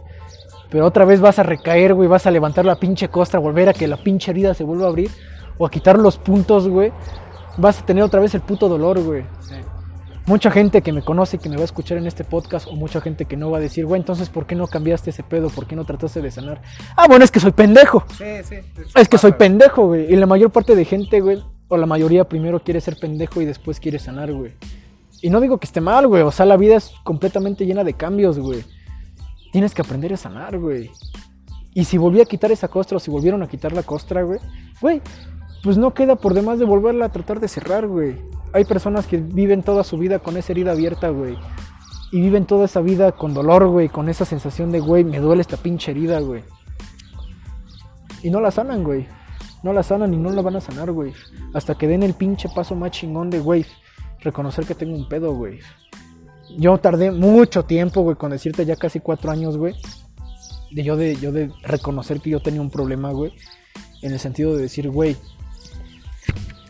[0.69, 3.73] Pero otra vez vas a recaer, güey, vas a levantar la pinche costra, volver a
[3.73, 5.09] que la pinche herida se vuelva a abrir,
[5.57, 6.93] o a quitar los puntos, güey.
[7.57, 9.23] Vas a tener otra vez el puto dolor, güey.
[9.41, 9.55] Sí.
[10.27, 13.01] Mucha gente que me conoce, que me va a escuchar en este podcast, o mucha
[13.01, 15.49] gente que no va a decir, güey, entonces, ¿por qué no cambiaste ese pedo?
[15.49, 16.61] ¿Por qué no trataste de sanar?
[16.95, 18.03] Ah, bueno, es que soy pendejo.
[18.15, 18.57] Sí, sí.
[18.95, 19.39] Es que soy güey.
[19.39, 20.13] pendejo, güey.
[20.13, 23.45] Y la mayor parte de gente, güey, o la mayoría primero quiere ser pendejo y
[23.45, 24.51] después quiere sanar, güey.
[25.21, 26.21] Y no digo que esté mal, güey.
[26.21, 28.65] O sea, la vida es completamente llena de cambios, güey.
[29.53, 30.91] Tienes que aprender a sanar, güey.
[31.73, 34.39] Y si volví a quitar esa costra o si volvieron a quitar la costra, güey,
[34.81, 35.01] güey,
[35.63, 38.17] pues no queda por demás de volverla a tratar de cerrar, güey.
[38.51, 41.37] Hay personas que viven toda su vida con esa herida abierta, güey.
[42.11, 45.41] y viven toda esa vida con dolor, güey, con esa sensación de, güey, me duele
[45.41, 46.43] esta pinche herida, güey.
[48.21, 49.07] Y no la sanan, güey.
[49.63, 51.13] No la sanan y no la van a sanar, güey.
[51.53, 53.65] Hasta que den el pinche paso más chingón de, güey,
[54.21, 55.59] reconocer que tengo un pedo, güey.
[56.57, 59.75] Yo tardé mucho tiempo, güey, con decirte ya casi cuatro años, güey.
[60.71, 63.33] De yo de, yo de reconocer que yo tenía un problema, güey.
[64.01, 65.15] En el sentido de decir, güey,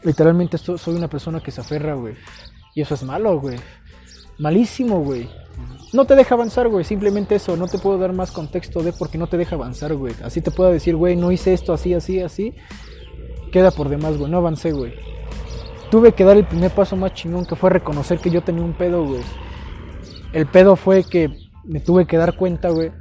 [0.04, 2.16] literalmente esto- soy una persona que se aferra, güey.
[2.76, 3.58] Y eso es malo, güey.
[4.42, 5.30] Malísimo, güey.
[5.94, 6.84] No te deja avanzar, güey.
[6.84, 7.56] Simplemente eso.
[7.56, 10.16] No te puedo dar más contexto de porque no te deja avanzar, güey.
[10.24, 12.56] Así te puedo decir, güey, no hice esto así, así, así.
[13.52, 14.32] Queda por demás, güey.
[14.32, 14.94] No avancé, güey.
[15.92, 18.74] Tuve que dar el primer paso más chingón que fue reconocer que yo tenía un
[18.74, 19.22] pedo, güey.
[20.34, 21.30] El pedo fue que
[21.64, 22.92] me tuve que dar cuenta, güey,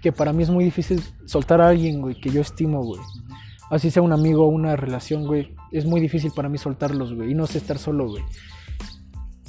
[0.00, 3.00] que para mí es muy difícil soltar a alguien, güey, que yo estimo, güey.
[3.70, 5.54] Así sea un amigo o una relación, güey.
[5.72, 7.32] Es muy difícil para mí soltarlos, güey.
[7.32, 8.22] Y no sé estar solo, güey.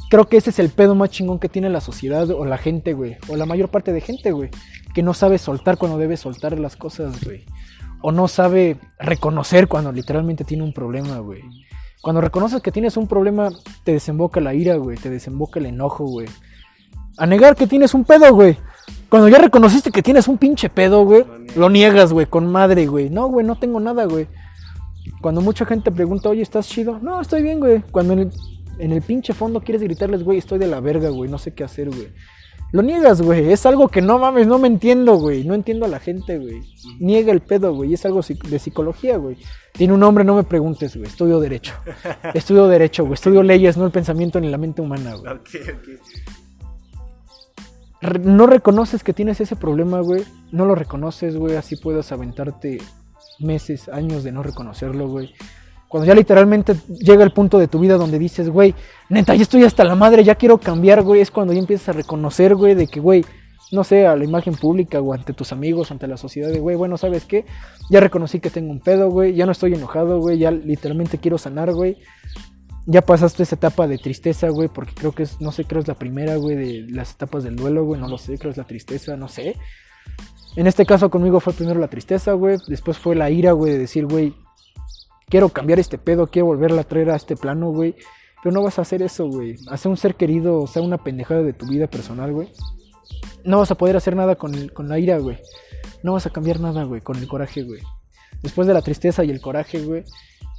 [0.09, 2.93] Creo que ese es el pedo más chingón que tiene la sociedad o la gente,
[2.93, 3.17] güey.
[3.27, 4.49] O la mayor parte de gente, güey.
[4.93, 7.43] Que no sabe soltar cuando debe soltar las cosas, güey.
[8.01, 11.41] O no sabe reconocer cuando literalmente tiene un problema, güey.
[12.01, 13.49] Cuando reconoces que tienes un problema,
[13.83, 14.97] te desemboca la ira, güey.
[14.97, 16.27] Te desemboca el enojo, güey.
[17.17, 18.57] A negar que tienes un pedo, güey.
[19.09, 21.25] Cuando ya reconociste que tienes un pinche pedo, güey,
[21.55, 22.13] Lo niegas.
[22.13, 23.09] güey, con madre, güey.
[23.09, 24.27] No, güey, no tengo nada, güey.
[25.21, 26.99] Cuando mucha gente pregunta, oye, ¿estás chido?
[26.99, 27.81] No, estoy bien, güey.
[27.91, 28.29] Cuando
[28.79, 31.63] en el, pinche fondo quieres gritarles, güey, estoy de la verga, güey, no sé qué
[31.63, 32.09] hacer, güey.
[32.71, 33.53] Lo niegas, güey.
[33.53, 35.45] Es algo que no mames, no me entiendo, güey.
[35.45, 36.61] No entiendo a la gente, güey.
[36.99, 37.93] Niega el pedo, güey.
[37.93, 39.37] Es algo de psicología, güey.
[39.71, 41.07] Tiene un nombre, no me preguntes, güey.
[41.07, 41.73] Estudio Derecho.
[42.33, 43.13] Estudio Derecho, güey.
[43.13, 45.33] Estudio leyes, no el pensamiento ni la mente humana, güey.
[45.33, 45.89] Ok, ok.
[48.01, 50.23] Re- no reconoces que tienes ese problema, güey.
[50.51, 51.55] No lo reconoces, güey.
[51.55, 52.79] Así puedas aventarte
[53.39, 55.33] meses, años de no reconocerlo, güey.
[55.87, 58.73] Cuando ya literalmente llega el punto de tu vida donde dices, güey,
[59.09, 61.21] neta, ya estoy hasta la madre, ya quiero cambiar, güey.
[61.21, 63.23] Es cuando ya empiezas a reconocer, güey, de que, güey,
[63.71, 66.75] no sé, a la imagen pública o ante tus amigos, ante la sociedad, de, güey,
[66.75, 67.45] bueno, ¿sabes qué?
[67.89, 69.35] Ya reconocí que tengo un pedo, güey.
[69.35, 70.37] Ya no estoy enojado, güey.
[70.37, 71.97] Ya literalmente quiero sanar, güey.
[72.87, 75.87] Ya pasaste esa etapa de tristeza, güey, porque creo que es, no sé, creo es
[75.87, 78.63] la primera, güey, de las etapas del duelo, güey, no lo sé, creo es la
[78.65, 79.55] tristeza, no sé.
[80.55, 83.79] En este caso conmigo fue primero la tristeza, güey, después fue la ira, güey, de
[83.79, 84.35] decir, güey,
[85.29, 87.95] quiero cambiar este pedo, quiero volverla a traer a este plano, güey.
[88.43, 89.55] Pero no vas a hacer eso, güey.
[89.69, 92.49] Hacer un ser querido, o sea, una pendejada de tu vida personal, güey.
[93.43, 95.37] No vas a poder hacer nada con, el- con la ira, güey.
[96.03, 97.81] No vas a cambiar nada, güey, con el coraje, güey.
[98.43, 100.03] Después de la tristeza y el coraje, güey,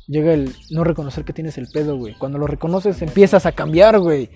[0.09, 2.15] llega el no reconocer que tienes el pedo, güey.
[2.19, 4.31] Cuando lo reconoces empiezas a cambiar, güey.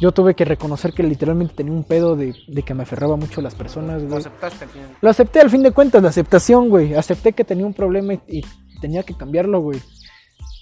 [0.00, 3.40] Yo tuve que reconocer que literalmente tenía un pedo de, de que me aferraba mucho
[3.40, 4.20] a las personas, Lo güey.
[4.20, 4.70] aceptaste al.
[5.00, 6.94] Lo acepté al fin de cuentas, la aceptación, güey.
[6.94, 8.44] Acepté que tenía un problema y, y
[8.80, 9.80] tenía que cambiarlo, güey.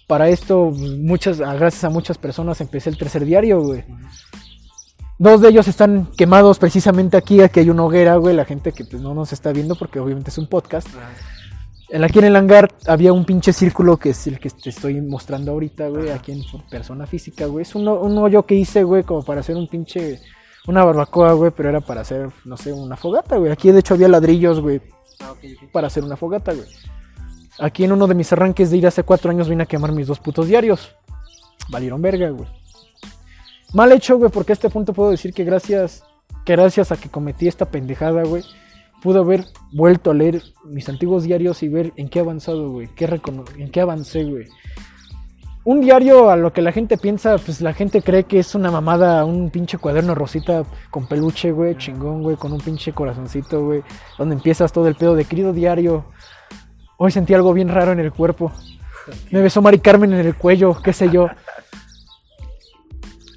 [0.07, 3.85] Para esto, muchas, gracias a muchas personas, empecé el tercer diario, güey.
[5.19, 8.37] Dos de ellos están quemados precisamente aquí, aquí hay una hoguera, güey.
[8.37, 10.89] La gente que pues, no nos está viendo porque obviamente es un podcast.
[11.89, 15.01] En aquí en el hangar había un pinche círculo que es el que te estoy
[15.01, 17.62] mostrando ahorita, güey, aquí en persona física, güey.
[17.62, 20.21] Es un, un hoyo que hice, güey, como para hacer un pinche,
[20.67, 23.53] una barbacoa, güey, pero era para hacer, no sé, una fogata, güey.
[23.53, 24.81] Aquí de hecho había ladrillos, güey,
[25.21, 25.35] Ah,
[25.73, 26.67] para hacer una fogata, güey.
[27.59, 30.07] Aquí en uno de mis arranques de ir hace cuatro años vine a quemar mis
[30.07, 30.94] dos putos diarios.
[31.68, 32.48] Valieron verga, güey.
[33.72, 36.04] Mal hecho, güey, porque a este punto puedo decir que gracias,
[36.44, 38.42] que gracias a que cometí esta pendejada, güey,
[39.02, 42.88] pude haber vuelto a leer mis antiguos diarios y ver en qué avanzado, güey,
[43.59, 44.46] en qué avancé, güey.
[45.64, 48.70] Un diario a lo que la gente piensa, pues la gente cree que es una
[48.70, 53.83] mamada, un pinche cuaderno rosita con peluche, güey, chingón, güey, con un pinche corazoncito, güey,
[54.16, 56.04] donde empiezas todo el pedo de querido diario.
[56.99, 58.53] Hoy sentí algo bien raro en el cuerpo.
[59.31, 61.29] Me besó Mari Carmen en el cuello, qué sé yo.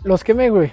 [0.03, 0.71] Los quemé, güey.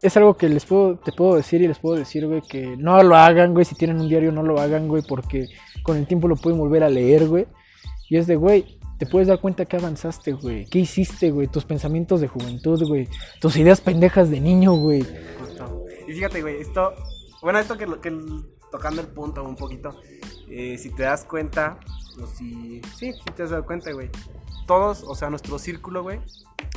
[0.00, 3.02] Es algo que les puedo, te puedo decir y les puedo decir, güey, que no
[3.02, 3.64] lo hagan, güey.
[3.64, 5.48] Si tienen un diario, no lo hagan, güey, porque
[5.82, 7.46] con el tiempo lo pueden volver a leer, güey.
[8.08, 10.66] Y es de, güey, te puedes dar cuenta que avanzaste, güey.
[10.66, 11.48] ¿Qué hiciste, güey?
[11.48, 13.08] Tus pensamientos de juventud, güey.
[13.40, 15.04] Tus ideas pendejas de niño, güey.
[15.40, 15.84] justo.
[16.06, 16.94] Y fíjate, güey, esto,
[17.42, 18.10] bueno, esto que, que
[18.70, 20.00] tocando el punto un poquito,
[20.48, 21.78] eh, si te das cuenta,
[22.22, 24.10] o si, sí, si te has dado cuenta, güey,
[24.66, 26.20] todos, o sea, nuestro círculo, güey,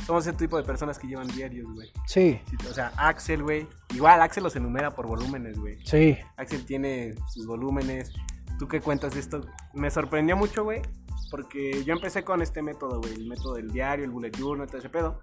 [0.06, 1.90] somos ese tipo de personas que llevan diarios, güey.
[2.06, 5.78] Sí, O sea, Axel, güey, igual Axel los enumera por volúmenes, güey.
[5.84, 6.16] sí.
[6.36, 8.12] Axel tiene sus volúmenes.
[8.58, 9.40] ¿Tú qué cuentas de esto?
[9.74, 10.82] Me sorprendió mucho, güey,
[11.30, 14.78] porque yo empecé con este método, güey, el método del diario, el bullet journal, todo
[14.78, 15.20] ese pedo.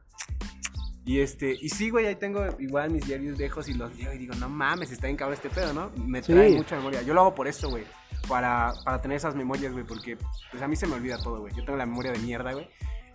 [1.10, 4.19] Y este, y sí, güey, ahí tengo igual mis diarios viejos y los leo y
[4.19, 5.90] digo, no mames, está bien cabrón este pedo, ¿no?
[6.06, 6.34] Me Sí.
[6.34, 7.02] trae mucha memoria.
[7.02, 7.84] Yo lo hago por esto, güey,
[8.27, 10.18] para, para tener esas memorias, güey, porque
[10.52, 11.52] pues a mí se me olvida todo, güey.
[11.56, 12.69] Yo tengo la memoria de mierda, güey.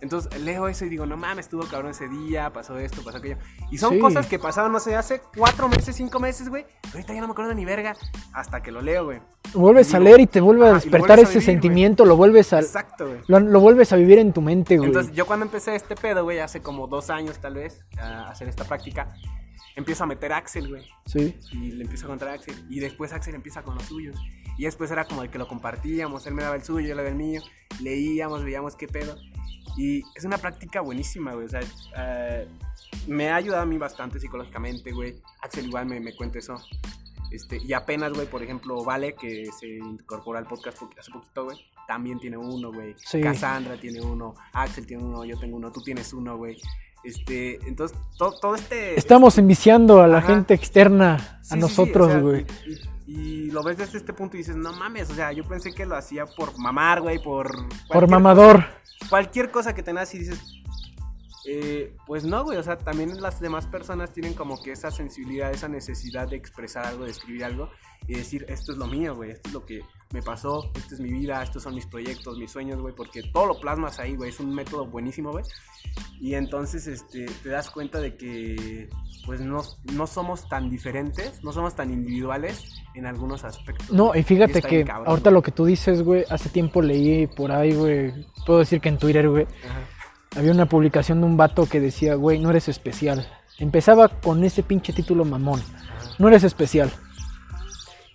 [0.05, 3.37] Entonces leo eso y digo, no mames, estuvo cabrón ese día, pasó esto, pasó aquello.
[3.71, 3.99] Y son Sí.
[3.99, 6.65] cosas que pasaron, no sé, hace cuatro meses, cinco meses, güey.
[6.93, 7.95] Ahorita ya no me acuerdo ni verga
[8.33, 9.19] hasta que lo leo, güey.
[9.53, 12.59] Vuelves a leer y te vuelve a despertar a ese vivir, sentimiento, lo vuelves a
[12.59, 13.19] Exacto, güey.
[13.27, 14.87] lo, lo vuelves a vivir en tu mente, güey.
[14.89, 18.47] Entonces, yo cuando empecé este pedo, güey, hace como dos años tal vez, a hacer
[18.47, 19.07] esta práctica,
[19.75, 20.85] empiezo a meter a Axel, güey.
[21.05, 21.35] Sí.
[21.51, 22.55] Y le empiezo a contar a Axel.
[22.69, 24.17] Y después Axel empieza con los suyos.
[24.57, 26.25] Y después era como el que lo compartíamos.
[26.27, 27.41] Él me daba el suyo, yo le daba el mío.
[27.81, 29.17] Leíamos, veíamos qué pedo.
[29.77, 31.45] Y es una práctica buenísima, güey.
[31.45, 31.61] O sea,
[31.97, 32.47] eh,
[33.07, 35.15] me ha ayudado a mí bastante psicológicamente, güey.
[35.41, 36.55] Axel igual me, me cuenta eso.
[37.31, 41.45] Este, y apenas, güey, por ejemplo, Vale, que se incorpora al podcast po- hace poquito,
[41.45, 41.57] güey.
[41.87, 42.95] También tiene uno, güey.
[42.97, 43.19] Sí.
[43.19, 44.35] Cassandra tiene uno.
[44.53, 45.71] Axel tiene uno, yo tengo uno.
[45.71, 46.55] Tú tienes uno, güey.
[47.05, 48.97] Este, entonces, todo, todo este...
[48.97, 50.27] Estamos enviciando a la Ajá.
[50.27, 52.45] gente externa Sí, a nosotros, güey.
[53.05, 55.85] y, lo ves desde este punto y dices, no mames, o sea, yo pensé que
[55.85, 57.51] lo hacía por mamar, güey, por...
[57.87, 58.65] Por mamador.
[58.65, 60.41] cosa- cualquier cosa que tengas y dices,
[61.47, 65.51] eh, pues no, güey, o sea, también las demás personas tienen como que esa sensibilidad,
[65.51, 67.69] esa necesidad de expresar algo, de escribir algo
[68.07, 70.99] y decir, esto es lo mío, güey, esto es lo que me pasó, esta es
[70.99, 74.29] mi vida, estos son mis proyectos, mis sueños, güey, porque todo lo plasmas ahí, güey,
[74.29, 75.43] es un método buenísimo, güey.
[76.19, 78.89] Y entonces este, te das cuenta de que
[79.25, 79.63] pues no,
[79.93, 82.63] no somos tan diferentes, no somos tan individuales
[82.93, 83.91] en algunos aspectos.
[83.91, 87.51] No, y fíjate que cabrón, ahorita lo que tú dices, güey, hace tiempo leí por
[87.51, 88.13] ahí, güey,
[88.45, 89.47] puedo decir que en Twitter, güey,
[90.35, 93.27] había una publicación de un vato que decía, güey, no eres especial.
[93.57, 95.61] Empezaba con ese pinche título mamón,
[96.19, 96.91] no eres especial.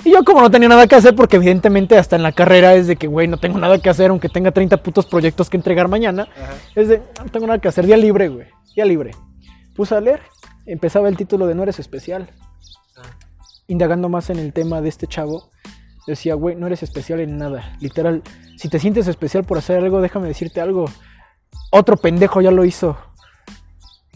[0.04, 2.86] Y yo como no tenía nada que hacer, porque evidentemente hasta en la carrera es
[2.86, 5.88] de que, güey, no tengo nada que hacer, aunque tenga 30 putos proyectos que entregar
[5.88, 6.54] mañana, Ajá.
[6.74, 9.10] es de, no tengo nada que hacer, día libre, güey, día libre.
[9.74, 10.20] Puse a leer,
[10.64, 12.30] empezaba el título de no eres especial.
[12.96, 13.10] Ajá.
[13.66, 15.50] Indagando más en el tema de este chavo,
[16.06, 17.76] decía, güey, no eres especial en nada.
[17.80, 18.22] Literal,
[18.56, 20.86] si te sientes especial por hacer algo, déjame decirte algo.
[21.70, 22.96] Otro pendejo ya lo hizo.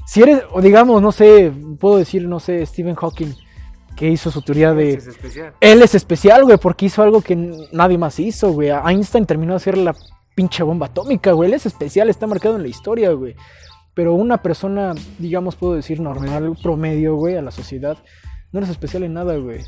[0.07, 3.35] Si eres, o digamos, no sé, puedo decir, no sé, Stephen Hawking,
[3.97, 4.95] que hizo su teoría de...
[4.95, 5.55] Es especial.
[5.61, 7.37] Él es especial, güey, porque hizo algo que
[7.73, 8.71] nadie más hizo, güey.
[8.71, 9.95] Einstein terminó de hacer la
[10.35, 11.49] pinche bomba atómica, güey.
[11.49, 13.37] Él es especial, está marcado en la historia, güey.
[13.95, 17.97] Pero una persona, digamos, puedo decir normal, promedio, güey, a la sociedad,
[18.51, 19.61] no eres especial en nada, güey.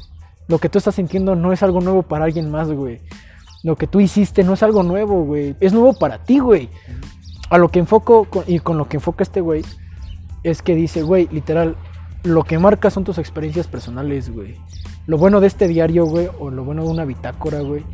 [0.48, 3.00] Lo que tú estás sintiendo no es algo nuevo para alguien más, güey.
[3.62, 5.54] Lo que tú hiciste no es algo nuevo, güey.
[5.60, 6.68] Es nuevo para ti, güey.
[7.50, 9.64] A lo que enfoco con- y con lo que enfoca este güey
[10.42, 11.76] es que dice, güey, literal,
[12.26, 14.56] lo que marca son tus experiencias personales, güey.
[15.06, 17.84] Lo bueno de este diario, güey, o lo bueno de una bitácora, güey,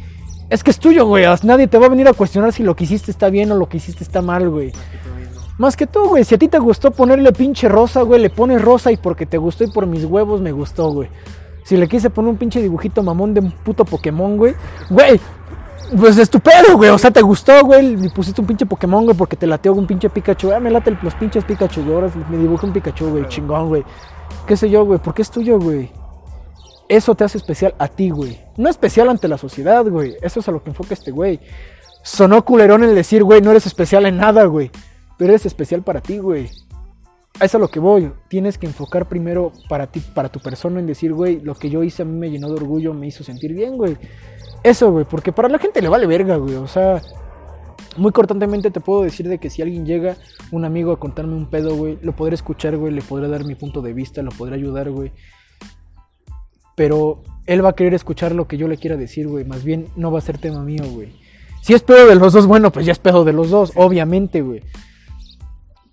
[0.52, 1.24] es que es tuyo, güey.
[1.44, 3.70] Nadie te va a venir a cuestionar si lo que hiciste está bien o lo
[3.70, 4.72] que hiciste está mal, güey.
[5.56, 6.24] Más que tú güey.
[6.24, 9.38] Si a ti te gustó ponerle pinche rosa, güey, le pones rosa y porque te
[9.38, 11.08] gustó y por mis huevos me gustó, güey.
[11.64, 14.54] Si le quise poner un pinche dibujito mamón de un puto Pokémon, güey,
[14.90, 15.20] güey,
[15.96, 16.90] pues estupendo, güey.
[16.90, 17.96] O sea, te gustó, güey.
[17.96, 20.52] Me pusiste un pinche Pokémon, güey, porque te lateó un pinche Pikachu.
[20.52, 21.82] Ah, me late los pinches Pikachu.
[21.82, 23.26] Y ahora me dibujé un Pikachu, güey.
[23.28, 23.84] Chingón, güey.
[24.46, 24.98] ¿Qué sé yo, güey?
[24.98, 25.90] Porque es tuyo, güey.
[26.88, 28.38] Eso te hace especial a ti, güey.
[28.56, 30.16] No especial ante la sociedad, güey.
[30.20, 31.40] Eso es a lo que enfoca este güey.
[32.02, 34.70] Sonó culerón el decir, güey, no eres especial en nada, güey.
[35.16, 36.50] Pero eres especial para ti, güey.
[37.36, 38.12] Eso es a lo que voy.
[38.28, 41.82] Tienes que enfocar primero para ti, para tu persona, en decir, güey, lo que yo
[41.82, 43.96] hice a mí me llenó de orgullo, me hizo sentir bien, güey.
[44.62, 46.56] Eso, güey, porque para la gente le vale verga, güey.
[46.56, 47.00] O sea,
[47.96, 50.16] muy cortantemente te puedo decir de que si alguien llega,
[50.50, 53.54] un amigo, a contarme un pedo, güey, lo podré escuchar, güey, le podré dar mi
[53.54, 55.12] punto de vista, lo podré ayudar, güey.
[56.74, 59.44] Pero él va a querer escuchar lo que yo le quiera decir, güey.
[59.44, 61.12] Más bien no va a ser tema mío, güey.
[61.60, 64.42] Si es pedo de los dos, bueno, pues ya es pedo de los dos, obviamente,
[64.42, 64.62] güey.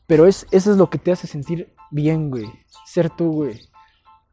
[0.08, 2.50] Pero es, eso es lo que te hace sentir bien, güey.
[2.86, 3.60] Ser tú, güey.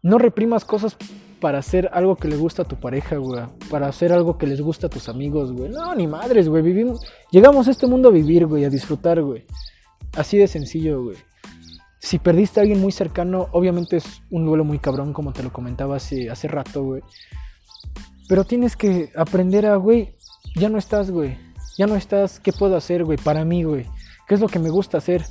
[0.03, 0.97] No reprimas cosas
[1.41, 3.45] para hacer algo que le gusta a tu pareja, güey.
[3.71, 5.71] Para hacer algo que les gusta a tus amigos, güey.
[5.71, 6.63] No, ni madres, güey.
[6.63, 7.01] Vivimos,
[7.31, 9.45] llegamos a este mundo a vivir, güey, a disfrutar, güey.
[10.17, 11.17] Así de sencillo, güey.
[11.99, 15.53] Si perdiste a alguien muy cercano, obviamente es un duelo muy cabrón, como te lo
[15.53, 17.03] comentaba hace, hace rato, güey.
[18.29, 20.15] Pero tienes que aprender a, güey,
[20.55, 21.37] ya no estás, güey.
[21.77, 23.19] Ya no estás, ¿qué puedo hacer, güey?
[23.19, 23.87] Para mí, güey.
[24.27, 25.25] ¿Qué es lo que me gusta hacer?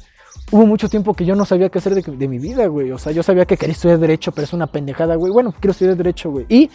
[0.52, 2.92] Hubo mucho tiempo que yo no sabía qué hacer de, de mi vida, güey.
[2.92, 5.32] O sea, yo sabía que quería estudiar Derecho, pero es una pendejada, güey.
[5.32, 6.46] Bueno, quiero estudiar Derecho, güey.
[6.50, 6.70] ¿Y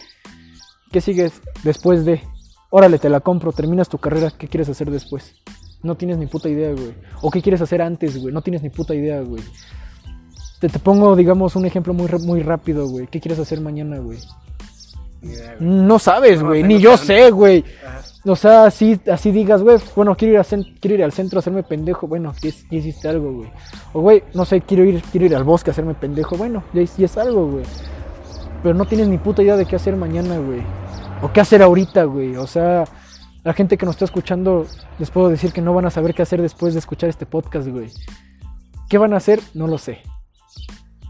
[0.91, 2.21] qué sigues después de?
[2.71, 5.35] Órale, te la compro, terminas tu carrera, ¿qué quieres hacer después?
[5.83, 6.95] No tienes ni puta idea, güey.
[7.23, 8.35] ¿O qué quieres hacer antes, güey?
[8.35, 9.43] No tienes ni puta idea, güey.
[10.61, 13.07] Te, te pongo, digamos, un ejemplo muy, muy rápido, güey.
[13.07, 14.19] ¿Qué quieres hacer mañana, güey?
[15.59, 16.63] No sabes, güey.
[16.63, 17.65] Ni yo sé, güey.
[18.27, 20.45] O sea, así, así digas, güey, bueno, quiero ir, a
[20.81, 22.07] quiero ir al centro a hacerme pendejo.
[22.07, 23.51] Bueno, ya, hiciste algo, güey.
[23.95, 26.37] O, güey, no sé, quiero ir, quiero ir al bosque a hacerme pendejo.
[26.37, 27.65] Bueno, ya, es- ya es algo, güey.
[28.63, 30.61] Pero no tienes ni puta idea de qué hacer mañana, güey.
[31.23, 32.37] O qué hacer ahorita, güey.
[32.37, 32.85] O sea,
[33.43, 34.67] La gente que nos está escuchando,
[34.99, 37.67] les puedo decir que no van a saber qué hacer después de escuchar este podcast,
[37.69, 37.89] güey.
[38.91, 39.41] ¿Qué van a hacer?
[39.55, 40.01] No lo sé.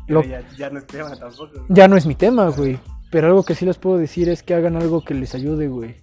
[0.07, 1.51] Lo- ya, ya no es tema tampoco.
[1.55, 1.65] güey.
[1.71, 2.79] Ya no es mi tema, güey.
[3.11, 5.97] Pero algo que sí les puedo decir es que hagan algo que les ayude, güey.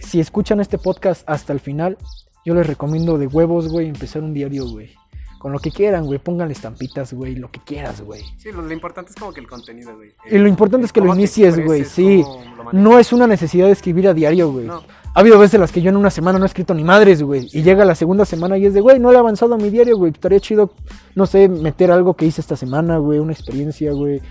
[0.00, 1.96] Si escuchan este podcast hasta el final,
[2.44, 4.90] yo les recomiendo de huevos, güey, empezar un diario, güey.
[5.38, 6.20] Con lo que quieran, güey.
[6.20, 7.34] Pónganle estampitas, güey.
[7.34, 8.22] Lo que quieras, güey.
[8.38, 10.14] Sí, lo, lo importante es como que el contenido, güey.
[10.30, 11.84] Y lo importante es que lo inicies, güey.
[11.84, 12.22] Sí.
[12.70, 14.66] No es una necesidad de escribir a diario, güey.
[14.66, 14.84] No.
[15.14, 17.24] Ha habido veces en las que yo en una semana no he escrito ni madres,
[17.24, 17.48] güey.
[17.52, 19.98] Y llega la segunda semana y es de, güey, no he avanzado a mi diario,
[19.98, 20.12] güey.
[20.12, 20.70] Estaría chido,
[21.16, 23.18] no sé, meter algo que hice esta semana, güey.
[23.18, 24.22] Una experiencia, güey.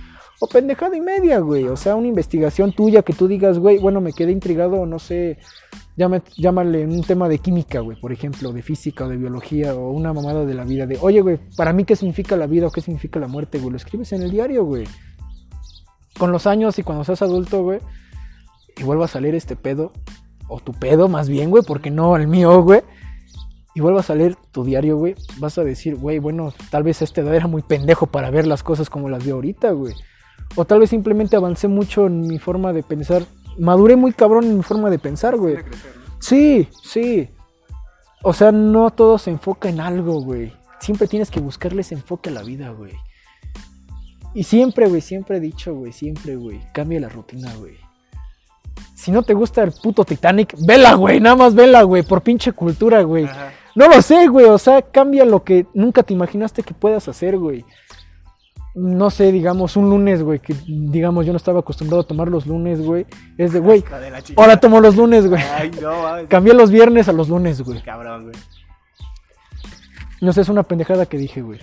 [0.44, 1.66] O pendejada y media, güey.
[1.68, 5.38] O sea, una investigación tuya que tú digas, güey, bueno, me quedé intrigado, no sé.
[5.96, 9.92] Llame- llámale un tema de química, güey, por ejemplo, de física o de biología o
[9.92, 10.88] una mamada de la vida.
[10.88, 13.70] De, oye, güey, para mí, ¿qué significa la vida o qué significa la muerte, güey?
[13.72, 14.86] Lo escribes en el diario, güey.
[16.18, 17.80] Con los años y cuando seas adulto, güey,
[18.78, 19.92] y vuelva a salir este pedo,
[20.48, 22.82] o tu pedo más bien, güey, porque no el mío, güey,
[23.76, 27.06] y vuelva a salir tu diario, güey, vas a decir, güey, bueno, tal vez a
[27.06, 29.94] esta edad era muy pendejo para ver las cosas como las veo ahorita, güey.
[30.56, 33.24] O tal vez simplemente avancé mucho en mi forma de pensar,
[33.58, 35.58] maduré muy cabrón en mi forma de pensar, güey.
[36.20, 37.30] Sí, sí.
[38.24, 40.54] O sea, no todo se enfoca en algo, güey.
[40.80, 42.94] Siempre tienes que buscarle ese enfoque a la vida, güey.
[44.34, 47.76] Y siempre, güey, siempre he dicho, güey, siempre, güey, cambia la rutina, güey.
[48.96, 52.52] Si no te gusta el puto Titanic, vela, güey, nada más vela, güey, por pinche
[52.54, 53.28] cultura, güey.
[53.76, 57.38] No lo sé, güey, o sea, cambia lo que nunca te imaginaste que puedas hacer,
[57.38, 57.66] güey.
[58.74, 62.48] No sé, digamos, un lunes, güey, que digamos yo no estaba acostumbrado a tomar los
[62.48, 63.06] lunes, güey.
[63.38, 63.84] Es de, güey,
[64.38, 65.42] ahora tomo los lunes, güey.
[65.42, 65.92] Ay, no.
[66.30, 67.82] Cambié los viernes a los lunes, güey.
[67.82, 68.36] Cabrón, güey.
[70.22, 71.60] No sé, es una pendejada que dije, güey.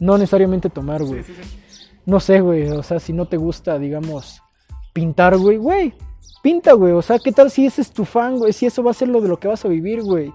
[0.00, 1.22] No necesariamente tomar, güey.
[1.22, 1.84] Sí, sí, sí.
[2.06, 2.68] No sé, güey.
[2.68, 4.42] O sea, si no te gusta, digamos,
[4.92, 5.94] pintar, güey, güey.
[6.42, 6.92] Pinta, güey.
[6.92, 8.52] O sea, ¿qué tal si ese es tu fan, güey?
[8.52, 10.32] Si eso va a ser lo de lo que vas a vivir, güey.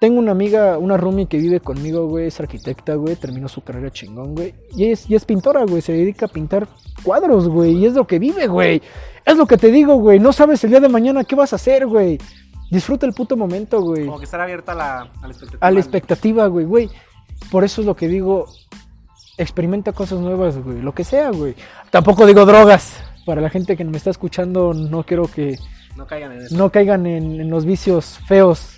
[0.00, 2.28] Tengo una amiga, una roomie que vive conmigo, güey.
[2.28, 3.16] Es arquitecta, güey.
[3.16, 4.54] Terminó su carrera chingón, güey.
[4.76, 5.82] Y es, y es pintora, güey.
[5.82, 6.68] Se dedica a pintar
[7.02, 7.72] cuadros, güey.
[7.76, 8.80] Y es lo que vive, güey.
[9.24, 10.20] Es lo que te digo, güey.
[10.20, 12.18] No sabes el día de mañana qué vas a hacer, güey.
[12.70, 14.04] Disfruta el puto momento, güey.
[14.06, 15.66] Como que estar abierta a la, a la expectativa.
[15.66, 16.90] a la expectativa, güey, güey.
[17.50, 18.46] Por eso es lo que digo,
[19.36, 21.54] experimenta cosas nuevas, güey, lo que sea, güey.
[21.90, 23.00] Tampoco digo drogas.
[23.24, 25.58] Para la gente que me está escuchando, no quiero que
[25.96, 26.56] No caigan en eso.
[26.56, 28.77] no caigan en, en los vicios feos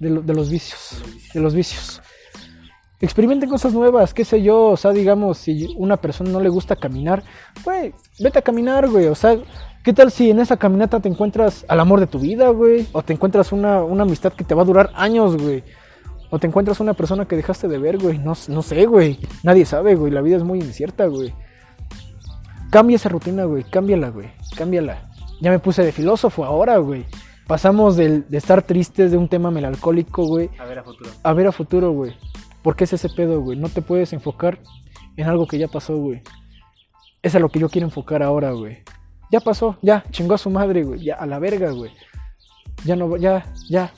[0.00, 1.32] de, lo- de los vicios, De los vicios.
[1.34, 2.02] de los vicios.
[2.98, 6.76] Experimenten cosas nuevas, qué sé yo, o sea, digamos, si una persona no le gusta
[6.76, 7.22] caminar,
[7.62, 9.36] güey, vete a caminar, güey, o sea,
[9.84, 12.86] ¿qué tal si en esa caminata te encuentras al amor de tu vida, güey?
[12.92, 15.62] O te encuentras una, una amistad que te va a durar años, güey.
[16.30, 19.66] O te encuentras una persona que dejaste de ver, güey, no, no sé, güey, nadie
[19.66, 21.34] sabe, güey, la vida es muy incierta, güey.
[22.70, 25.02] Cambia esa rutina, güey, cámbiala, güey, cámbiala.
[25.42, 27.04] Ya me puse de filósofo ahora, güey.
[27.46, 31.10] Pasamos del- de estar tristes de un tema melancólico, güey, A ver a futuro.
[31.22, 32.14] a ver a futuro, güey.
[32.62, 33.56] ¿Por qué es ese pedo, güey?
[33.58, 34.58] No te puedes enfocar
[35.16, 36.22] en algo que ya pasó, güey.
[37.22, 38.78] Es a lo que yo quiero enfocar ahora, güey.
[39.30, 41.04] Ya pasó, ya, chingó a su madre, güey.
[41.04, 41.92] Ya, a la verga, güey.
[42.84, 43.92] Ya no, ya, ya.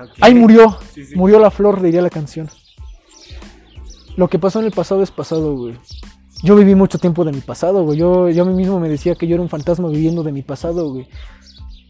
[0.00, 0.10] Ok.
[0.20, 0.78] Ahí murió.
[0.94, 1.16] Sí, sí.
[1.16, 2.48] Murió la flor, diría la canción.
[4.16, 5.74] Lo que pasó en el pasado es pasado, güey.
[6.42, 7.98] Yo viví mucho tiempo de mi pasado, güey.
[7.98, 10.42] Yo, yo a mí mismo me decía que yo era un fantasma viviendo de mi
[10.42, 11.08] pasado, güey.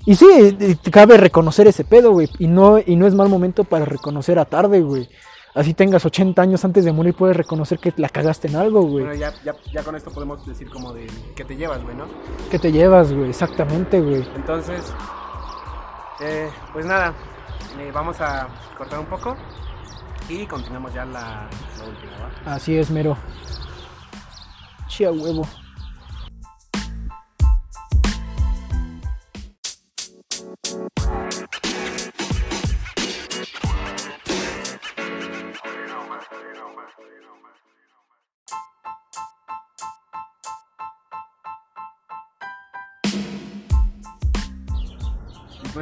[0.09, 2.31] Y sí, cabe reconocer ese pedo, güey.
[2.39, 5.07] Y no, y no es mal momento para reconocer a tarde, güey.
[5.55, 9.05] Así tengas 80 años antes de morir, puedes reconocer que la cagaste en algo, güey.
[9.05, 11.07] Bueno, ya, ya, ya con esto podemos decir como de
[11.37, 12.07] que te llevas, güey, ¿no?
[12.51, 13.29] ¿Qué te llevas, güey?
[13.29, 14.27] Exactamente, güey.
[14.35, 14.95] Entonces,
[16.23, 17.13] eh, pues nada,
[17.79, 18.49] eh, vamos a
[18.79, 19.37] cortar un poco
[20.31, 22.13] y continuamos ya la, la última,
[22.47, 22.55] ¿va?
[22.55, 23.15] Así es, mero.
[24.87, 25.47] Chía huevo.
[30.69, 30.77] Pues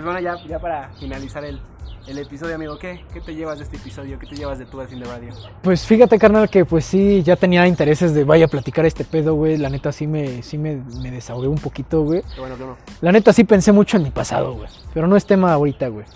[0.05, 1.61] bueno, ya, ya para finalizar el,
[2.07, 4.19] el episodio, amigo, ¿qué, ¿qué te llevas de este episodio?
[4.19, 5.31] ¿Qué te llevas de tu Sin de Radio?
[5.63, 9.35] Pues fíjate, carnal, que pues sí, ya tenía intereses de vaya a platicar este pedo,
[9.35, 9.57] güey.
[9.57, 12.23] La neta sí me, sí me, me desahogué un poquito, güey.
[12.35, 12.79] Qué bueno, qué bueno.
[13.01, 14.69] La neta sí pensé mucho en mi pasado, güey.
[14.95, 16.07] Pero no es tema ahorita, güey.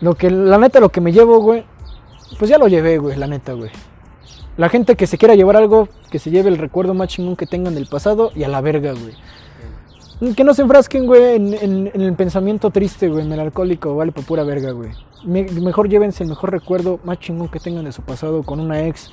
[0.00, 1.64] Lo que, la neta, lo que me llevo, güey,
[2.38, 3.70] pues ya lo llevé, güey, la neta, güey.
[4.56, 7.46] La gente que se quiera llevar algo, que se lleve el recuerdo más chingón que
[7.46, 9.14] tengan del pasado y a la verga, güey.
[10.36, 14.24] Que no se enfrasquen, güey, en, en- en el pensamiento triste, güey, melancólico, vale por
[14.24, 14.90] pura verga, güey.
[15.24, 18.86] Me- mejor llévense el mejor recuerdo más chingón que tengan de su pasado con una
[18.86, 19.10] ex,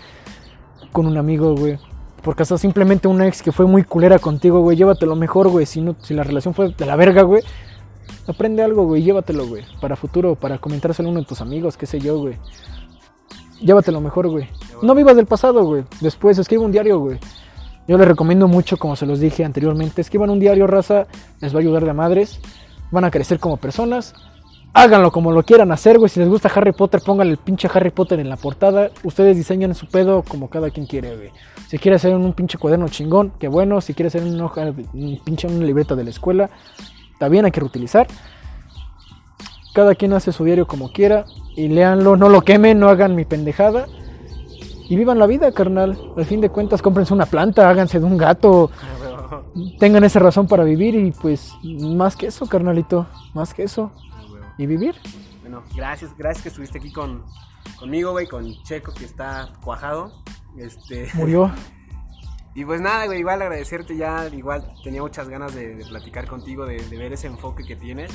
[0.92, 1.80] con un amigo, güey.
[2.24, 5.66] Porque hasta simplemente una ex que fue muy culera contigo, güey, llévate lo mejor, güey.
[5.66, 7.42] Si, no, si la relación fue de la verga, güey,
[8.28, 11.86] aprende algo, güey, llévatelo, güey, para futuro, para comentárselo a uno de tus amigos, qué
[11.86, 12.36] sé yo, güey.
[13.62, 14.50] Llévatelo mejor, güey.
[14.82, 15.84] No vivas del pasado, güey.
[16.02, 17.18] Después escribe un diario, güey.
[17.88, 21.08] Yo les recomiendo mucho, como se los dije anteriormente, escriban un diario, raza,
[21.40, 22.40] les va a ayudar de madres.
[22.92, 24.14] Van a crecer como personas.
[24.74, 26.10] Háganlo como lo quieran hacer, güey.
[26.10, 28.92] Si les gusta Harry Potter, pónganle el pinche Harry Potter en la portada.
[29.04, 31.32] Ustedes diseñan su pedo como cada quien quiere, güey.
[31.68, 33.82] Si quiere hacer un pinche cuaderno chingón, qué bueno.
[33.82, 36.50] Si quiere hacer una hoja, un pinche libreta de la escuela,
[37.30, 38.08] bien, hay que reutilizar.
[39.74, 41.26] Cada quien hace su diario como quiera.
[41.56, 43.88] Y léanlo, no lo quemen, no hagan mi pendejada.
[44.90, 45.98] Y vivan la vida, carnal.
[46.16, 48.72] Al fin de cuentas, cómprense una planta, háganse de un gato.
[49.80, 53.08] Tengan esa razón para vivir y pues más que eso, carnalito.
[53.34, 53.92] Más que eso.
[54.58, 54.96] Y vivir.
[55.42, 57.24] Bueno, gracias, gracias que estuviste aquí con,
[57.80, 60.12] conmigo, güey, con Checo que está cuajado.
[60.58, 61.52] Este, Murió.
[62.56, 66.66] Y pues nada, güey, igual agradecerte ya, igual tenía muchas ganas de, de platicar contigo,
[66.66, 68.12] de, de ver ese enfoque que tienes.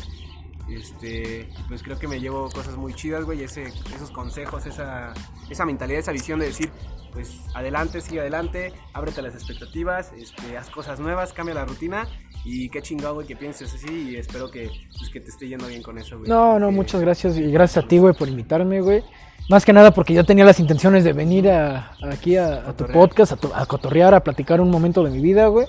[0.76, 5.12] Este, pues creo que me llevo cosas muy chidas, güey, ese, esos consejos, esa,
[5.50, 6.70] esa mentalidad, esa visión de decir,
[7.12, 12.08] pues adelante, sigue adelante, ábrete a las expectativas, este, haz cosas nuevas, cambia la rutina
[12.44, 15.66] y qué chingado, güey, que pienses así y espero que, pues, que te esté yendo
[15.66, 16.28] bien con eso, güey.
[16.28, 19.02] No, no, Porque- muchas gracias y gracias a ti, güey, por invitarme, güey.
[19.50, 22.86] Más que nada porque yo tenía las intenciones de venir a, aquí a, a tu
[22.86, 25.66] podcast, a, tu- a cotorrear, a platicar un momento de mi vida, güey.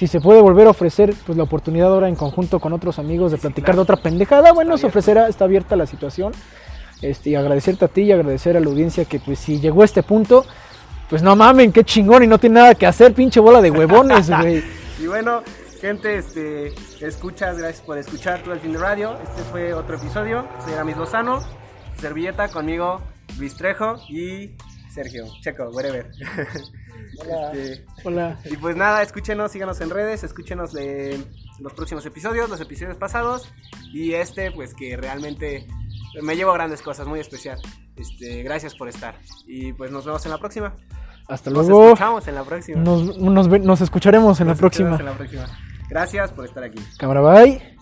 [0.00, 3.32] Si se puede volver a ofrecer pues la oportunidad ahora en conjunto con otros amigos
[3.32, 3.76] de Sí, platicar claro.
[3.76, 6.32] de otra pendejada, bueno, Está se ofrecerá, está abierta la situación.
[7.02, 9.84] Este, y agradecerte a ti y agradecer a la audiencia que pues si llegó a
[9.84, 10.46] este punto,
[11.10, 14.30] pues no mamen, qué chingón y no tiene nada que hacer, pinche bola de huevones,
[14.40, 14.64] güey.
[15.02, 15.42] Y bueno,
[15.82, 16.72] gente, este,
[17.02, 19.18] escuchas, gracias por escuchar todo el fin de radio.
[19.22, 20.46] Este fue otro episodio.
[20.64, 21.42] Soy Aramis Lozano,
[21.98, 23.02] servilleta conmigo,
[23.38, 24.52] Luis Trejo y
[24.92, 26.10] Sergio, Checo, whatever.
[27.18, 27.52] Hola.
[27.52, 28.38] Este, Hola.
[28.44, 31.22] y pues nada, escúchenos, síganos en redes, escúchenos de
[31.58, 33.52] los próximos episodios, los episodios pasados
[33.92, 35.66] y este, pues que realmente
[36.22, 37.58] me llevo grandes cosas, muy especial.
[37.96, 40.74] Este, gracias por estar y pues nos vemos en la próxima.
[41.28, 41.84] Hasta Nos luego.
[41.88, 42.80] escuchamos en la próxima.
[42.80, 44.96] Nos, nos, nos escucharemos en la Nos próxima.
[44.96, 45.46] en la próxima.
[45.88, 46.78] Gracias por estar aquí.
[46.98, 47.79] Cabra, bye.